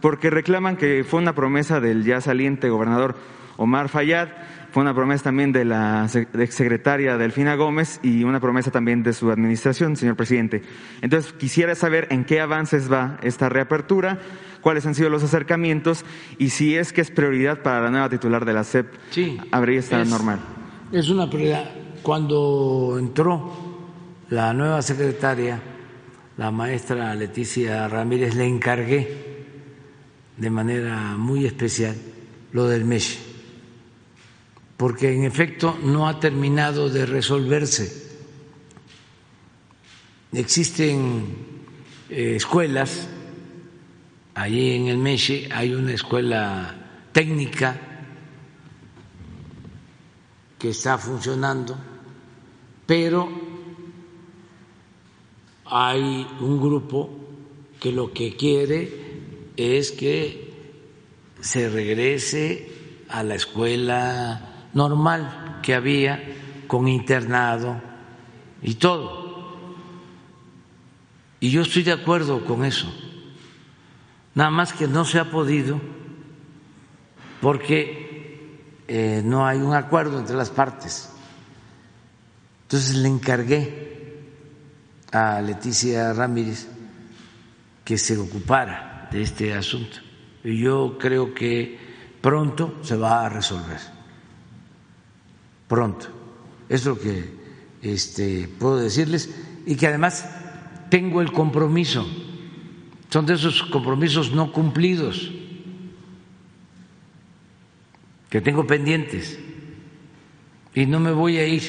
[0.00, 3.16] porque reclaman que fue una promesa del ya saliente gobernador
[3.56, 4.28] Omar Fayad
[4.72, 6.08] fue una promesa también de la
[6.38, 10.62] exsecretaria Delfina Gómez y una promesa también de su administración, señor presidente.
[11.02, 14.18] Entonces, quisiera saber en qué avances va esta reapertura,
[14.62, 16.06] cuáles han sido los acercamientos
[16.38, 19.78] y si es que es prioridad para la nueva titular de la SEP sí, abrir
[19.78, 20.40] esta normal.
[20.90, 21.70] Es una prioridad.
[22.02, 23.52] Cuando entró
[24.30, 25.60] la nueva secretaria,
[26.38, 29.44] la maestra Leticia Ramírez, le encargué
[30.38, 31.94] de manera muy especial
[32.52, 33.31] lo del MESH
[34.82, 38.02] porque en efecto no ha terminado de resolverse.
[40.32, 41.24] Existen
[42.10, 43.08] eh, escuelas,
[44.34, 46.74] allí en el Meche hay una escuela
[47.12, 47.80] técnica
[50.58, 51.78] que está funcionando,
[52.84, 53.28] pero
[55.66, 57.08] hay un grupo
[57.78, 60.52] que lo que quiere es que
[61.40, 66.22] se regrese a la escuela normal que había
[66.66, 67.80] con internado
[68.62, 69.22] y todo.
[71.40, 72.92] Y yo estoy de acuerdo con eso.
[74.34, 75.80] Nada más que no se ha podido
[77.40, 78.54] porque
[78.86, 81.10] eh, no hay un acuerdo entre las partes.
[82.62, 84.22] Entonces le encargué
[85.12, 86.68] a Leticia Ramírez
[87.84, 89.98] que se ocupara de este asunto.
[90.44, 91.78] Y yo creo que
[92.20, 94.01] pronto se va a resolver.
[95.72, 96.06] Pronto.
[96.68, 97.24] Es lo que
[97.80, 99.34] este, puedo decirles
[99.64, 100.28] y que además
[100.90, 102.06] tengo el compromiso.
[103.08, 105.30] Son de esos compromisos no cumplidos
[108.28, 109.38] que tengo pendientes
[110.74, 111.62] y no me voy a ir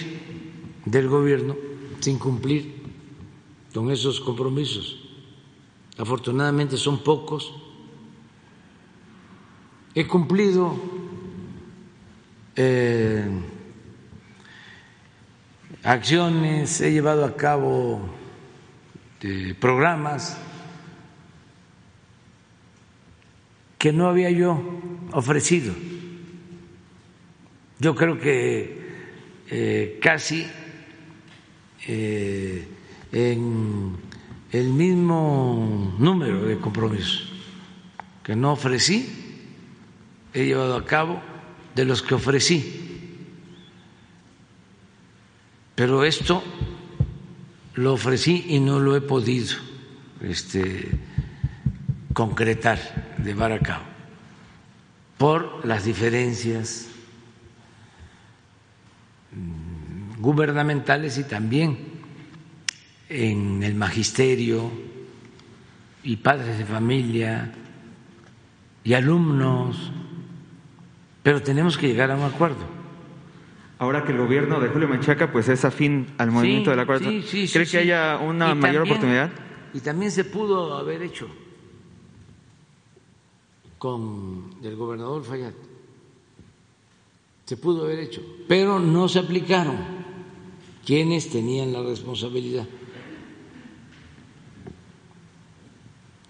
[0.83, 1.55] del gobierno
[2.01, 2.83] sin cumplir
[3.73, 4.99] con esos compromisos.
[5.97, 7.53] Afortunadamente son pocos
[9.95, 10.75] He cumplido
[12.57, 13.29] eh,
[15.83, 18.01] acciones, he llevado a cabo
[19.21, 20.37] eh, programas
[23.77, 24.61] que no había yo
[25.11, 25.73] ofrecido.
[27.79, 28.81] Yo creo que
[29.49, 30.47] eh, casi
[31.85, 33.97] en
[34.51, 37.33] el mismo número de compromisos
[38.23, 39.23] que no ofrecí
[40.33, 41.21] he llevado a cabo
[41.75, 42.82] de los que ofrecí.
[45.75, 46.43] Pero esto
[47.75, 49.55] lo ofrecí y no lo he podido
[50.21, 50.91] este,
[52.13, 52.79] concretar,
[53.23, 53.83] llevar a cabo,
[55.17, 56.87] por las diferencias
[60.19, 61.77] gubernamentales y también
[63.09, 64.71] en el magisterio
[66.03, 67.51] y padres de familia
[68.83, 69.91] y alumnos
[71.23, 72.82] pero tenemos que llegar a un acuerdo.
[73.83, 77.09] Ahora que el gobierno de Julio Menchaca pues es afín al movimiento de la cuarta,
[77.29, 79.29] ¿cree que haya una mayor oportunidad?
[79.73, 81.27] Y también se pudo haber hecho
[83.77, 85.51] con el gobernador Fayad.
[87.43, 89.75] Se pudo haber hecho, pero no se aplicaron
[90.85, 92.65] quienes tenían la responsabilidad.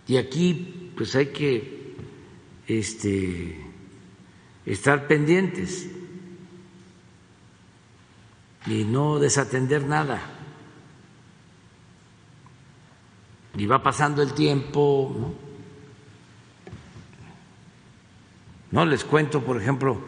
[0.08, 1.94] Y aquí pues hay que
[2.66, 3.64] este
[4.66, 5.88] estar pendientes
[8.66, 10.22] y no desatender nada.
[13.56, 15.36] Y va pasando el tiempo,
[18.72, 18.86] ¿no?
[18.86, 20.02] Les cuento, por ejemplo,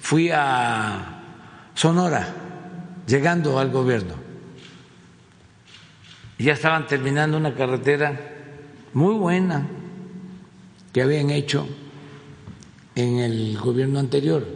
[0.00, 1.22] fui a
[1.74, 2.26] Sonora
[3.06, 4.14] llegando al gobierno.
[6.38, 8.18] Y ya estaban terminando una carretera
[8.92, 9.66] muy buena
[10.92, 11.66] que habían hecho
[12.94, 14.46] en el gobierno anterior,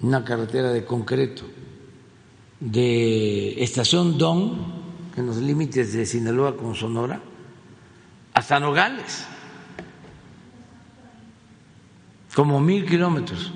[0.00, 1.44] una carretera de concreto
[2.60, 4.86] de Estación Don,
[5.16, 7.20] en los límites de Sinaloa con Sonora,
[8.34, 9.26] hasta Nogales,
[12.34, 13.50] como mil kilómetros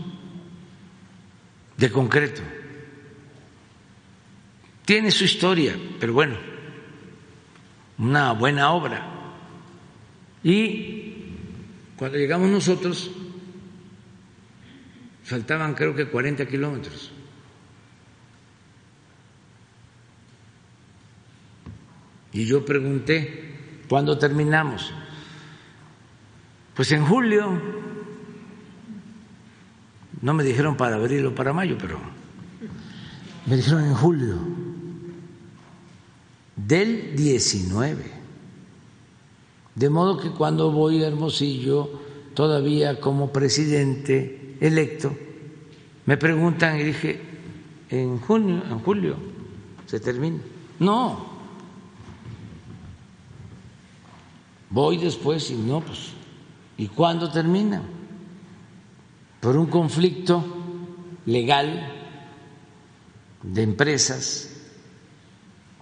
[1.77, 2.41] de concreto.
[4.87, 6.37] Tiene su historia, pero bueno,
[7.99, 9.07] una buena obra.
[10.43, 11.15] Y
[11.97, 13.11] cuando llegamos nosotros,
[15.31, 17.13] faltaban creo que 40 kilómetros.
[22.33, 24.93] Y yo pregunté, ¿cuándo terminamos?
[26.75, 27.63] Pues en julio.
[30.21, 32.01] No me dijeron para abril o para mayo, pero
[33.47, 34.37] me dijeron en julio
[36.57, 38.05] del 19.
[39.77, 42.03] De modo que cuando voy a Hermosillo,
[42.35, 45.17] todavía como presidente electo,
[46.07, 47.21] me preguntan y dije,
[47.89, 49.17] en junio, en julio,
[49.87, 50.39] se termina.
[50.79, 51.27] No.
[54.71, 56.13] Voy después y no, pues,
[56.79, 57.83] ¿y cuándo termina?
[59.41, 60.45] Por un conflicto
[61.27, 61.93] legal
[63.43, 64.51] de empresas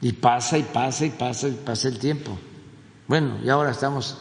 [0.01, 2.39] y pasa y pasa y pasa y pasa el tiempo.
[3.07, 4.19] Bueno, y ahora estamos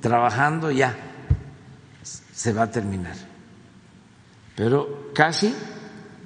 [0.00, 1.05] trabajando ya
[2.36, 3.16] se va a terminar.
[4.54, 5.54] Pero casi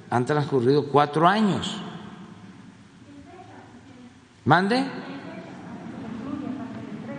[0.09, 1.77] han transcurrido cuatro años.
[4.43, 4.85] ¿Mande?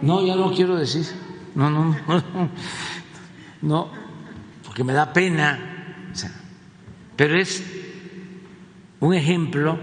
[0.02, 1.06] No, ya no quiero decir.
[1.55, 2.51] No, no, no.
[3.62, 3.89] No,
[4.66, 5.59] porque me da pena.
[7.16, 7.64] pero es
[9.01, 9.78] un ejemplo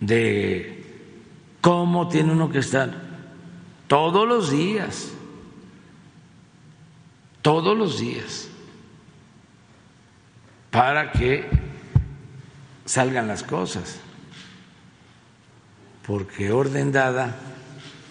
[0.00, 1.14] de
[1.62, 2.90] cómo tiene uno que estar
[3.86, 5.12] todos los días,
[7.42, 8.48] todos los días,
[10.70, 11.48] para que
[12.84, 13.98] salgan las cosas,
[16.06, 17.36] porque orden dada,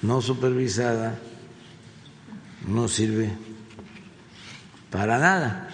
[0.01, 1.17] no supervisada,
[2.67, 3.31] no sirve
[4.89, 5.69] para nada.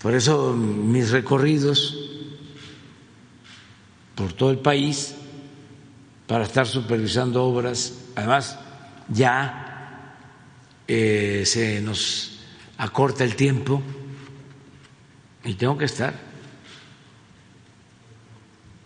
[0.00, 1.96] Por eso mis recorridos
[4.14, 5.14] por todo el país
[6.26, 7.94] para estar supervisando obras.
[8.14, 8.58] Además,
[9.08, 9.67] ya
[10.88, 12.40] eh, se nos
[12.78, 13.82] acorta el tiempo
[15.44, 16.14] y tengo que estar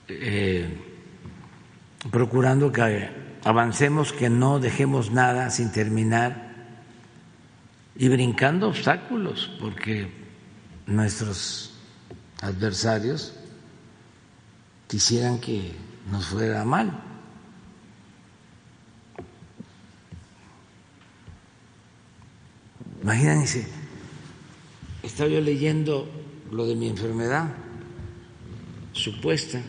[0.08, 0.68] eh,
[2.10, 3.08] procurando que
[3.44, 6.52] avancemos, que no dejemos nada sin terminar
[7.94, 10.10] y brincando obstáculos, porque
[10.86, 11.72] nuestros
[12.40, 13.32] adversarios
[14.88, 15.72] quisieran que
[16.10, 17.11] nos fuera mal.
[23.02, 23.66] Imagínense,
[25.02, 26.08] estaba yo leyendo
[26.52, 27.52] lo de mi enfermedad
[28.92, 29.60] supuesta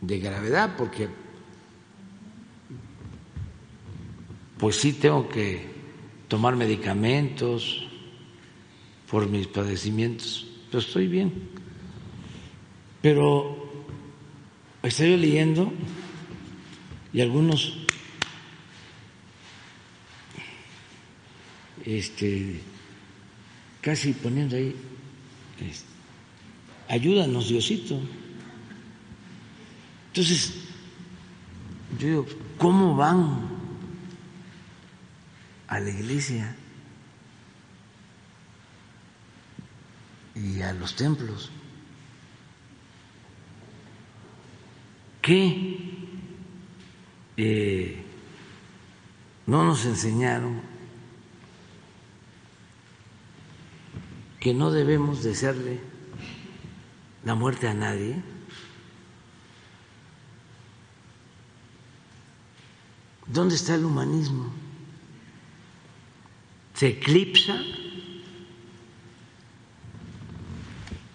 [0.00, 1.08] de gravedad, porque
[4.58, 5.66] pues sí tengo que
[6.28, 7.86] tomar medicamentos
[9.10, 11.32] por mis padecimientos, pero estoy bien.
[13.02, 13.70] Pero
[14.82, 15.70] estoy leyendo
[17.12, 17.82] y algunos
[21.84, 22.60] este,
[23.80, 24.74] casi poniendo ahí,
[26.88, 28.00] ayúdanos Diosito.
[30.08, 30.54] Entonces,
[31.98, 32.26] yo digo,
[32.58, 33.48] ¿cómo van
[35.68, 36.54] a la iglesia
[40.34, 41.50] y a los templos?
[45.22, 45.78] ¿Qué
[47.36, 48.02] eh,
[49.46, 50.71] no nos enseñaron
[54.42, 55.80] que no debemos desearle
[57.24, 58.22] la muerte a nadie.
[63.26, 64.52] ¿Dónde está el humanismo?
[66.74, 67.56] Se eclipsa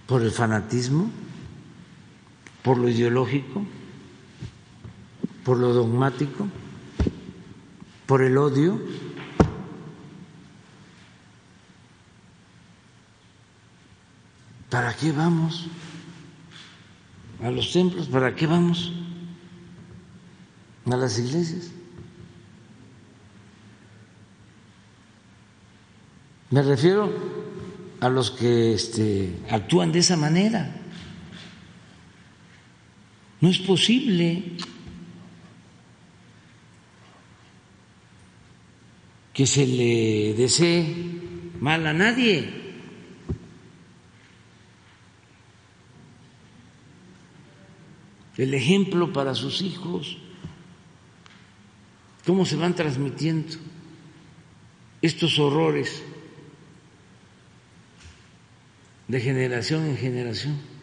[0.08, 1.12] por el fanatismo,
[2.64, 3.66] por lo ideológico
[5.48, 6.46] por lo dogmático,
[8.06, 8.82] por el odio.
[14.78, 15.66] ¿Para qué vamos
[17.42, 18.06] a los templos?
[18.10, 18.94] ¿Para qué vamos
[20.86, 21.72] a las iglesias?
[26.52, 27.12] Me refiero
[28.02, 30.70] a los que este, actúan de esa manera.
[33.42, 34.58] No es posible
[39.34, 40.96] que se le desee
[41.60, 42.67] mal a nadie.
[48.38, 50.18] El ejemplo para sus hijos,
[52.26, 53.56] cómo se van transmitiendo
[55.02, 56.04] estos horrores
[59.08, 60.78] de generación en generación.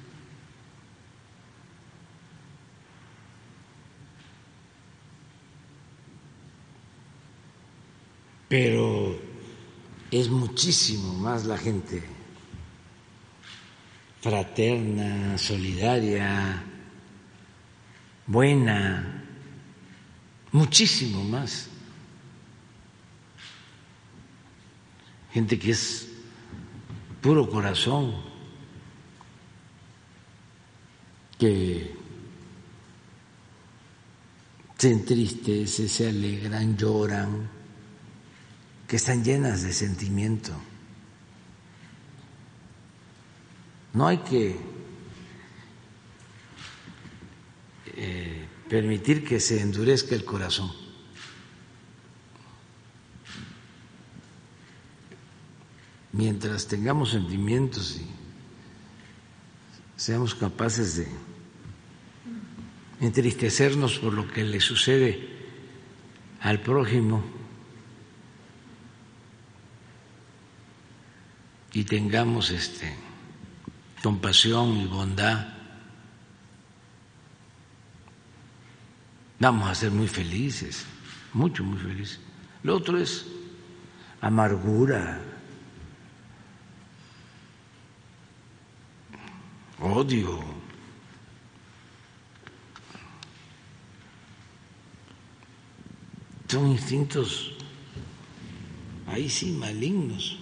[8.55, 9.19] pero
[10.13, 12.05] es muchísimo más la gente
[14.21, 16.63] fraterna, solidaria,
[18.27, 19.23] buena,
[20.53, 21.69] muchísimo más.
[25.33, 26.09] Gente que es
[27.21, 28.15] puro corazón,
[31.39, 31.95] que
[34.79, 37.49] se entristece, se alegran, lloran
[38.87, 40.53] que están llenas de sentimiento.
[43.95, 44.74] No hay que
[47.97, 50.73] Eh, permitir que se endurezca el corazón.
[56.13, 58.07] Mientras tengamos sentimientos y
[59.97, 61.09] seamos capaces de
[63.01, 65.29] entristecernos por lo que le sucede
[66.41, 67.23] al prójimo
[71.73, 72.95] y tengamos este
[74.03, 75.54] compasión y bondad
[79.39, 80.85] vamos a ser muy felices,
[81.33, 82.21] mucho, muy felices.
[82.63, 83.27] Lo otro es
[84.21, 85.21] amargura,
[89.81, 90.43] odio.
[96.49, 97.55] Son instintos
[99.09, 100.41] ahí sí malignos.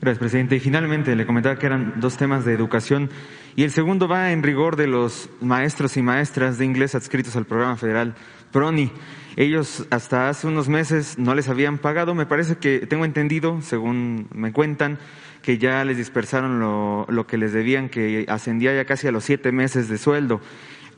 [0.00, 0.56] Gracias, presidente.
[0.56, 3.10] Y finalmente le comentaba que eran dos temas de educación
[3.54, 7.44] y el segundo va en rigor de los maestros y maestras de inglés adscritos al
[7.44, 8.14] programa federal
[8.50, 8.90] PRONI.
[9.36, 14.28] Ellos hasta hace unos meses no les habían pagado, me parece que tengo entendido, según
[14.34, 14.98] me cuentan,
[15.42, 19.50] que ya les dispersaron lo, que les debían, que ascendía ya casi a los siete
[19.50, 20.40] meses de sueldo.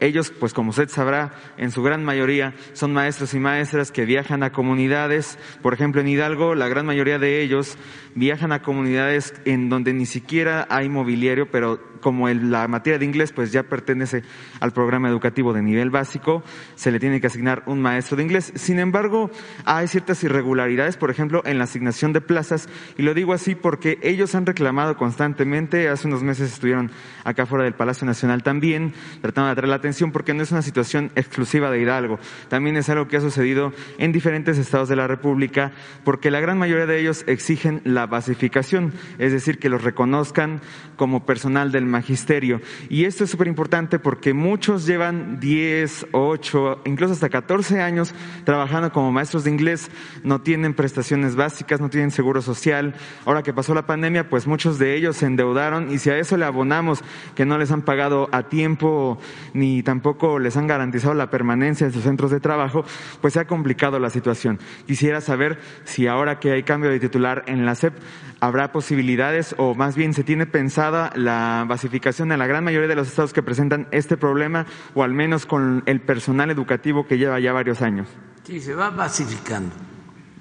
[0.01, 4.43] Ellos, pues como usted sabrá, en su gran mayoría son maestros y maestras que viajan
[4.43, 5.39] a comunidades.
[5.63, 7.79] Por ejemplo, en Hidalgo, la gran mayoría de ellos
[8.17, 13.33] viajan a comunidades en donde ni siquiera hay mobiliario, pero como la materia de inglés
[13.33, 14.25] pues ya pertenece
[14.61, 16.45] al programa educativo de nivel básico,
[16.75, 18.53] se le tiene que asignar un maestro de inglés.
[18.57, 19.31] Sin embargo,
[19.65, 22.69] hay ciertas irregularidades, por ejemplo, en la asignación de plazas,
[22.99, 26.91] y lo digo así porque ellos han reclamado constantemente, hace unos meses estuvieron
[27.25, 30.61] acá fuera del Palacio Nacional también, tratando de atraer la atención porque no es una
[30.61, 32.19] situación exclusiva de Hidalgo,
[32.49, 35.73] también es algo que ha sucedido en diferentes estados de la República,
[36.05, 40.61] porque la gran mayoría de ellos exigen la basificación, es decir, que los reconozcan
[40.99, 42.61] como personal del magisterio.
[42.89, 48.13] Y esto es súper importante porque muchos llevan 10, 8, incluso hasta 14 años
[48.43, 49.91] trabajando como maestros de inglés,
[50.25, 52.95] no tienen prestaciones básicas, no tienen seguro social.
[53.25, 56.37] Ahora que pasó la pandemia, pues muchos de ellos se endeudaron y si a eso
[56.37, 57.05] le abonamos
[57.37, 59.19] que no les han pagado a tiempo
[59.53, 62.85] ni tampoco les han garantizado la permanencia en sus centros de trabajo,
[63.21, 64.59] pues se ha complicado la situación.
[64.87, 67.95] Quisiera saber si ahora que hay cambio de titular en la SEP,
[68.41, 72.95] habrá posibilidades o más bien se tiene pensada la basificación en la gran mayoría de
[72.95, 74.65] los estados que presentan este problema
[74.95, 78.09] o al menos con el personal educativo que lleva ya varios años.
[78.45, 79.75] Sí, se va basificando.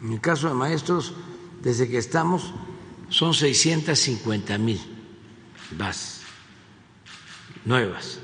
[0.02, 1.16] En el caso de maestros,
[1.62, 2.54] desde que estamos,
[3.10, 4.80] son 650 mil
[5.78, 6.22] bases
[7.66, 8.20] nuevas.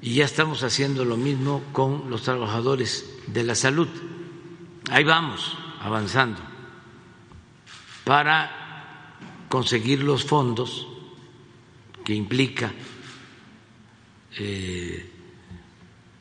[0.00, 3.88] Y ya estamos haciendo lo mismo con los trabajadores de la salud.
[4.90, 6.40] Ahí vamos, avanzando,
[8.04, 9.16] para
[9.48, 10.93] conseguir los fondos
[12.04, 12.72] que implica
[14.38, 15.10] eh,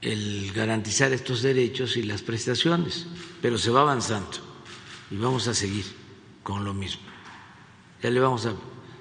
[0.02, 3.08] el garantizar estos derechos y las prestaciones,
[3.42, 4.38] pero se va avanzando
[5.12, 5.86] y vamos a seguir
[6.42, 7.02] con lo mismo.
[8.02, 8.56] Ya le vamos a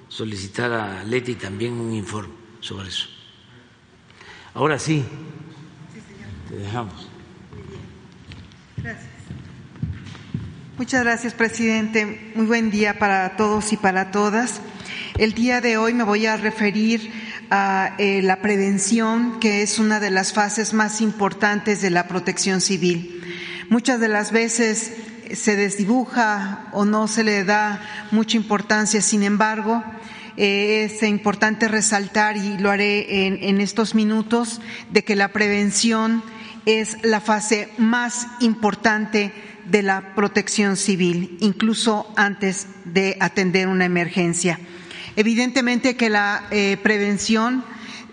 [0.07, 3.07] solicitar a Leti también un informe sobre eso.
[4.53, 5.03] Ahora sí,
[6.49, 7.07] te dejamos.
[8.77, 9.12] Gracias.
[10.75, 12.31] Muchas gracias, presidente.
[12.33, 14.59] Muy buen día para todos y para todas.
[15.19, 17.13] El día de hoy me voy a referir
[17.51, 22.59] a eh, la prevención, que es una de las fases más importantes de la protección
[22.59, 23.21] civil.
[23.69, 24.93] Muchas de las veces
[25.31, 27.79] se desdibuja o no se le da
[28.09, 29.83] mucha importancia, sin embargo,
[30.37, 34.59] eh, es importante resaltar, y lo haré en, en estos minutos,
[34.89, 36.23] de que la prevención
[36.65, 39.31] es la fase más importante
[39.65, 44.59] de la protección civil, incluso antes de atender una emergencia.
[45.15, 47.63] Evidentemente que la eh, prevención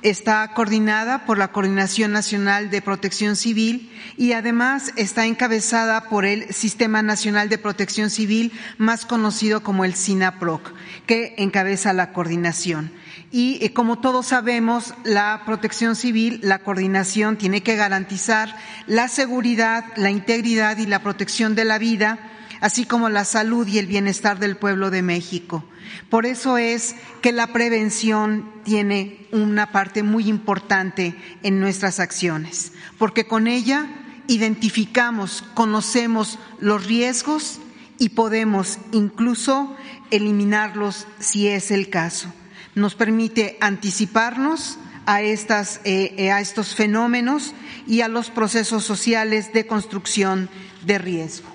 [0.02, 6.52] está coordinada por la Coordinación Nacional de Protección Civil y además está encabezada por el
[6.52, 10.72] Sistema Nacional de Protección Civil, más conocido como el SINAPROC,
[11.06, 12.92] que encabeza la coordinación.
[13.32, 19.84] Y eh, como todos sabemos, la protección civil, la coordinación tiene que garantizar la seguridad,
[19.96, 22.18] la integridad y la protección de la vida,
[22.60, 25.64] así como la salud y el bienestar del pueblo de México.
[26.08, 33.26] Por eso es que la prevención tiene una parte muy importante en nuestras acciones, porque
[33.26, 33.86] con ella
[34.26, 37.60] identificamos, conocemos los riesgos
[37.98, 39.76] y podemos incluso
[40.10, 42.32] eliminarlos si es el caso
[42.80, 47.54] nos permite anticiparnos a, estas, eh, eh, a estos fenómenos
[47.86, 50.48] y a los procesos sociales de construcción
[50.84, 51.48] de riesgo.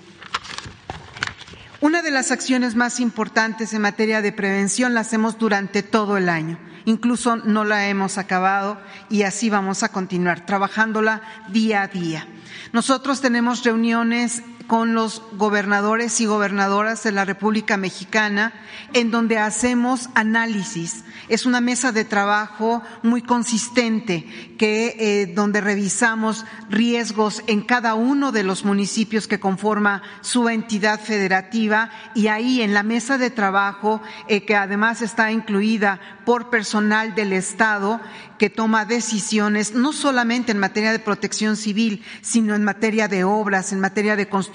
[1.81, 6.29] Una de las acciones más importantes en materia de prevención la hacemos durante todo el
[6.29, 6.57] año.
[6.85, 8.79] Incluso no la hemos acabado
[9.09, 12.27] y así vamos a continuar trabajándola día a día.
[12.73, 18.53] Nosotros tenemos reuniones con los gobernadores y gobernadoras de la República Mexicana,
[18.93, 21.03] en donde hacemos análisis.
[21.27, 28.31] Es una mesa de trabajo muy consistente, que eh, donde revisamos riesgos en cada uno
[28.31, 34.01] de los municipios que conforma su entidad federativa y ahí en la mesa de trabajo,
[34.27, 38.01] eh, que además está incluida por personal del Estado,
[38.37, 43.71] que toma decisiones no solamente en materia de protección civil, sino en materia de obras,
[43.71, 44.54] en materia de construcción.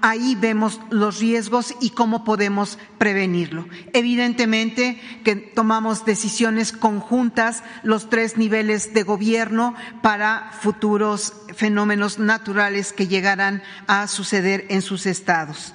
[0.00, 3.66] Ahí vemos los riesgos y cómo podemos prevenirlo.
[3.92, 13.08] Evidentemente que tomamos decisiones conjuntas los tres niveles de gobierno para futuros fenómenos naturales que
[13.08, 15.74] llegarán a suceder en sus estados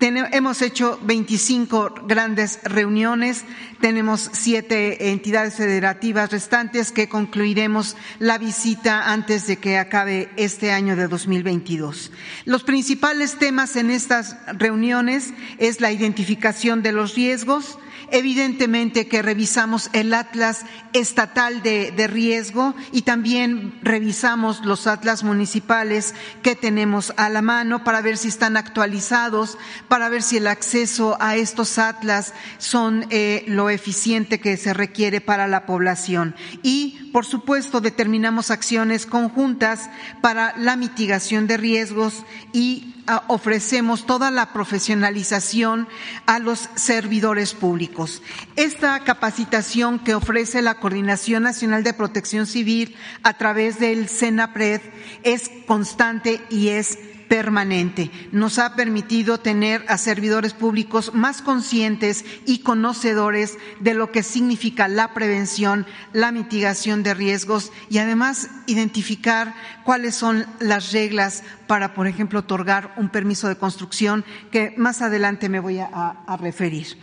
[0.00, 3.44] hemos hecho 25 grandes reuniones,
[3.80, 10.94] tenemos siete entidades federativas restantes que concluiremos la visita antes de que acabe este año
[10.94, 12.12] de 2022.
[12.44, 17.78] Los principales temas en estas reuniones es la identificación de los riesgos,
[18.10, 26.56] Evidentemente que revisamos el atlas estatal de, riesgo y también revisamos los atlas municipales que
[26.56, 29.58] tenemos a la mano para ver si están actualizados,
[29.88, 35.20] para ver si el acceso a estos atlas son eh, lo eficiente que se requiere
[35.20, 36.34] para la población.
[36.62, 39.90] Y, por supuesto, determinamos acciones conjuntas
[40.22, 42.94] para la mitigación de riesgos y
[43.28, 45.88] ofrecemos toda la profesionalización
[46.26, 48.22] a los servidores públicos.
[48.56, 54.80] Esta capacitación que ofrece la Coordinación Nacional de Protección Civil a través del SENAPRED
[55.22, 56.98] es constante y es
[57.28, 58.10] permanente.
[58.32, 64.88] Nos ha permitido tener a servidores públicos más conscientes y conocedores de lo que significa
[64.88, 72.06] la prevención, la mitigación de riesgos y además identificar cuáles son las reglas para, por
[72.06, 76.98] ejemplo, otorgar un permiso de construcción que más adelante me voy a, referir.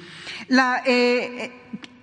[0.86, 1.52] Eh,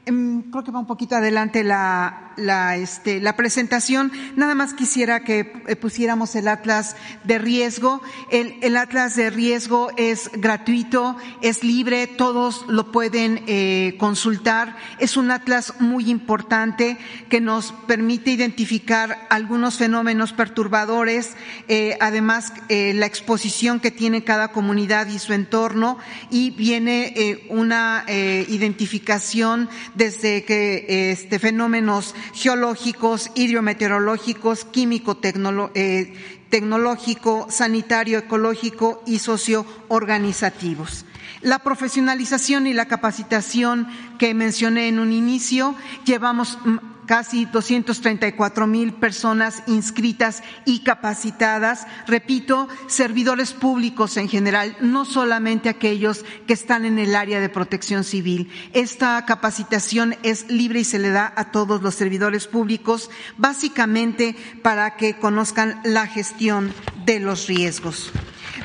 [0.04, 4.10] creo que va un poquito adelante la, la, este, la presentación.
[4.36, 8.02] Nada más quisiera que eh, pusiéramos el atlas de riesgo.
[8.30, 14.76] El, el, atlas de riesgo es gratuito, es libre, todos lo pueden eh, consultar.
[14.98, 16.98] Es un atlas muy importante
[17.28, 21.36] que nos permite identificar algunos fenómenos perturbadores,
[21.68, 25.98] eh, además la exposición que tiene cada comunidad y su entorno,
[26.30, 35.19] y viene una identificación desde que este, fenómenos geológicos, hidrometeorológicos, químico
[35.74, 36.14] eh,
[36.51, 41.06] tecnológico, sanitario, ecológico y socioorganizativos.
[41.40, 43.89] La profesionalización y la capacitación
[44.19, 45.74] que mencioné en un inicio,
[46.05, 46.59] llevamos
[47.12, 56.24] casi 234 mil personas inscritas y capacitadas, repito, servidores públicos en general, no solamente aquellos
[56.47, 58.51] que están en el área de protección civil.
[58.72, 64.97] Esta capacitación es libre y se le da a todos los servidores públicos, básicamente para
[64.97, 66.72] que conozcan la gestión
[67.04, 68.12] de los riesgos.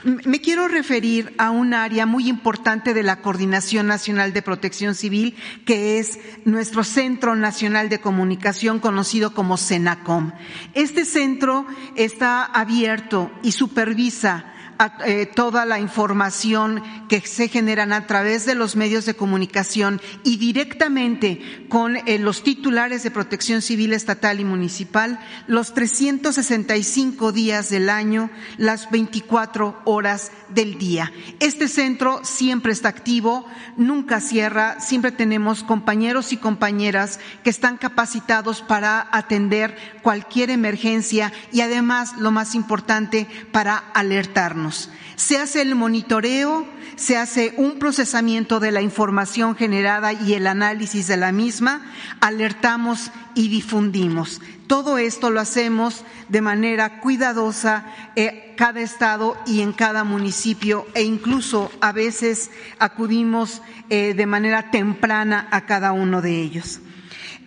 [0.04, 5.36] Me quiero referir a un área muy importante de la Coordinación Nacional de Protección Civil,
[5.66, 10.34] que es nuestro Centro Nacional de Comunicación, conocido como CENACOM.
[10.74, 11.66] Este centro
[11.96, 14.54] está abierto y supervisa
[15.06, 20.38] eh, toda la información que se generan a través de los medios de comunicación y
[20.38, 27.90] directamente con eh, los titulares de protección civil estatal y municipal los 365 días del
[27.90, 31.12] año, las 24 horas del día.
[31.40, 33.46] Este centro siempre está activo,
[33.78, 41.62] nunca cierra, siempre tenemos compañeros y compañeras que están capacitados para atender cualquier emergencia y
[41.62, 44.67] además, lo más importante, para alertarnos.
[45.16, 51.08] Se hace el monitoreo, se hace un procesamiento de la información generada y el análisis
[51.08, 51.82] de la misma,
[52.22, 54.42] alertamos y difundimos.
[54.68, 57.86] Todo esto lo hacemos de manera cuidadosa
[58.16, 62.50] en eh, cada estado y en cada municipio e incluso a veces
[62.80, 66.82] acudimos eh, de manera temprana a cada uno de ellos.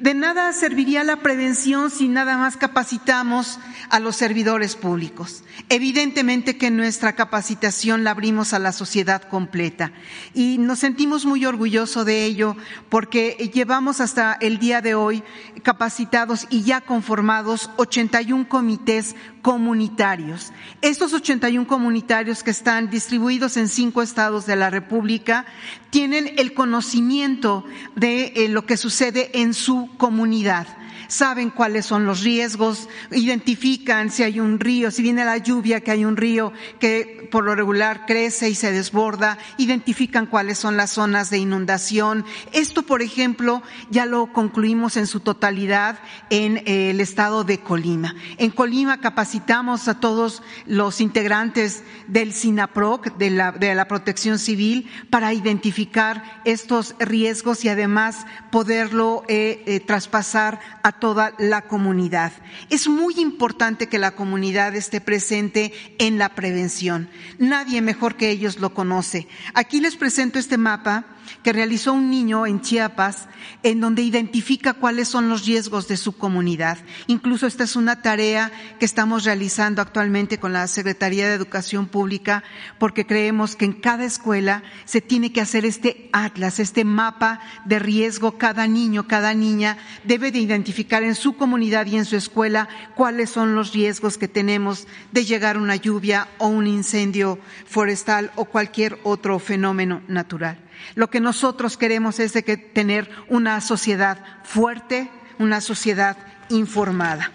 [0.01, 3.59] De nada serviría la prevención si nada más capacitamos
[3.90, 5.44] a los servidores públicos.
[5.68, 9.93] Evidentemente que nuestra capacitación la abrimos a la sociedad completa
[10.32, 12.56] y nos sentimos muy orgullosos de ello
[12.89, 15.22] porque llevamos hasta el día de hoy
[15.62, 20.52] capacitados y ya conformados 81 comités comunitarios.
[20.82, 25.46] Estos 81 comunitarios que están distribuidos en cinco estados de la República
[25.90, 27.64] tienen el conocimiento
[27.96, 30.66] de eh, lo que sucede en su comunidad
[31.10, 35.90] saben cuáles son los riesgos, identifican si hay un río, si viene la lluvia, que
[35.90, 40.90] hay un río que por lo regular crece y se desborda, identifican cuáles son las
[40.90, 42.24] zonas de inundación.
[42.52, 45.98] Esto, por ejemplo, ya lo concluimos en su totalidad
[46.30, 48.14] en eh, el estado de Colima.
[48.38, 54.88] En Colima capacitamos a todos los integrantes del SINAPROC, de la, de la Protección Civil,
[55.10, 62.32] para identificar estos riesgos y además poderlo eh, eh, traspasar a toda la comunidad.
[62.68, 67.10] Es muy importante que la comunidad esté presente en la prevención.
[67.39, 69.27] Nadie mejor que ellos lo conoce.
[69.55, 71.06] Aquí les presento este mapa
[71.43, 73.28] que realizó un niño en Chiapas,
[73.62, 76.78] en donde identifica cuáles son los riesgos de su comunidad.
[77.07, 82.44] Incluso esta es una tarea que estamos realizando actualmente con la Secretaría de Educación Pública,
[82.78, 87.78] porque creemos que en cada escuela se tiene que hacer este atlas, este mapa de
[87.78, 88.39] riesgo.
[88.39, 93.31] Cada niño, cada niña debe de identificar en su comunidad y en su escuela cuáles
[93.31, 98.98] son los riesgos que tenemos de llegar una lluvia o un incendio forestal o cualquier
[99.05, 100.69] otro fenómeno natural.
[100.94, 106.16] Lo que nosotros queremos es de que tener una sociedad fuerte, una sociedad
[106.48, 107.32] informada.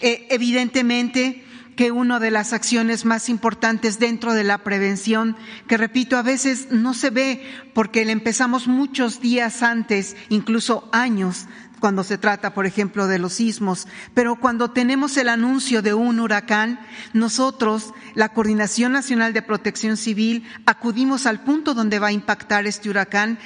[0.00, 1.44] Eh, evidentemente
[1.78, 5.36] que una de las acciones más importantes dentro de la prevención,
[5.68, 11.46] que repito, a veces no se ve porque le empezamos muchos días antes, incluso años
[11.78, 16.20] cuando se trata, por ejemplo, de los sismos, pero cuando tenemos el anuncio de un
[16.20, 16.80] huracán,
[17.12, 22.90] nosotros, la Coordinación Nacional de Protección Civil, acudimos al punto donde va a impactar este
[22.90, 23.38] huracán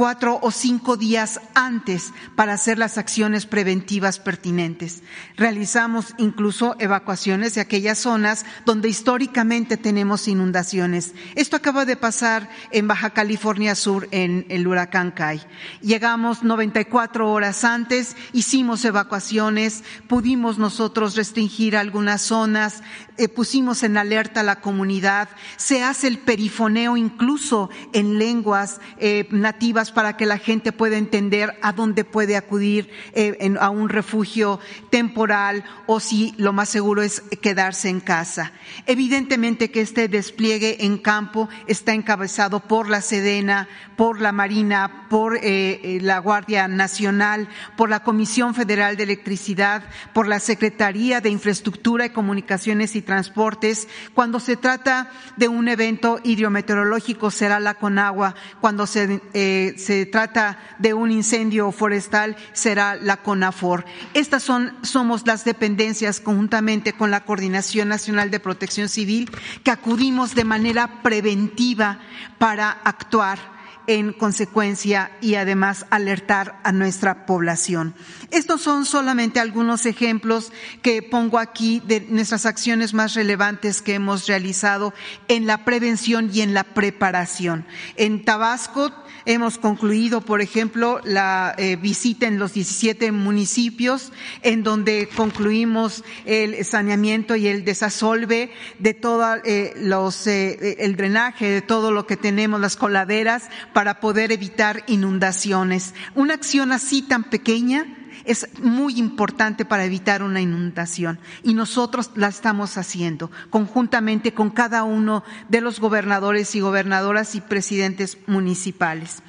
[0.00, 5.02] cuatro o cinco días antes para hacer las acciones preventivas pertinentes.
[5.36, 11.12] Realizamos incluso evacuaciones de aquellas zonas donde históricamente tenemos inundaciones.
[11.34, 15.42] Esto acaba de pasar en Baja California Sur en el huracán Kai.
[15.82, 22.82] Llegamos 94 horas antes, hicimos evacuaciones, pudimos nosotros restringir algunas zonas,
[23.20, 25.28] eh, pusimos en alerta a la comunidad,
[25.58, 31.58] se hace el perifoneo incluso en lenguas eh, nativas para que la gente pueda entender
[31.60, 37.20] a dónde puede acudir eh, a un refugio temporal o si lo más seguro es
[37.42, 38.52] quedarse en casa.
[38.86, 45.38] Evidentemente que este despliegue en campo está encabezado por la Sedena, por la Marina, por
[45.42, 49.82] la Guardia Nacional, por la Comisión Federal de Electricidad,
[50.14, 53.88] por la Secretaría de Infraestructura y Comunicaciones y transportes.
[54.14, 58.36] Cuando se trata de un evento hidrometeorológico será la Conagua.
[58.60, 63.84] Cuando se, eh, se trata de un incendio forestal será la CONAFOR.
[64.14, 69.28] Estas son, somos las dependencias conjuntamente con la Coordinación Nacional de Protección Civil
[69.64, 71.98] que acudimos de manera preventiva
[72.38, 77.94] para actuar en consecuencia y además alertar a nuestra población.
[78.30, 80.52] Estos son solamente algunos ejemplos
[80.82, 84.94] que pongo aquí de nuestras acciones más relevantes que hemos realizado
[85.28, 87.66] en la prevención y en la preparación.
[87.96, 88.92] En Tabasco
[89.24, 96.64] hemos concluido, por ejemplo, la eh, visita en los 17 municipios, en donde concluimos el
[96.64, 102.16] saneamiento y el desasolve de todo eh, los, eh, el drenaje de todo lo que
[102.16, 105.94] tenemos, las coladeras, para poder evitar inundaciones.
[106.14, 112.28] Una acción así tan pequeña es muy importante para evitar una inundación y nosotros la
[112.28, 119.22] estamos haciendo conjuntamente con cada uno de los gobernadores y gobernadoras y presidentes municipales.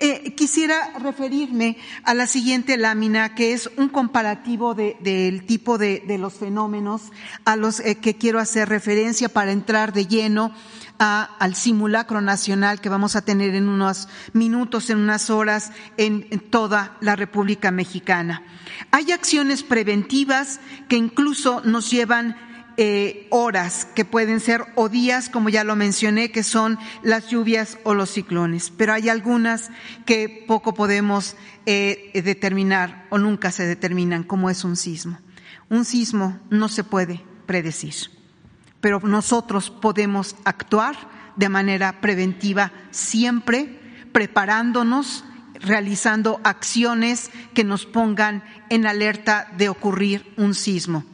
[0.00, 6.34] Eh, quisiera referirme a la siguiente lámina, que es un comparativo del tipo de, los
[6.34, 7.10] fenómenos
[7.44, 10.52] a los eh, que quiero hacer referencia para entrar de lleno
[10.98, 16.96] al simulacro nacional que vamos a tener en unos minutos, en unas horas, en, toda
[17.00, 18.42] la República Mexicana.
[18.90, 22.36] Hay acciones preventivas que incluso nos llevan
[22.78, 27.76] eh, horas, que pueden ser o días, como ya lo mencioné, que son las lluvias
[27.84, 29.70] o los ciclones, pero hay algunas
[30.06, 31.36] que poco podemos
[31.66, 35.18] eh, determinar o nunca se determinan, como es un sismo.
[35.68, 38.18] Un sismo no se puede predecir
[38.80, 40.96] pero nosotros podemos actuar
[41.36, 43.78] de manera preventiva siempre,
[44.12, 45.24] preparándonos,
[45.54, 51.04] realizando acciones que nos pongan en alerta de ocurrir un sismo.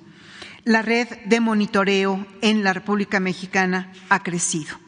[0.64, 4.83] La red de monitoreo en la República Mexicana ha crecido.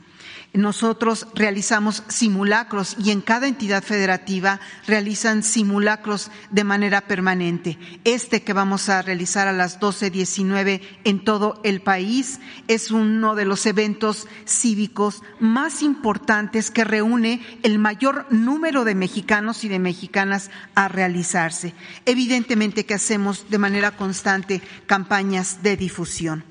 [0.56, 7.78] Nosotros realizamos simulacros y en cada entidad federativa realizan simulacros de manera permanente.
[8.04, 13.44] Este que vamos a realizar a las 12.19 en todo el país es uno de
[13.44, 20.50] los eventos cívicos más importantes que reúne el mayor número de mexicanos y de mexicanas
[20.74, 21.74] a realizarse.
[22.06, 26.44] Evidentemente que hacemos de manera constante campañas de difusión.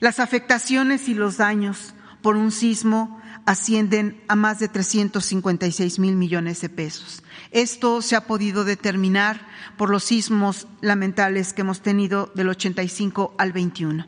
[0.00, 6.60] Las afectaciones y los daños por un sismo ascienden a más de 356 mil millones
[6.60, 7.22] de pesos.
[7.52, 9.46] Esto se ha podido determinar
[9.78, 14.06] por los sismos lamentables que hemos tenido del 85 al 21.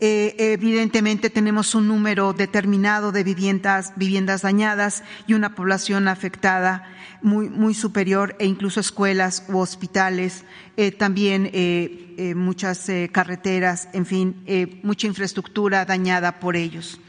[0.00, 6.88] Eh, evidentemente tenemos un número determinado de viviendas, viviendas dañadas y una población afectada
[7.22, 10.44] muy, muy superior e incluso escuelas u hospitales,
[10.76, 17.00] eh, también eh, muchas carreteras, en fin, mucha infraestructura dañada por ellos.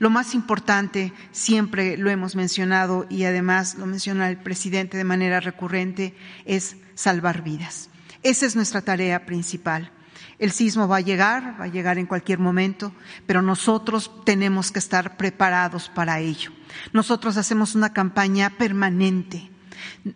[0.00, 5.40] Lo más importante, siempre lo hemos mencionado y además lo menciona el presidente de manera
[5.40, 6.16] recurrente,
[6.46, 7.90] es salvar vidas.
[8.22, 9.92] Esa es nuestra tarea principal.
[10.38, 12.94] El sismo va a llegar, va a llegar en cualquier momento,
[13.26, 16.50] pero nosotros tenemos que estar preparados para ello.
[16.94, 19.49] Nosotros hacemos una campaña permanente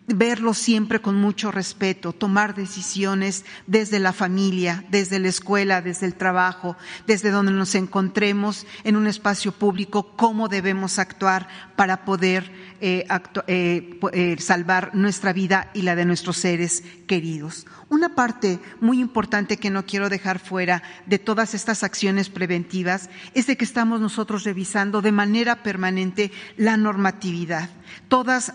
[0.07, 6.15] verlo siempre con mucho respeto, tomar decisiones desde la familia, desde la escuela, desde el
[6.15, 6.75] trabajo,
[7.07, 13.07] desde donde nos encontremos en un espacio público, cómo debemos actuar para poder eh,
[13.47, 17.65] eh, eh, salvar nuestra vida y la de nuestros seres queridos.
[17.89, 23.47] Una parte muy importante que no quiero dejar fuera de todas estas acciones preventivas es
[23.47, 27.69] de que estamos nosotros revisando de manera permanente la normatividad,
[28.07, 28.53] todas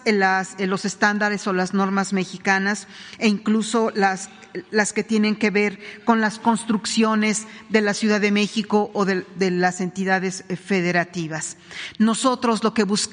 [0.58, 2.88] los estándares o las normas mexicanas
[3.18, 4.30] e incluso las
[4.70, 9.24] las que tienen que ver con las construcciones de la Ciudad de México o de,
[9.50, 11.56] las entidades federativas.
[11.98, 13.09] Nosotros lo que buscamos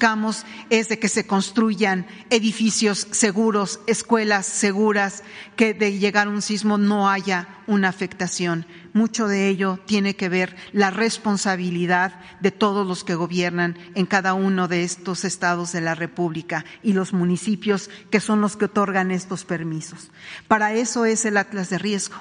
[0.70, 5.22] es de que se construyan edificios seguros, escuelas seguras,
[5.56, 8.66] que de llegar un sismo no haya una afectación.
[8.92, 14.34] Mucho de ello tiene que ver la responsabilidad de todos los que gobiernan en cada
[14.34, 19.10] uno de estos estados de la República y los municipios que son los que otorgan
[19.10, 20.10] estos permisos.
[20.46, 22.16] Para eso es el Atlas de Riesgo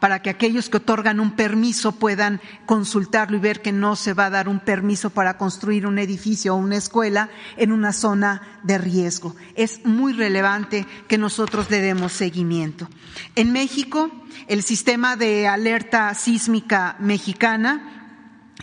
[0.00, 4.26] para que aquellos que otorgan un permiso puedan consultarlo y ver que no se va
[4.26, 8.78] a dar un permiso para construir un edificio o una escuela en una zona de
[8.78, 9.34] riesgo.
[9.54, 12.88] Es muy relevante que nosotros le demos seguimiento.
[13.34, 14.10] En México,
[14.46, 17.94] el sistema de alerta sísmica mexicana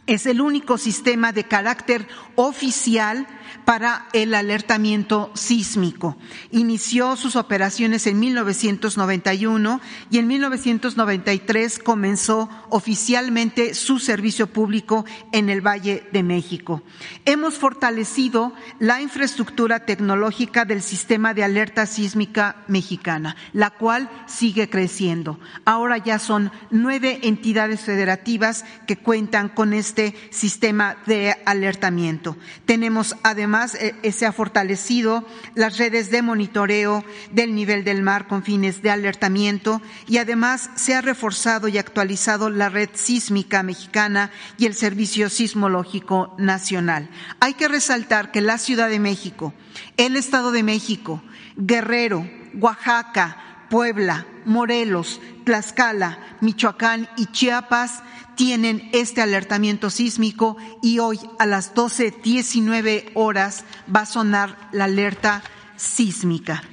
[0.07, 3.27] es el único sistema de carácter oficial
[3.65, 6.15] para el alertamiento sísmico.
[6.51, 9.81] Inició sus operaciones en 1991
[10.11, 16.83] y en 1993 comenzó oficialmente su servicio público en el Valle de México.
[17.25, 25.39] Hemos fortalecido la infraestructura tecnológica del sistema de alerta sísmica mexicana, la cual sigue creciendo.
[25.65, 32.37] Ahora ya son nueve entidades federativas que cuentan con este sistema de alertamiento.
[32.65, 38.03] Tenemos además Además, eh, eh, se ha fortalecido las redes de monitoreo del nivel del
[38.03, 43.63] mar con fines de alertamiento y además se ha reforzado y actualizado la red sísmica
[43.63, 47.09] mexicana y el Servicio Sismológico Nacional.
[47.39, 49.53] Hay que resaltar que la Ciudad de México,
[49.95, 51.23] el Estado de México,
[51.55, 52.29] Guerrero,
[52.59, 58.03] Oaxaca, Puebla, Morelos, Tlaxcala, Michoacán y Chiapas
[58.35, 65.43] tienen este alertamiento sísmico y hoy a las 12.19 horas va a sonar la alerta
[65.75, 66.63] sísmica.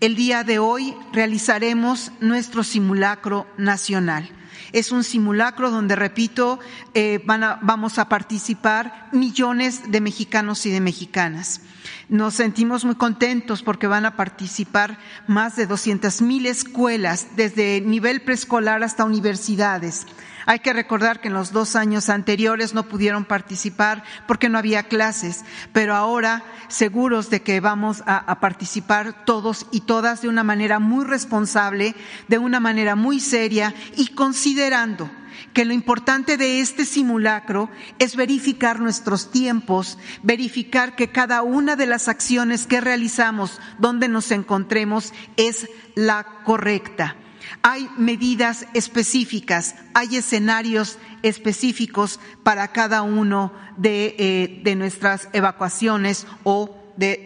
[0.00, 4.30] El día de hoy realizaremos nuestro simulacro nacional.
[4.72, 6.60] Es un simulacro donde, repito,
[6.94, 11.62] eh, vamos a participar millones de mexicanos y de mexicanas.
[12.08, 18.20] Nos sentimos muy contentos porque van a participar más de 200 mil escuelas, desde nivel
[18.20, 20.06] preescolar hasta universidades.
[20.48, 24.84] Hay que recordar que en los dos años anteriores no pudieron participar porque no había
[24.84, 25.44] clases,
[25.74, 31.04] pero ahora seguros de que vamos a, participar todos y todas de una manera muy
[31.04, 31.94] responsable,
[32.28, 35.10] de una manera muy seria y considerando
[35.52, 37.68] que lo importante de este simulacro
[37.98, 44.30] es verificar nuestros tiempos, verificar que cada una de las acciones que realizamos donde nos
[44.30, 47.16] encontremos es la correcta.
[47.62, 56.74] Hay medidas específicas, hay escenarios específicos para cada uno de, eh, nuestras evacuaciones o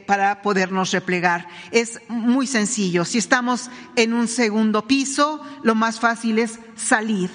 [0.07, 1.49] para podernos replegar.
[1.71, 3.05] Es muy sencillo.
[3.05, 7.31] Si estamos en un segundo piso, lo más fácil es salir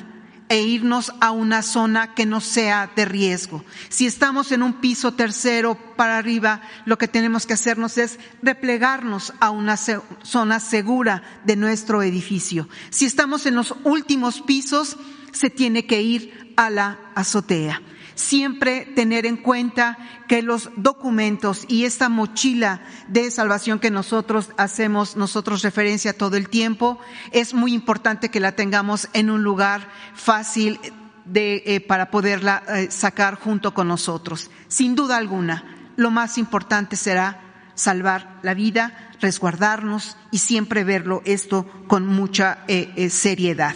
[0.49, 3.63] e irnos a una zona que no sea de riesgo.
[3.89, 9.33] Si estamos en un piso tercero para arriba, lo que tenemos que hacernos es replegarnos
[9.39, 12.69] a una zona segura de nuestro edificio.
[12.89, 14.97] Si estamos en los últimos pisos,
[15.31, 17.81] se tiene que ir a la azotea
[18.17, 25.15] siempre tener en cuenta que los documentos y esta mochila de salvación que nosotros hacemos,
[25.15, 26.99] nosotros referencia todo el tiempo,
[27.31, 30.79] es muy importante que la tengamos en un lugar fácil
[31.25, 34.49] de, eh, para poderla eh, sacar junto con nosotros.
[34.67, 37.41] Sin duda alguna, lo más importante será
[37.75, 43.75] salvar la vida, resguardarnos y siempre verlo esto con mucha eh, seriedad.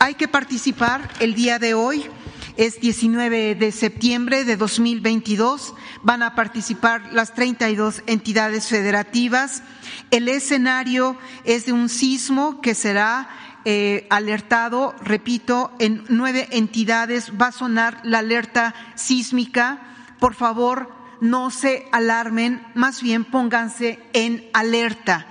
[0.00, 2.06] Hay que participar el día de hoy
[2.56, 5.74] es 19 de septiembre de 2022.
[6.02, 9.62] Van a participar las 32 entidades federativas.
[10.10, 13.28] El escenario es de un sismo que será
[13.64, 17.32] eh, alertado, repito, en nueve entidades.
[17.40, 19.80] Va a sonar la alerta sísmica.
[20.20, 25.26] Por favor, no se alarmen, más bien pónganse en alerta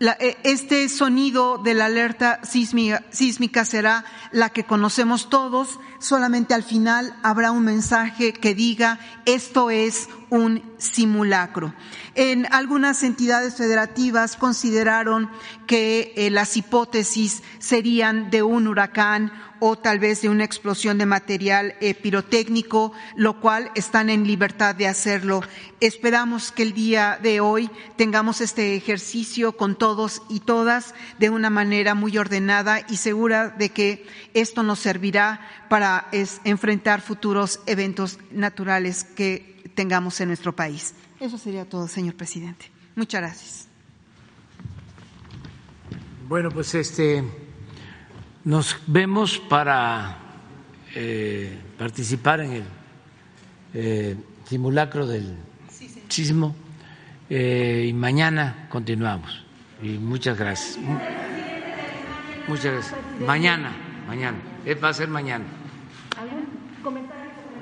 [0.00, 7.16] eh, este sonido de la alerta sísmica, será la que conocemos todos, solamente al final
[7.22, 11.74] habrá un mensaje que diga esto es un simulacro.
[12.14, 15.30] En algunas entidades federativas consideraron
[15.66, 21.06] que eh, las hipótesis serían de un huracán o tal vez de una explosión de
[21.06, 25.42] material eh, pirotécnico, lo cual están en libertad de hacerlo.
[25.80, 31.50] Esperamos que el día de hoy tengamos este ejercicio con todos y todas de una
[31.50, 35.40] manera muy ordenada y segura de que esto nos servirá
[35.70, 35.93] para
[36.44, 40.94] enfrentar futuros eventos naturales que tengamos en nuestro país.
[41.20, 42.70] Eso sería todo, señor presidente.
[42.96, 43.68] Muchas gracias.
[46.28, 47.22] Bueno, pues este
[48.44, 50.18] nos vemos para
[50.94, 52.64] eh, participar en el
[53.74, 54.16] eh,
[54.46, 55.36] simulacro del
[56.08, 56.54] sismo
[57.28, 59.44] eh, y mañana continuamos.
[59.82, 60.78] Y muchas gracias.
[62.46, 62.94] Muchas gracias.
[63.20, 63.72] Mañana,
[64.06, 64.38] mañana.
[64.82, 65.44] Va a ser mañana.